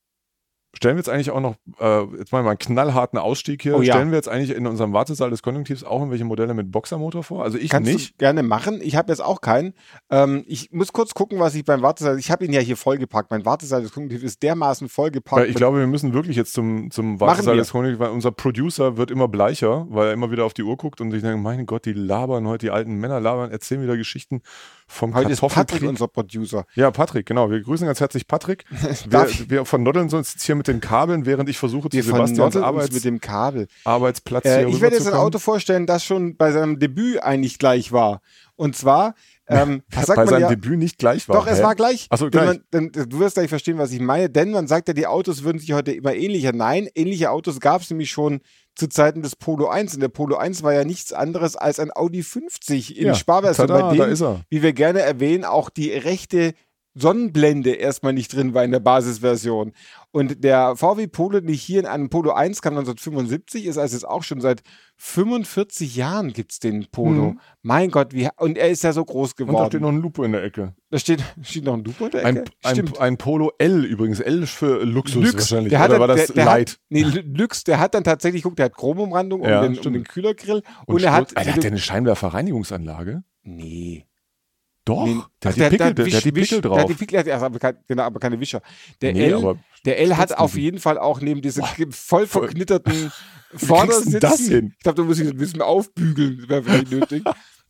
stellen 0.75 0.95
wir 0.95 0.99
jetzt 0.99 1.09
eigentlich 1.09 1.31
auch 1.31 1.39
noch, 1.39 1.55
äh, 1.79 2.03
jetzt 2.17 2.31
mal 2.31 2.45
einen 2.45 2.57
knallharten 2.57 3.17
Ausstieg 3.19 3.61
hier, 3.61 3.75
Oh 3.77 3.81
ja. 3.81 3.93
stellen 3.93 4.11
wir 4.11 4.17
jetzt 4.17 4.29
eigentlich 4.29 4.55
in 4.55 4.67
unserem 4.67 4.93
Wartesaal 4.93 5.29
des 5.29 5.41
Konjunktivs 5.41 5.83
auch 5.83 5.99
irgendwelche 5.99 6.25
Modelle 6.25 6.53
mit 6.53 6.71
Boxermotor 6.71 7.23
vor? 7.23 7.43
Also 7.43 7.57
ich 7.57 7.69
Kannst 7.69 7.91
nicht. 7.91 8.13
du 8.13 8.17
gerne 8.17 8.43
machen. 8.43 8.79
Ich 8.81 8.95
habe 8.95 9.11
jetzt 9.11 9.21
auch 9.21 9.41
keinen. 9.41 9.73
Ähm, 10.09 10.43
ich 10.47 10.71
muss 10.71 10.93
kurz 10.93 11.13
gucken, 11.13 11.39
was 11.39 11.55
ich 11.55 11.65
beim 11.65 11.81
Wartesaal. 11.81 12.19
Ich 12.19 12.31
habe 12.31 12.45
ihn 12.45 12.53
ja 12.53 12.61
hier 12.61 12.77
vollgepackt. 12.77 13.31
Mein 13.31 13.45
Wartesaal 13.45 13.81
des 13.81 13.91
Kognitiv 13.93 14.23
ist 14.23 14.43
dermaßen 14.43 14.89
vollgepackt. 14.89 15.41
Weil 15.41 15.49
ich 15.49 15.55
glaube, 15.55 15.79
wir 15.79 15.87
müssen 15.87 16.13
wirklich 16.13 16.35
jetzt 16.35 16.53
zum, 16.53 16.91
zum 16.91 17.19
Wartesaal 17.19 17.55
wir. 17.55 17.61
des 17.61 17.71
Konjunktivs, 17.71 17.99
weil 17.99 18.11
unser 18.11 18.31
Producer 18.31 18.97
wird 18.97 19.11
immer 19.11 19.27
bleicher, 19.27 19.85
weil 19.89 20.07
er 20.07 20.13
immer 20.13 20.31
wieder 20.31 20.45
auf 20.45 20.53
die 20.53 20.63
Uhr 20.63 20.77
guckt 20.77 21.01
und 21.01 21.11
sich 21.11 21.21
denkt, 21.21 21.41
mein 21.41 21.65
Gott, 21.65 21.85
die 21.85 21.93
labern 21.93 22.47
heute, 22.47 22.65
die 22.67 22.71
alten 22.71 22.95
Männer 22.95 23.19
labern, 23.19 23.51
erzählen 23.51 23.81
wieder 23.81 23.97
Geschichten 23.97 24.41
vom 24.87 25.13
Heute 25.15 25.31
ist 25.31 25.41
Patrick 25.41 25.83
unser 25.83 26.07
Producer. 26.07 26.65
Ja, 26.75 26.91
Patrick, 26.91 27.25
genau. 27.25 27.49
Wir 27.49 27.61
grüßen 27.61 27.87
ganz 27.87 27.99
herzlich 27.99 28.27
Patrick. 28.27 28.65
Wir, 29.09 29.27
wir 29.49 29.65
vernoddeln 29.65 30.05
uns 30.13 30.33
jetzt 30.33 30.43
hier 30.43 30.55
mit 30.55 30.67
den 30.67 30.79
Kabeln, 30.79 31.25
während 31.25 31.49
ich 31.49 31.57
versuche, 31.57 31.89
zu 31.89 32.01
Sebastians 32.01 32.55
Arbeits 32.55 32.93
mit 32.93 33.03
dem 33.03 33.19
Kabel. 33.19 33.67
Arbeitsplatz 33.83 34.45
Äh, 34.45 34.59
hier 34.59 34.67
ich 34.67 34.81
werde 34.81 34.95
jetzt 34.95 35.07
ein. 35.07 35.13
Auto 35.13 35.39
vorstellen, 35.39 35.85
das 35.85 36.03
schon 36.03 36.35
bei 36.37 36.51
seinem 36.51 36.79
Debüt 36.79 37.21
eigentlich 37.21 37.57
gleich 37.59 37.91
war. 37.91 38.21
Und 38.55 38.75
zwar, 38.75 39.15
ähm, 39.47 39.83
was 39.91 40.07
sagt 40.07 40.17
bei 40.17 40.25
man 40.25 40.33
seinem 40.33 40.41
ja, 40.41 40.49
Debüt 40.49 40.79
nicht 40.79 40.97
gleich 40.97 41.27
war. 41.29 41.37
Doch, 41.37 41.47
es 41.47 41.59
Hä? 41.59 41.63
war 41.63 41.75
gleich. 41.75 42.07
Ach 42.09 42.17
so, 42.17 42.29
gleich. 42.29 42.45
Man, 42.45 42.63
denn, 42.73 42.91
du 42.91 43.19
wirst 43.19 43.35
gleich 43.35 43.49
verstehen, 43.49 43.77
was 43.77 43.91
ich 43.91 43.99
meine. 43.99 44.29
Denn 44.29 44.51
man 44.51 44.67
sagt 44.67 44.87
ja, 44.87 44.93
die 44.93 45.07
Autos 45.07 45.43
würden 45.43 45.59
sich 45.59 45.73
heute 45.73 45.91
immer 45.91 46.13
ähnlicher. 46.13 46.51
Nein, 46.53 46.87
ähnliche 46.95 47.31
Autos 47.31 47.59
gab 47.59 47.81
es 47.81 47.89
nämlich 47.89 48.11
schon 48.11 48.41
zu 48.75 48.87
Zeiten 48.87 49.21
des 49.21 49.35
Polo 49.35 49.67
1. 49.67 49.95
Und 49.95 50.01
der 50.01 50.09
Polo 50.09 50.35
1 50.35 50.63
war 50.63 50.73
ja 50.73 50.83
nichts 50.83 51.13
anderes 51.13 51.55
als 51.55 51.79
ein 51.79 51.91
Audi 51.95 52.23
50 52.23 52.97
in 52.97 53.07
Ja, 53.07 53.13
tada, 53.13 53.89
bei 53.89 53.95
dem, 53.95 54.43
wie 54.49 54.61
wir 54.61 54.73
gerne 54.73 55.01
erwähnen, 55.01 55.45
auch 55.45 55.69
die 55.69 55.91
rechte 55.91 56.53
Sonnenblende 56.97 57.71
erstmal 57.73 58.13
nicht 58.13 58.33
drin 58.33 58.53
war 58.53 58.63
in 58.63 58.71
der 58.71 58.79
Basisversion. 58.79 59.73
Und 60.11 60.43
der 60.45 60.77
VW 60.77 61.07
Polo, 61.07 61.39
ich 61.45 61.61
hier 61.61 61.81
in 61.81 61.85
einem 61.85 62.09
Polo 62.09 62.31
1 62.31 62.61
kam 62.61 62.73
1975, 62.77 63.65
ist 63.65 63.77
also 63.77 63.95
jetzt 63.95 64.05
auch 64.07 64.23
schon 64.23 64.39
seit 64.39 64.63
45 64.97 65.95
Jahren 65.97 66.31
gibt 66.31 66.53
es 66.53 66.59
den 66.59 66.87
Polo. 66.89 67.31
Mhm. 67.31 67.39
Mein 67.61 67.91
Gott, 67.91 68.13
wie, 68.13 68.29
und 68.37 68.57
er 68.57 68.69
ist 68.69 68.83
ja 68.83 68.93
so 68.93 69.03
groß 69.03 69.31
Und 69.33 69.39
da 69.39 69.45
geworden. 69.45 69.67
steht 69.71 69.81
noch 69.81 69.89
ein 69.89 70.01
Lupo 70.01 70.23
in 70.23 70.31
der 70.31 70.43
Ecke. 70.43 70.73
da 70.89 70.97
steht, 70.97 71.21
steht 71.41 71.65
noch 71.65 71.73
ein 71.73 71.83
Lupo 71.83 72.05
in 72.05 72.11
der 72.11 72.25
Ecke? 72.25 72.39
Ein, 72.39 72.45
ein, 72.63 72.75
Stimmt. 72.75 72.99
ein 73.01 73.17
Polo 73.17 73.51
L 73.57 73.83
übrigens. 73.83 74.21
L 74.21 74.45
für 74.47 74.85
Luxus 74.85 75.15
Lux, 75.21 75.33
wahrscheinlich. 75.35 75.71
der 75.71 75.79
hat 75.79 75.89
Oder 75.89 75.99
dann- 75.99 76.07
war 76.07 76.15
das 76.15 76.27
der, 76.27 76.35
der 76.35 76.45
Light? 76.45 76.69
Hat, 76.71 76.79
nee, 76.89 77.01
Lux, 77.03 77.63
der 77.65 77.79
hat 77.79 77.93
dann 77.93 78.05
tatsächlich, 78.05 78.43
guck, 78.43 78.55
der 78.55 78.65
hat 78.67 78.73
Chromumrandung 78.75 79.41
um, 79.41 79.49
Ja, 79.49 79.61
den, 79.67 79.77
um 79.77 79.91
den 79.93 80.03
Kühlergrill 80.05 80.63
und, 80.85 81.03
er 81.03 81.11
hat, 81.13 81.33
Ah, 81.35 81.43
der 81.43 81.55
hat 81.55 81.63
ja 81.63 81.69
eine 81.69 81.79
Scheinwerferreinigungsanlage. 81.79 83.23
nee, 83.43 84.05
Doch, 84.85 85.05
Nee, 85.05 85.19
der, 85.43 85.49
hat 85.51 85.55
die 85.57 85.61
Pickel, 85.77 85.93
der, 85.95 86.05
Wisch- 86.05 86.11
der 86.11 86.17
hat 86.19 86.25
die 86.25 86.31
Pickel 86.31 86.61
drauf. 86.61 86.73
Der 86.75 86.81
hat 86.83 86.89
die 86.89 86.93
Pickel, 86.93 87.23
der 87.23 87.35
hat, 87.37 87.43
aber, 87.43 87.59
kein, 87.59 87.77
genau, 87.87 88.03
aber 88.03 88.19
keine 88.19 88.39
Wischer. 88.39 88.61
Der 89.01 89.13
Nee, 89.13 89.29
L, 89.31 89.55
der 89.83 89.99
L 89.99 90.15
hat 90.15 90.37
auf 90.37 90.55
jeden 90.57 90.79
Fall 90.79 90.97
auch 90.99 91.19
neben 91.21 91.41
diesem 91.41 91.63
voll 91.65 91.87
voll- 91.91 92.27
verknitterten 92.27 93.11
Vordersitzen. 93.55 94.19
das 94.19 94.39
hin? 94.41 94.73
Ich 94.77 94.83
glaube, 94.83 94.97
da 95.01 95.03
muss 95.03 95.19
ich 95.19 95.27
ein 95.29 95.37
bisschen 95.37 95.61
aufbügeln, 95.61 96.45
wäre 96.47 96.63
vielleicht 96.63 96.91
nötig. 96.91 97.23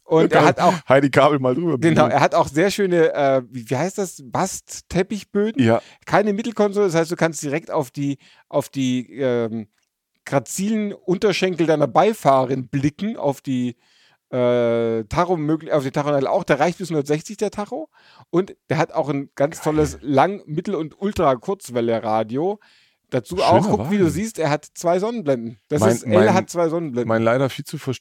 Und 0.03 0.31
er 0.33 0.45
hat 0.45 0.59
auch, 0.59 0.73
Heidi 0.87 1.09
Kabel 1.09 1.39
mal 1.39 1.55
drüber. 1.55 1.77
genau, 1.79 2.05
er 2.07 2.19
hat 2.19 2.35
auch 2.35 2.47
sehr 2.47 2.69
schöne, 2.69 3.13
äh, 3.13 3.41
wie, 3.49 3.67
wie 3.69 3.75
heißt 3.75 3.97
das, 3.97 4.21
Bast-Teppichböden. 4.23 5.63
ja, 5.63 5.81
Keine 6.05 6.33
Mittelkonsole, 6.33 6.85
das 6.87 6.95
heißt, 6.95 7.11
du 7.11 7.15
kannst 7.15 7.41
direkt 7.41 7.71
auf 7.71 7.91
die, 7.91 8.17
auf 8.49 8.69
die 8.69 9.11
ähm, 9.19 9.67
grazilen 10.25 10.93
Unterschenkel 10.93 11.65
deiner 11.65 11.87
Beifahrerin 11.87 12.67
blicken, 12.67 13.17
auf 13.17 13.41
die 13.41 13.77
äh, 14.35 15.03
Tacho 15.05 15.37
möglich, 15.37 15.71
auf 15.71 15.83
die 15.83 15.91
Tacho 15.91 16.09
auch. 16.27 16.43
Der 16.43 16.59
reicht 16.59 16.77
bis 16.79 16.89
160 16.89 17.37
der 17.37 17.51
Tacho. 17.51 17.89
Und 18.29 18.55
der 18.69 18.77
hat 18.77 18.91
auch 18.93 19.09
ein 19.09 19.29
ganz 19.35 19.61
tolles 19.61 19.97
Lang-, 20.01 20.41
Mittel- 20.45 20.75
und 20.75 20.99
Ultra-Kurzwelle-Radio. 20.99 22.59
Dazu 23.11 23.37
Schöner 23.37 23.47
auch, 23.49 23.69
guck, 23.69 23.91
wie 23.91 23.97
du 23.99 24.09
siehst, 24.09 24.39
er 24.39 24.49
hat 24.49 24.65
zwei 24.73 24.99
Sonnenblenden. 24.99 25.59
Das 25.69 25.79
Mein- 25.81 25.91
ist, 25.91 26.03
L 26.03 26.33
hat 26.33 26.49
zwei 26.49 26.69
Sonnenblenden. 26.69 27.07
mein 27.07 27.21
leider 27.21 27.49
viel 27.49 27.63
zu 27.63 27.77
vers 27.77 27.99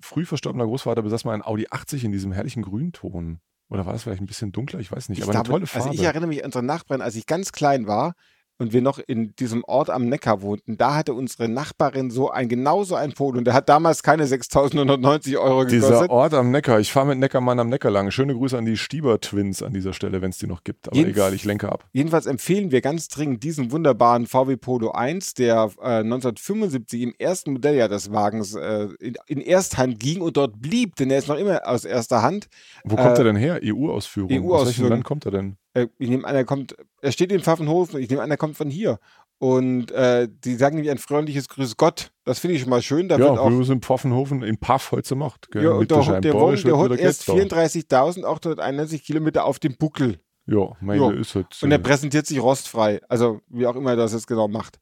früh 0.00 0.24
verstorbener 0.24 0.64
Großvater 0.64 1.02
besaß 1.02 1.24
mal 1.24 1.32
einen 1.32 1.42
Audi 1.42 1.66
80 1.70 2.04
in 2.04 2.12
diesem 2.12 2.32
herrlichen 2.32 2.62
Grünton. 2.62 3.40
Oder 3.68 3.84
war 3.84 3.92
das 3.92 4.04
vielleicht 4.04 4.22
ein 4.22 4.26
bisschen 4.26 4.52
dunkler? 4.52 4.78
Ich 4.78 4.92
weiß 4.92 5.08
nicht, 5.08 5.18
Ich 5.18 5.24
aber 5.24 5.32
glaube, 5.32 5.46
eine 5.48 5.52
tolle 5.54 5.66
Farbe. 5.66 5.88
Also 5.88 6.00
ich 6.00 6.06
erinnere 6.06 6.28
mich 6.28 6.38
an 6.40 6.46
unsere 6.46 6.64
Nachbarin, 6.64 7.02
als 7.02 7.16
ich 7.16 7.26
ganz 7.26 7.50
klein 7.50 7.88
war 7.88 8.14
und 8.58 8.72
wir 8.72 8.82
noch 8.82 8.98
in 8.98 9.34
diesem 9.36 9.64
Ort 9.64 9.90
am 9.90 10.06
Neckar 10.08 10.42
wohnten, 10.42 10.76
da 10.76 10.94
hatte 10.94 11.14
unsere 11.14 11.48
Nachbarin 11.48 12.10
so 12.10 12.30
ein, 12.30 12.48
genauso 12.48 12.94
ein 12.94 13.12
Polo 13.12 13.38
und 13.38 13.44
der 13.44 13.54
hat 13.54 13.68
damals 13.68 14.02
keine 14.02 14.24
6.990 14.26 15.38
Euro 15.38 15.64
Dieser 15.64 15.86
gekostet. 15.88 16.10
Ort 16.10 16.34
am 16.34 16.50
Neckar, 16.50 16.80
ich 16.80 16.92
fahre 16.92 17.06
mit 17.08 17.18
Neckermann 17.18 17.58
am 17.60 17.68
Neckar 17.68 17.90
lang. 17.90 18.10
Schöne 18.10 18.34
Grüße 18.34 18.56
an 18.56 18.64
die 18.64 18.76
Stieber-Twins 18.76 19.62
an 19.62 19.72
dieser 19.72 19.92
Stelle, 19.92 20.22
wenn 20.22 20.30
es 20.30 20.38
die 20.38 20.46
noch 20.46 20.64
gibt. 20.64 20.88
Aber 20.88 20.96
Jedenf- 20.96 21.10
egal, 21.16 21.34
ich 21.34 21.44
lenke 21.44 21.70
ab. 21.70 21.84
Jedenfalls 21.92 22.26
empfehlen 22.26 22.70
wir 22.70 22.80
ganz 22.80 23.08
dringend 23.08 23.42
diesen 23.42 23.72
wunderbaren 23.72 24.26
VW 24.26 24.56
Polo 24.56 24.92
1, 24.92 25.34
der 25.34 25.70
äh, 25.82 26.00
1975 26.00 27.02
im 27.02 27.14
ersten 27.18 27.52
Modelljahr 27.52 27.88
des 27.88 28.12
Wagens 28.12 28.54
äh, 28.54 28.88
in, 29.00 29.14
in 29.26 29.40
Ersthand 29.40 29.98
ging 30.00 30.20
und 30.20 30.36
dort 30.36 30.60
blieb, 30.60 30.96
denn 30.96 31.10
er 31.10 31.18
ist 31.18 31.28
noch 31.28 31.36
immer 31.38 31.66
aus 31.66 31.84
erster 31.84 32.22
Hand. 32.22 32.48
Wo 32.84 32.96
kommt 32.96 33.16
Äh, 33.18 33.20
er 33.20 33.24
denn 33.24 33.36
her? 33.36 33.60
EU-Ausführung. 33.62 34.30
Aus 34.30 34.36
welchem 34.36 34.50
EU-Ausführung. 34.50 34.90
Land 34.90 35.04
kommt 35.04 35.24
er 35.26 35.30
denn? 35.32 35.56
Äh, 35.76 35.88
ich 35.98 36.08
nehme 36.08 36.26
an, 36.26 36.34
er 36.34 36.44
kommt, 36.44 36.74
er 37.02 37.12
steht 37.12 37.30
in 37.30 37.42
Pfaffenhofen, 37.42 38.00
ich 38.00 38.08
nehme 38.08 38.22
an, 38.22 38.30
er 38.30 38.36
kommt 38.36 38.56
von 38.56 38.70
hier. 38.70 38.98
Und 39.38 39.90
äh, 39.90 40.28
die 40.30 40.54
sagen 40.54 40.76
nämlich 40.76 40.90
ein 40.90 40.96
freundliches 40.96 41.48
Grüß 41.50 41.76
Gott. 41.76 42.10
Das 42.24 42.38
finde 42.38 42.56
ich 42.56 42.62
schon 42.62 42.70
mal 42.70 42.80
schön. 42.80 43.08
Da 43.08 43.18
ja, 43.18 43.26
wird 43.26 43.38
auch 43.38 43.50
wir 43.50 43.64
sind 43.64 43.76
in 43.76 43.82
Pfaffenhofen 43.82 44.42
in 44.42 44.56
Paff 44.56 44.92
heute 44.92 45.14
macht. 45.14 45.48
Ja, 45.54 45.72
und 45.72 45.90
der, 45.90 46.20
der, 46.20 46.32
Borisch 46.32 46.62
der 46.62 46.78
holt 46.78 46.92
wieder 46.92 47.02
erst 47.02 47.26
Geld 47.26 47.52
da. 47.52 47.62
34.891 47.62 49.02
Kilometer 49.04 49.44
auf 49.44 49.58
dem 49.58 49.76
Buckel. 49.76 50.20
Ja, 50.46 50.70
mein 50.80 51.00
Ja. 51.00 51.10
ist 51.10 51.34
halt. 51.34 51.58
Und 51.62 51.70
er 51.70 51.78
äh, 51.78 51.82
präsentiert 51.82 52.26
sich 52.26 52.40
rostfrei. 52.40 53.00
Also, 53.08 53.40
wie 53.48 53.66
auch 53.66 53.76
immer 53.76 53.90
er 53.90 53.96
das 53.96 54.14
jetzt 54.14 54.26
genau 54.26 54.48
macht. 54.48 54.78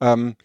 Ähm, 0.00 0.36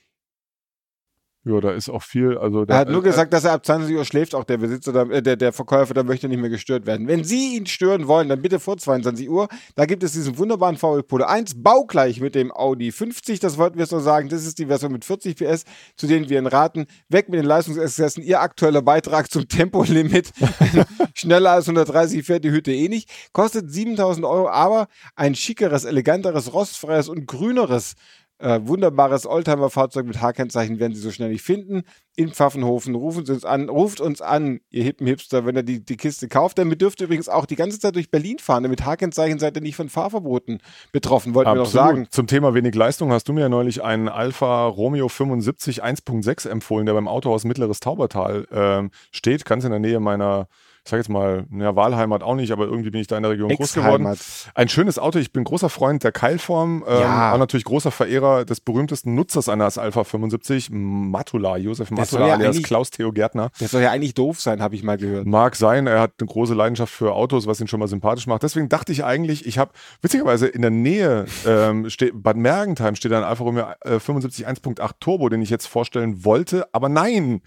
Ja, 1.45 1.59
da 1.59 1.71
ist 1.71 1.89
auch 1.89 2.03
viel. 2.03 2.37
Also 2.37 2.61
er 2.61 2.65
da, 2.67 2.77
hat 2.77 2.89
nur 2.89 3.01
äh, 3.01 3.03
gesagt, 3.09 3.33
dass 3.33 3.43
er 3.43 3.51
ab 3.51 3.65
20 3.65 3.93
Uhr 3.93 4.05
schläft, 4.05 4.33
auch 4.33 4.45
der 4.45 4.57
Besitzer, 4.59 4.93
da- 4.93 5.03
äh, 5.09 5.21
der, 5.21 5.35
der 5.35 5.51
Verkäufer, 5.51 5.93
da 5.93 6.01
möchte 6.03 6.29
nicht 6.29 6.39
mehr 6.39 6.49
gestört 6.49 6.85
werden. 6.85 7.05
Wenn 7.09 7.25
Sie 7.25 7.57
ihn 7.57 7.65
stören 7.65 8.07
wollen, 8.07 8.29
dann 8.29 8.41
bitte 8.41 8.61
vor 8.61 8.77
22 8.77 9.29
Uhr. 9.29 9.49
Da 9.75 9.85
gibt 9.85 10.03
es 10.03 10.13
diesen 10.13 10.37
wunderbaren 10.37 10.77
VW 10.77 11.01
Polo 11.03 11.25
1, 11.25 11.61
baugleich 11.61 12.21
mit 12.21 12.33
dem 12.35 12.49
Audi 12.53 12.93
50. 12.93 13.41
Das 13.41 13.57
wollten 13.57 13.77
wir 13.77 13.85
noch 13.91 13.99
sagen. 13.99 14.29
Das 14.29 14.45
ist 14.45 14.57
die 14.57 14.67
Version 14.67 14.93
mit 14.93 15.03
40 15.03 15.35
PS, 15.35 15.65
zu 15.97 16.07
denen 16.07 16.29
wir 16.29 16.37
ihn 16.39 16.47
raten. 16.47 16.85
Weg 17.09 17.27
mit 17.27 17.39
den 17.39 17.45
Leistungsexzessen. 17.45 18.23
Ihr 18.23 18.39
aktueller 18.39 18.81
Beitrag 18.81 19.29
zum 19.29 19.45
Tempolimit. 19.49 20.31
Schneller 21.13 21.51
als 21.51 21.67
130 21.67 22.23
fährt 22.25 22.45
die 22.45 22.51
Hütte 22.51 22.71
eh 22.71 22.87
nicht. 22.87 23.09
Kostet 23.33 23.69
7000 23.69 24.25
Euro, 24.25 24.47
aber 24.49 24.87
ein 25.15 25.35
schickeres, 25.35 25.83
eleganteres, 25.83 26.53
rostfreies 26.53 27.09
und 27.09 27.25
grüneres 27.27 27.95
äh, 28.39 28.59
wunderbares 28.63 29.25
Oldtimer-Fahrzeug 29.25 30.05
mit 30.05 30.21
H-Kennzeichen 30.21 30.79
werden 30.79 30.93
Sie 30.93 31.01
so 31.01 31.11
schnell 31.11 31.29
nicht 31.29 31.43
finden. 31.43 31.83
In 32.15 32.31
Pfaffenhofen. 32.31 32.93
Rufen 32.93 33.25
Sie 33.25 33.33
uns 33.33 33.45
an, 33.45 33.69
ruft 33.69 33.99
uns 34.01 34.21
an, 34.21 34.59
ihr 34.69 34.83
hippen 34.83 35.07
Hipster, 35.07 35.45
wenn 35.45 35.55
ihr 35.55 35.63
die, 35.63 35.83
die 35.83 35.97
Kiste 35.97 36.27
kauft. 36.27 36.57
Damit 36.57 36.81
dürft 36.81 36.99
ihr 37.01 37.05
übrigens 37.05 37.29
auch 37.29 37.45
die 37.45 37.55
ganze 37.55 37.79
Zeit 37.79 37.95
durch 37.95 38.11
Berlin 38.11 38.39
fahren. 38.39 38.63
Denn 38.63 38.69
mit 38.69 38.85
H-Kennzeichen 38.85 39.39
seid 39.39 39.55
ihr 39.57 39.61
nicht 39.61 39.75
von 39.75 39.89
Fahrverboten 39.89 40.59
betroffen, 40.91 41.33
wollten 41.33 41.51
wir 41.51 41.55
noch 41.55 41.65
sagen. 41.65 42.07
Zum 42.09 42.27
Thema 42.27 42.53
wenig 42.53 42.75
Leistung 42.75 43.11
hast 43.11 43.27
du 43.29 43.33
mir 43.33 43.41
ja 43.41 43.49
neulich 43.49 43.83
einen 43.83 44.09
Alfa 44.09 44.67
Romeo 44.67 45.07
75 45.07 45.83
1.6 45.83 46.49
empfohlen, 46.49 46.85
der 46.85 46.93
beim 46.93 47.07
Autohaus 47.07 47.45
Mittleres 47.45 47.79
Taubertal 47.79 48.45
ähm, 48.51 48.91
steht, 49.11 49.45
ganz 49.45 49.63
in 49.63 49.71
der 49.71 49.79
Nähe 49.79 49.99
meiner, 49.99 50.47
ich 50.85 50.89
sag 50.89 50.97
jetzt 50.97 51.07
mal, 51.09 51.45
ja, 51.57 51.77
Wahlheimat 51.77 52.23
auch 52.23 52.35
nicht, 52.35 52.51
aber 52.51 52.65
irgendwie 52.65 52.89
bin 52.89 52.99
ich 52.99 53.07
da 53.07 53.15
in 53.15 53.23
der 53.23 53.31
Region 53.31 53.49
groß 53.55 53.73
geworden. 53.73 54.05
Ein 54.53 54.67
schönes 54.67 54.99
Auto. 54.99 55.17
Ich 55.17 55.31
bin 55.31 55.45
großer 55.45 55.69
Freund 55.69 56.03
der 56.03 56.11
Keilform. 56.11 56.83
Ähm, 56.85 56.99
Ja. 56.99 57.33
Auch 57.33 57.37
natürlich 57.37 57.63
großer 57.63 57.89
Verehrer 57.89 58.43
des 58.43 58.59
berühmtesten 58.59 59.15
Nutzers 59.15 59.47
eines 59.47 59.77
Alpha 59.77 60.03
75, 60.03 60.71
Matula, 60.71 61.55
Josef 61.55 61.89
Matula 61.89 62.27
ja 62.27 62.33
alias 62.33 62.61
Klaus 62.63 62.91
Theo 62.91 63.13
Gärtner. 63.13 63.49
Der 63.61 63.69
soll 63.69 63.81
ja 63.81 63.91
eigentlich 63.91 64.13
doof 64.13 64.41
sein, 64.41 64.61
habe 64.61 64.75
ich 64.75 64.83
mal 64.83 64.97
gehört. 64.97 65.25
Mag 65.25 65.55
sein, 65.55 65.87
er 65.87 66.01
hat 66.01 66.11
eine 66.19 66.27
große 66.27 66.53
Leidenschaft 66.53 66.93
für 66.93 67.13
Autos, 67.13 67.47
was 67.47 67.61
ihn 67.61 67.67
schon 67.67 67.79
mal 67.79 67.87
sympathisch 67.87 68.27
macht. 68.27 68.43
Deswegen 68.43 68.67
dachte 68.67 68.91
ich 68.91 69.05
eigentlich, 69.05 69.45
ich 69.47 69.57
habe, 69.57 69.71
witzigerweise 70.01 70.47
in 70.47 70.61
der 70.61 70.71
Nähe, 70.71 71.25
ähm, 71.47 71.89
steht, 71.89 72.11
Bad 72.21 72.35
Mergentheim 72.35 72.95
steht 72.95 73.13
ein 73.13 73.23
Alfa 73.23 73.43
Romeo 73.45 73.67
äh, 73.85 73.99
75 73.99 74.47
1.8 74.47 74.91
Turbo, 74.99 75.29
den 75.29 75.41
ich 75.41 75.49
jetzt 75.49 75.67
vorstellen 75.67 76.25
wollte, 76.25 76.67
aber 76.73 76.89
nein, 76.89 77.41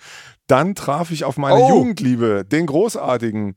dann 0.46 0.74
traf 0.74 1.11
ich 1.11 1.24
auf 1.24 1.37
meine 1.37 1.56
Oh. 1.61 1.68
Jugendliebe, 1.68 2.44
den 2.44 2.66
großartigen, 2.66 3.56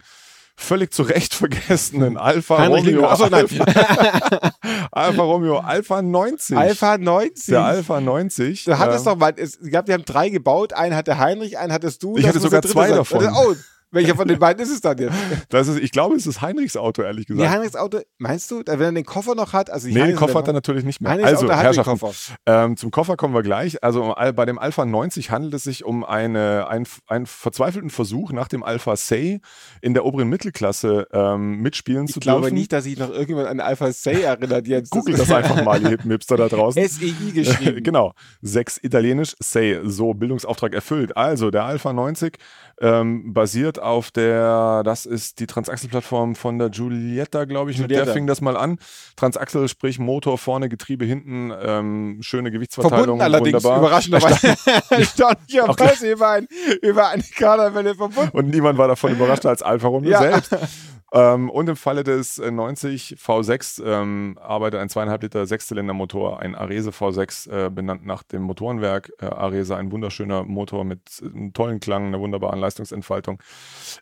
völlig 0.56 0.92
zu 0.94 1.04
Recht 1.04 1.34
vergessenen 1.36 2.18
Alfa 2.18 2.58
Heinrich 2.60 2.86
Romeo. 2.88 3.08
Achso, 3.08 3.28
nein. 3.30 3.46
Alpha, 3.60 4.52
Alfa 4.92 5.22
Romeo 5.24 5.60
Alpha 5.60 6.02
90. 6.02 6.58
Alpha 6.58 6.98
90. 6.98 7.46
Der 7.48 7.64
Alpha 7.64 8.02
90. 8.02 8.66
Du 8.66 8.78
hattest 8.78 9.06
ähm, 9.06 9.14
doch 9.14 9.18
mal, 9.18 9.34
es, 9.38 9.60
ich 9.62 9.70
glaube, 9.70 9.88
wir 9.88 9.94
haben 9.96 10.06
drei 10.06 10.30
gebaut. 10.30 10.74
Einen 10.74 10.96
hatte 10.96 11.18
Heinrich, 11.18 11.58
einen 11.58 11.72
hattest 11.72 12.04
du. 12.04 12.18
Ich 12.18 12.28
hatte 12.28 12.40
sogar 12.40 12.62
zwei 12.62 12.90
davon. 12.90 13.26
Oh, 13.34 13.56
welcher 13.92 14.16
von 14.16 14.28
den 14.28 14.38
beiden 14.40 14.62
ist 14.62 14.72
es 14.72 14.82
dann 14.82 14.98
jetzt? 14.98 15.14
das 15.50 15.68
ist, 15.68 15.80
ich 15.80 15.92
glaube, 15.92 16.16
es 16.16 16.28
ist 16.28 16.42
Heinrichs 16.42 16.78
Auto, 16.78 17.02
ehrlich 17.02 17.26
gesagt. 17.26 17.42
Nee, 17.44 17.50
Heinrichs 17.56 17.76
Auto, 17.76 18.00
meinst 18.18 18.52
du, 18.52 18.62
wenn 18.66 18.80
er 18.82 18.92
den 18.92 19.06
Koffer 19.06 19.34
noch 19.36 19.54
hat? 19.54 19.70
Also 19.70 19.88
Nee, 19.88 19.94
den 19.96 20.02
Heinrichs 20.04 20.20
Koffer 20.20 20.34
der- 20.34 20.40
hat 20.42 20.48
er 20.48 20.54
natürlich 20.54 20.84
nicht 20.84 21.02
mehr. 21.02 21.12
Heinrichs 21.12 21.30
also, 21.30 21.46
Auto 21.46 21.54
hat 21.54 21.60
den 21.60 21.66
Herrschaften, 21.66 22.00
Koffer. 22.00 22.36
ähm, 22.46 22.78
zum 22.78 22.92
Koffer 22.92 23.18
kommen 23.18 23.34
wir 23.34 23.42
gleich. 23.42 23.84
Also 23.84 24.14
Al- 24.14 24.34
bei 24.34 24.46
dem 24.46 24.60
Alpha 24.60 24.86
90 24.86 25.32
handelt 25.32 25.54
es 25.56 25.64
sich 25.64 25.84
um 25.86 26.04
eine, 26.04 26.68
ein, 26.70 26.86
einen 27.08 27.26
verzweifelten 27.26 27.90
Versuch, 27.90 28.32
nach 28.32 28.48
dem 28.48 28.64
Alpha 28.64 28.96
Say 28.96 29.42
in 29.82 29.94
der 29.94 30.06
oberen 30.06 30.28
Mittelklasse 30.30 31.08
ähm, 31.12 31.58
mitspielen 31.62 32.06
Ich 32.06 32.14
zu 32.14 32.20
glaube 32.20 32.42
dürfen. 32.42 32.56
nicht, 32.56 32.72
dass 32.72 32.84
sich 32.84 32.98
noch 33.00 33.10
irgendjemand 33.10 33.48
an 33.48 33.60
Alpha 33.60 33.92
Say 33.92 34.22
erinnert 34.22 34.68
jetzt. 34.68 34.92
Google 34.92 35.16
das 35.18 35.32
einfach 35.32 35.64
mal, 35.64 35.82
ihr 35.82 35.90
hippen 35.90 36.12
Hipster 36.12 36.38
da 36.38 36.48
draußen. 36.48 36.88
SEI 36.88 37.14
geschrieben. 37.34 37.84
genau. 37.84 38.14
Sechs 38.42 38.78
Italienisch, 38.82 39.36
say, 39.40 39.80
so, 39.84 40.14
Bildungsauftrag 40.14 40.74
erfüllt. 40.74 41.18
Also, 41.18 41.50
der 41.50 41.64
Alpha 41.66 41.92
90 41.92 42.38
ähm, 42.82 43.34
basiert 43.34 43.79
auf 43.80 44.12
der, 44.12 44.84
das 44.84 45.06
ist 45.06 45.40
die 45.40 45.48
Transaxle-Plattform 45.48 46.36
von 46.36 46.60
der 46.60 46.70
Giulietta, 46.70 47.46
glaube 47.46 47.72
ich, 47.72 47.78
mit 47.78 47.88
Giulietta. 47.88 48.06
der 48.06 48.14
fing 48.14 48.28
das 48.28 48.42
mal 48.42 48.56
an. 48.58 48.78
Transaxle, 49.16 49.68
sprich 49.68 50.00
Motor 50.00 50.38
vorne, 50.38 50.70
Getriebe 50.70 51.06
hinten, 51.06 51.52
ähm, 51.62 52.18
schöne 52.22 52.52
Gewichtsverteilung. 52.52 53.20
Verbunden 53.20 53.22
allerdings, 53.22 53.64
wunderbar. 53.64 53.80
überraschenderweise. 53.80 54.56
Erstaunlicherweise 54.90 56.12
über, 56.12 56.30
ein, 56.30 56.48
über 56.82 57.08
eine 57.10 57.24
Kaderwelle 57.24 57.96
verbunden. 57.96 58.30
Und 58.38 58.50
niemand 58.50 58.78
war 58.78 58.88
davon 58.88 59.12
überrascht 59.12 59.46
als 59.46 59.62
Alfa 59.64 59.88
Romeo 59.88 60.12
Ja. 60.12 60.20
selbst. 60.22 60.56
Ähm, 61.12 61.50
und 61.50 61.68
im 61.68 61.76
Falle 61.76 62.04
des 62.04 62.38
äh, 62.38 62.52
90 62.52 63.16
V6 63.20 63.84
ähm, 63.84 64.38
arbeitet 64.42 64.80
ein 64.80 64.90
2,5 64.90 65.22
Liter 65.22 65.46
Sechszylindermotor, 65.48 66.40
ein 66.40 66.56
Arese 66.56 66.92
V6, 66.92 67.50
äh, 67.50 67.70
benannt 67.70 68.06
nach 68.06 68.24
dem 68.24 68.44
Motorenwerk. 68.44 69.12
Äh, 69.20 69.26
Arese, 69.26 69.76
ein 69.76 69.92
wunderschöner 69.92 70.44
Motor 70.44 70.86
mit 70.86 71.02
äh, 71.22 71.26
einem 71.26 71.54
tollen 71.54 71.80
Klang, 71.80 72.08
einer 72.08 72.20
wunderbaren 72.20 72.60
Leistungsentfaltung 72.60 73.42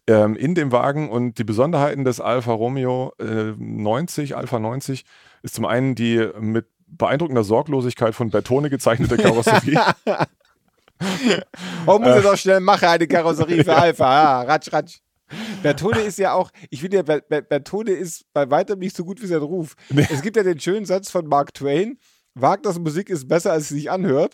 ähm, 0.08 0.36
in 0.36 0.54
dem 0.54 0.72
Wagen. 0.72 1.10
Und 1.10 1.38
die 1.38 1.46
Besonderheiten 1.46 2.04
des 2.04 2.20
Alfa 2.20 2.52
Romeo 2.52 3.14
äh, 3.20 3.54
90, 3.58 4.36
Alpha 4.36 4.60
90, 4.60 5.06
ist 5.44 5.56
zum 5.56 5.66
einen 5.66 5.96
die 5.96 6.30
mit 6.40 6.68
beeindruckender 6.88 7.44
Sorglosigkeit 7.44 8.16
von 8.16 8.32
Bertone 8.32 8.70
gezeichnete 8.70 9.18
Karosserie. 9.18 9.80
Oh, 11.86 12.00
muss 12.00 12.16
jetzt 12.16 12.26
auch 12.26 12.38
schnell 12.38 12.60
machen, 12.60 12.88
eine 12.88 13.08
Karosserie 13.08 13.64
für 13.64 13.76
Alpha. 13.78 14.06
Ja, 14.06 14.42
ratsch, 14.42 14.74
ratsch. 14.74 15.00
Bertone 15.64 16.02
ist 16.02 16.20
ja 16.20 16.34
auch, 16.34 16.52
ich 16.70 16.82
finde 16.82 16.98
ja, 16.98 17.04
Ber 17.04 17.22
Ber 17.22 17.42
Bertone 17.42 17.92
ist 17.92 18.26
bei 18.34 18.50
weitem 18.50 18.80
nicht 18.80 18.96
so 18.96 19.04
gut 19.06 19.22
wie 19.22 19.28
sein 19.28 19.42
Ruf. 19.42 19.76
Es 20.10 20.22
gibt 20.22 20.36
ja 20.36 20.44
den 20.44 20.60
schönen 20.60 20.86
Satz 20.86 21.10
von 21.10 21.28
Mark 21.28 21.54
Twain, 21.54 21.98
Wagners 22.42 22.80
Musik 22.80 23.10
ist 23.10 23.28
besser, 23.28 23.52
als 23.52 23.70
sie 23.70 23.76
sich 23.76 23.92
anhört. 23.92 24.34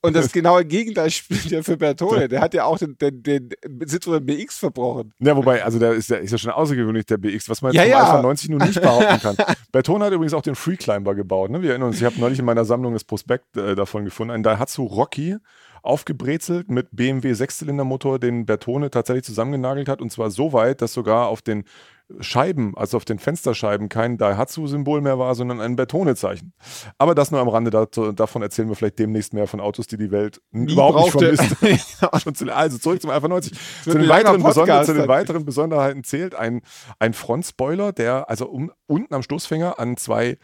Und 0.00 0.16
das 0.16 0.32
genaue 0.32 0.64
Gegenteil 0.64 1.10
spielt 1.10 1.46
ja 1.46 1.62
für 1.62 1.76
Bertone. 1.76 2.28
Der 2.28 2.40
hat 2.40 2.54
ja 2.54 2.64
auch 2.64 2.78
den, 2.78 2.96
den, 2.98 3.22
den 3.22 3.50
Citroën 3.82 4.20
BX 4.20 4.58
verbrochen. 4.58 5.12
Ja, 5.18 5.36
wobei, 5.36 5.64
also 5.64 5.78
der 5.78 5.92
ist 5.92 6.10
ja, 6.10 6.16
ist 6.16 6.30
ja 6.30 6.38
schon 6.38 6.50
außergewöhnlich, 6.50 7.06
der 7.06 7.18
BX, 7.18 7.48
was 7.48 7.62
man 7.62 7.72
jetzt 7.72 7.82
Ja, 7.82 7.88
ja. 7.88 8.02
Alpha 8.02 8.22
90 8.22 8.50
nun 8.50 8.60
nicht 8.60 8.80
behaupten 8.80 9.20
kann. 9.20 9.36
Bertone 9.72 10.04
hat 10.06 10.12
übrigens 10.12 10.34
auch 10.34 10.42
den 10.42 10.54
Free 10.54 10.76
Climber 10.76 11.14
gebaut. 11.14 11.50
Ne? 11.50 11.62
Wir 11.62 11.70
erinnern 11.70 11.88
uns, 11.88 11.98
ich 11.98 12.04
habe 12.04 12.18
neulich 12.18 12.38
in 12.38 12.44
meiner 12.44 12.64
Sammlung 12.64 12.92
das 12.92 13.04
Prospekt 13.04 13.56
äh, 13.56 13.74
davon 13.74 14.04
gefunden. 14.04 14.32
Ein 14.32 14.42
Daihatsu 14.42 14.84
Rocky, 14.84 15.36
aufgebrezelt 15.84 16.70
mit 16.70 16.88
BMW 16.92 17.34
Sechszylindermotor, 17.34 18.18
den 18.18 18.46
Bertone 18.46 18.90
tatsächlich 18.90 19.24
zusammengenagelt 19.24 19.88
hat. 19.88 20.00
Und 20.00 20.10
zwar 20.10 20.30
so 20.30 20.52
weit, 20.52 20.82
dass 20.82 20.92
sogar 20.92 21.28
auf 21.28 21.42
den 21.42 21.64
Scheiben, 22.20 22.76
also 22.76 22.98
auf 22.98 23.06
den 23.06 23.18
Fensterscheiben, 23.18 23.88
kein 23.88 24.18
Daihatsu-Symbol 24.18 25.00
mehr 25.00 25.18
war, 25.18 25.34
sondern 25.34 25.62
ein 25.62 25.74
Bertone-Zeichen. 25.74 26.52
Aber 26.98 27.14
das 27.14 27.30
nur 27.30 27.40
am 27.40 27.48
Rande, 27.48 27.70
davon 27.70 28.42
erzählen 28.42 28.68
wir 28.68 28.76
vielleicht 28.76 28.98
demnächst 28.98 29.32
mehr 29.32 29.46
von 29.46 29.58
Autos, 29.58 29.86
die 29.86 29.96
die 29.96 30.10
Welt 30.10 30.42
Nie 30.50 30.74
überhaupt 30.74 31.14
nicht 31.22 31.50
vermisst. 31.50 32.02
also 32.50 32.78
zurück 32.78 33.00
zum 33.00 33.10
Alpha 33.10 33.26
90. 33.26 33.58
Zu 33.84 33.90
den, 33.92 34.08
weiteren 34.08 34.42
Podcast, 34.42 34.86
zu 34.86 34.94
den 34.94 35.08
weiteren 35.08 35.46
Besonderheiten 35.46 36.04
zählt 36.04 36.34
ein, 36.34 36.60
ein 36.98 37.14
Frontspoiler, 37.14 37.92
der 37.92 38.28
also 38.28 38.48
um, 38.48 38.70
unten 38.86 39.14
am 39.14 39.22
Stoßfänger 39.22 39.78
an 39.78 39.96
zwei 39.96 40.36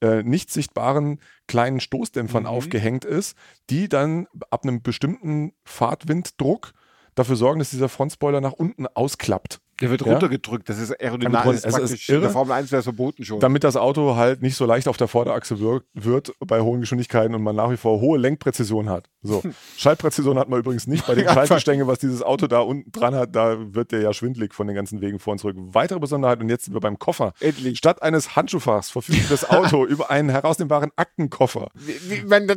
äh, 0.00 0.22
nicht 0.22 0.50
sichtbaren 0.50 1.20
kleinen 1.46 1.80
Stoßdämpfern 1.80 2.44
mhm. 2.44 2.48
aufgehängt 2.48 3.04
ist, 3.04 3.36
die 3.70 3.88
dann 3.88 4.26
ab 4.50 4.64
einem 4.64 4.82
bestimmten 4.82 5.52
Fahrtwinddruck 5.64 6.72
dafür 7.18 7.36
sorgen, 7.36 7.58
dass 7.58 7.70
dieser 7.70 7.88
Frontspoiler 7.88 8.40
nach 8.40 8.52
unten 8.52 8.86
ausklappt. 8.86 9.60
Der 9.80 9.90
wird 9.90 10.04
ja? 10.04 10.12
runtergedrückt, 10.12 10.68
das 10.68 10.78
ist 10.78 11.00
aerodynamisch. 11.00 11.60
Das 11.62 11.78
ist, 11.78 11.92
ist 11.92 12.08
irre. 12.08 12.16
In 12.16 12.22
der 12.22 12.30
Formel 12.30 12.52
1 12.52 12.72
wäre 12.72 12.80
es 12.80 12.84
verboten 12.84 13.24
schon. 13.24 13.38
Damit 13.38 13.62
das 13.62 13.76
Auto 13.76 14.16
halt 14.16 14.42
nicht 14.42 14.56
so 14.56 14.66
leicht 14.66 14.88
auf 14.88 14.96
der 14.96 15.06
Vorderachse 15.06 15.60
wirkt, 15.60 15.86
wird 15.94 16.32
bei 16.40 16.60
hohen 16.60 16.80
Geschwindigkeiten 16.80 17.32
und 17.34 17.42
man 17.42 17.54
nach 17.54 17.70
wie 17.70 17.76
vor 17.76 18.00
hohe 18.00 18.18
Lenkpräzision 18.18 18.88
hat. 18.88 19.08
So. 19.22 19.40
Schaltpräzision 19.76 20.36
hat 20.36 20.48
man 20.48 20.58
übrigens 20.58 20.88
nicht 20.88 21.06
bei 21.06 21.14
den 21.14 21.28
Schaltgestänge, 21.28 21.86
was 21.86 22.00
dieses 22.00 22.22
Auto 22.24 22.48
da 22.48 22.58
unten 22.58 22.90
dran 22.90 23.14
hat, 23.14 23.36
da 23.36 23.56
wird 23.72 23.92
der 23.92 24.00
ja 24.00 24.12
schwindlig 24.12 24.52
von 24.52 24.66
den 24.66 24.74
ganzen 24.74 25.00
Wegen 25.00 25.20
vor 25.20 25.32
und 25.32 25.38
zurück. 25.38 25.56
Weitere 25.58 26.00
Besonderheit, 26.00 26.40
und 26.40 26.48
jetzt 26.48 26.64
sind 26.64 26.74
wir 26.74 26.80
beim 26.80 26.98
Koffer. 26.98 27.32
Endlich. 27.38 27.78
Statt 27.78 28.02
eines 28.02 28.34
Handschuhfachs 28.34 28.90
verfügt 28.90 29.30
das 29.30 29.48
Auto 29.48 29.84
über 29.86 30.10
einen 30.10 30.28
herausnehmbaren 30.28 30.90
Aktenkoffer. 30.96 31.68
Wie, 31.74 32.10
wie, 32.10 32.24
man 32.24 32.48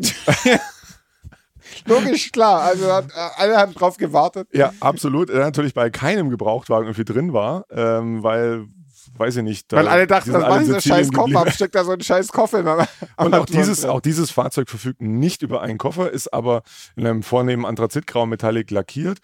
Logisch, 1.86 2.32
klar. 2.32 2.62
Also 2.62 2.92
hat, 2.92 3.06
äh, 3.10 3.30
alle 3.38 3.58
haben 3.58 3.74
drauf 3.74 3.98
gewartet. 3.98 4.48
Ja, 4.52 4.74
absolut. 4.80 5.30
Der 5.30 5.40
natürlich 5.40 5.74
bei 5.74 5.90
keinem 5.90 6.30
Gebrauchtwagen 6.30 6.88
irgendwie 6.88 7.06
drin 7.06 7.34
war, 7.34 7.66
ähm, 7.72 8.24
weil 8.24 8.68
weiß 9.18 9.38
ich 9.38 9.44
nicht. 9.44 9.72
Weil 9.72 9.88
alle 9.88 10.08
dachten, 10.08 10.34
das 10.34 10.42
war 10.44 10.60
dieser 10.60 10.82
scheiß 10.82 11.12
Koffer, 11.12 11.52
steckt 11.52 11.76
da 11.76 11.84
so 11.84 11.92
ein 11.92 12.02
scheiß 12.02 12.30
Koffer. 12.30 12.88
Und 13.18 13.34
auch 13.34 13.46
dieses, 13.48 13.86
auch 13.86 14.02
dieses 14.02 14.32
Fahrzeug 14.32 14.70
verfügt 14.70 15.02
nicht 15.02 15.42
über 15.42 15.62
einen 15.62 15.78
Koffer, 15.78 16.12
ist 16.12 16.34
aber 16.34 16.64
in 16.96 17.06
einem 17.06 17.24
vornehmen 17.24 17.66
Anthrazitgrau 17.66 18.26
Metallic 18.26 18.72
lackiert 18.72 19.20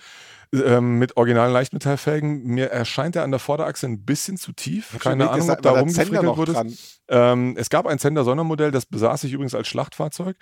ähm, 0.54 1.00
mit 1.00 1.18
originalen 1.18 1.54
Leichtmetallfelgen. 1.54 2.44
Mir 2.44 2.70
erscheint 2.72 3.16
er 3.16 3.24
an 3.24 3.32
der 3.32 3.40
Vorderachse 3.40 3.88
ein 3.88 4.06
bisschen 4.06 4.38
zu 4.38 4.52
tief. 4.52 4.98
Keine 5.00 5.30
Ahnung, 5.30 5.50
ob 5.50 5.62
da 5.62 5.72
rumgefrickelt 5.72 6.38
wurde. 6.38 6.66
Ähm, 7.10 7.56
es 7.58 7.70
gab 7.70 7.86
ein 7.86 8.00
Zender 8.00 8.24
Sondermodell, 8.24 8.72
das 8.72 8.86
besaß 8.86 9.24
ich 9.24 9.34
übrigens 9.34 9.56
als 9.56 9.68
Schlachtfahrzeug. 9.68 10.36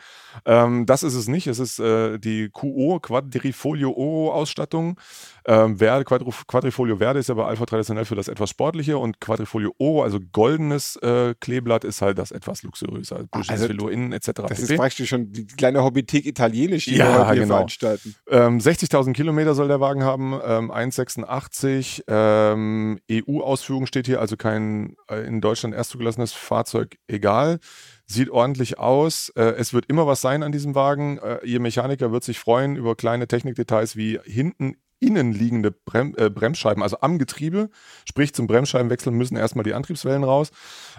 Ähm, 0.46 0.86
das 0.86 1.04
ist 1.04 1.14
es 1.14 1.28
nicht. 1.28 1.48
Es 1.48 1.60
ist 1.60 1.80
äh, 1.80 2.18
die 2.18 2.50
QO 2.50 3.00
Quadrifolio 3.00 3.92
Oro 3.92 4.34
Ausstattung. 4.34 5.00
Ähm, 5.48 5.78
Verde, 5.78 6.06
Quadrifolio 6.06 6.98
Verde 6.98 7.20
ist 7.20 7.30
ja 7.30 7.36
bei 7.36 7.46
Alpha 7.46 7.66
traditionell 7.66 8.06
für 8.06 8.16
das 8.16 8.28
etwas 8.28 8.50
sportliche 8.50 8.98
und 8.98 9.22
Quadrifolio 9.22 9.76
Oro, 9.78 10.02
also 10.04 10.20
goldenes 10.32 10.96
äh, 10.98 11.36
Kleeblatt, 11.40 11.84
ist 11.84 12.02
halt 12.02 12.18
das 12.18 12.32
etwas 12.32 12.64
luxuriöser. 12.64 13.26
Also, 13.30 13.52
also 13.52 13.88
innen 13.88 14.12
etc. 14.12 14.32
Das 14.48 14.60
ist 14.60 14.76
praktisch 14.76 15.10
schon 15.10 15.32
die 15.32 15.46
kleine 15.46 15.84
Hobbythek 15.84 16.26
italienisch, 16.26 16.86
die 16.86 16.96
ja, 16.96 17.06
wir 17.06 17.28
heute 17.28 17.40
genau. 17.42 17.56
veranstalten. 17.56 18.16
60.000 18.28 19.08
ähm, 19.08 19.14
Kilometer 19.14 19.54
soll 19.54 19.68
der 19.68 19.80
Wagen 19.80 19.95
haben, 20.04 20.34
ähm, 20.46 20.72
1,86. 20.72 22.04
Ähm, 22.08 23.00
EU-Ausführung 23.12 23.86
steht 23.86 24.06
hier, 24.08 24.20
also 24.20 24.38
kein 24.38 24.96
äh, 25.10 25.26
in 25.26 25.42
Deutschland 25.42 25.76
erst 25.76 25.92
zugelassenes 25.92 26.34
Fahrzeug, 26.34 26.98
egal 27.08 27.60
sieht 28.08 28.30
ordentlich 28.30 28.78
aus. 28.78 29.30
Äh, 29.30 29.56
es 29.58 29.74
wird 29.74 29.88
immer 29.88 30.06
was 30.08 30.22
sein 30.22 30.44
an 30.44 30.52
diesem 30.52 30.76
Wagen. 30.76 31.18
Äh, 31.18 31.46
Ihr 31.46 31.60
Mechaniker 31.60 32.12
wird 32.12 32.24
sich 32.24 32.40
freuen 32.40 32.76
über 32.76 32.96
kleine 32.96 33.28
Technikdetails 33.28 33.96
wie 33.96 34.20
hinten 34.24 34.78
innenliegende 35.00 35.72
Brem 35.72 36.16
äh, 36.18 36.30
Bremsscheiben, 36.30 36.82
also 36.82 36.98
am 37.02 37.20
Getriebe, 37.20 37.70
sprich 38.08 38.34
zum 38.34 38.48
Bremsscheibenwechsel 38.48 39.12
müssen 39.12 39.36
erstmal 39.36 39.64
die 39.64 39.74
Antriebswellen 39.74 40.24
raus. 40.24 40.52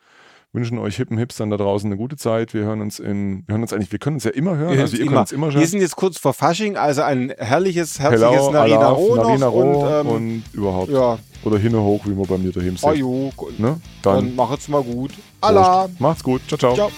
wünschen 0.56 0.78
euch 0.78 0.96
hippen 0.96 1.18
Hipstern 1.18 1.50
da 1.50 1.56
draußen 1.56 1.88
eine 1.88 1.96
gute 1.96 2.16
Zeit. 2.16 2.54
Wir 2.54 2.62
hören 2.64 2.80
uns 2.80 2.98
in, 2.98 3.44
wir 3.46 3.52
hören 3.52 3.62
uns 3.62 3.72
eigentlich, 3.72 3.92
wir 3.92 4.00
können 4.00 4.16
uns 4.16 4.24
ja 4.24 4.32
immer 4.32 4.56
hören. 4.56 4.74
Wir, 4.74 4.80
also 4.80 4.96
ihr 4.96 5.04
immer. 5.04 5.20
uns 5.20 5.30
immer 5.30 5.46
hören. 5.48 5.60
Wir 5.60 5.66
sind 5.68 5.80
jetzt 5.80 5.94
kurz 5.94 6.18
vor 6.18 6.32
Fasching, 6.32 6.76
also 6.76 7.02
ein 7.02 7.32
herrliches, 7.38 8.00
herzliches 8.00 8.34
Hello, 8.34 8.50
Narina 8.50 8.88
Roh 8.88 9.16
Narina 9.16 9.46
Roh 9.46 9.60
und, 9.60 10.06
ähm, 10.06 10.12
und, 10.12 10.42
überhaupt. 10.52 10.90
Ja. 10.90 11.18
Oder 11.44 11.58
hinne 11.58 11.80
hoch, 11.80 12.00
wie 12.06 12.14
man 12.14 12.26
bei 12.26 12.38
mir 12.38 12.50
daheim 12.50 12.76
sagt. 12.76 12.92
Oh 12.92 12.96
jo, 12.96 13.32
ne? 13.58 13.80
Dann, 14.02 14.16
dann 14.16 14.34
macht's 14.34 14.66
mal 14.66 14.82
gut. 14.82 15.12
Allah. 15.40 15.88
Macht's 16.00 16.24
gut. 16.24 16.40
Ciao, 16.48 16.58
ciao. 16.58 16.74
ciao. 16.74 16.90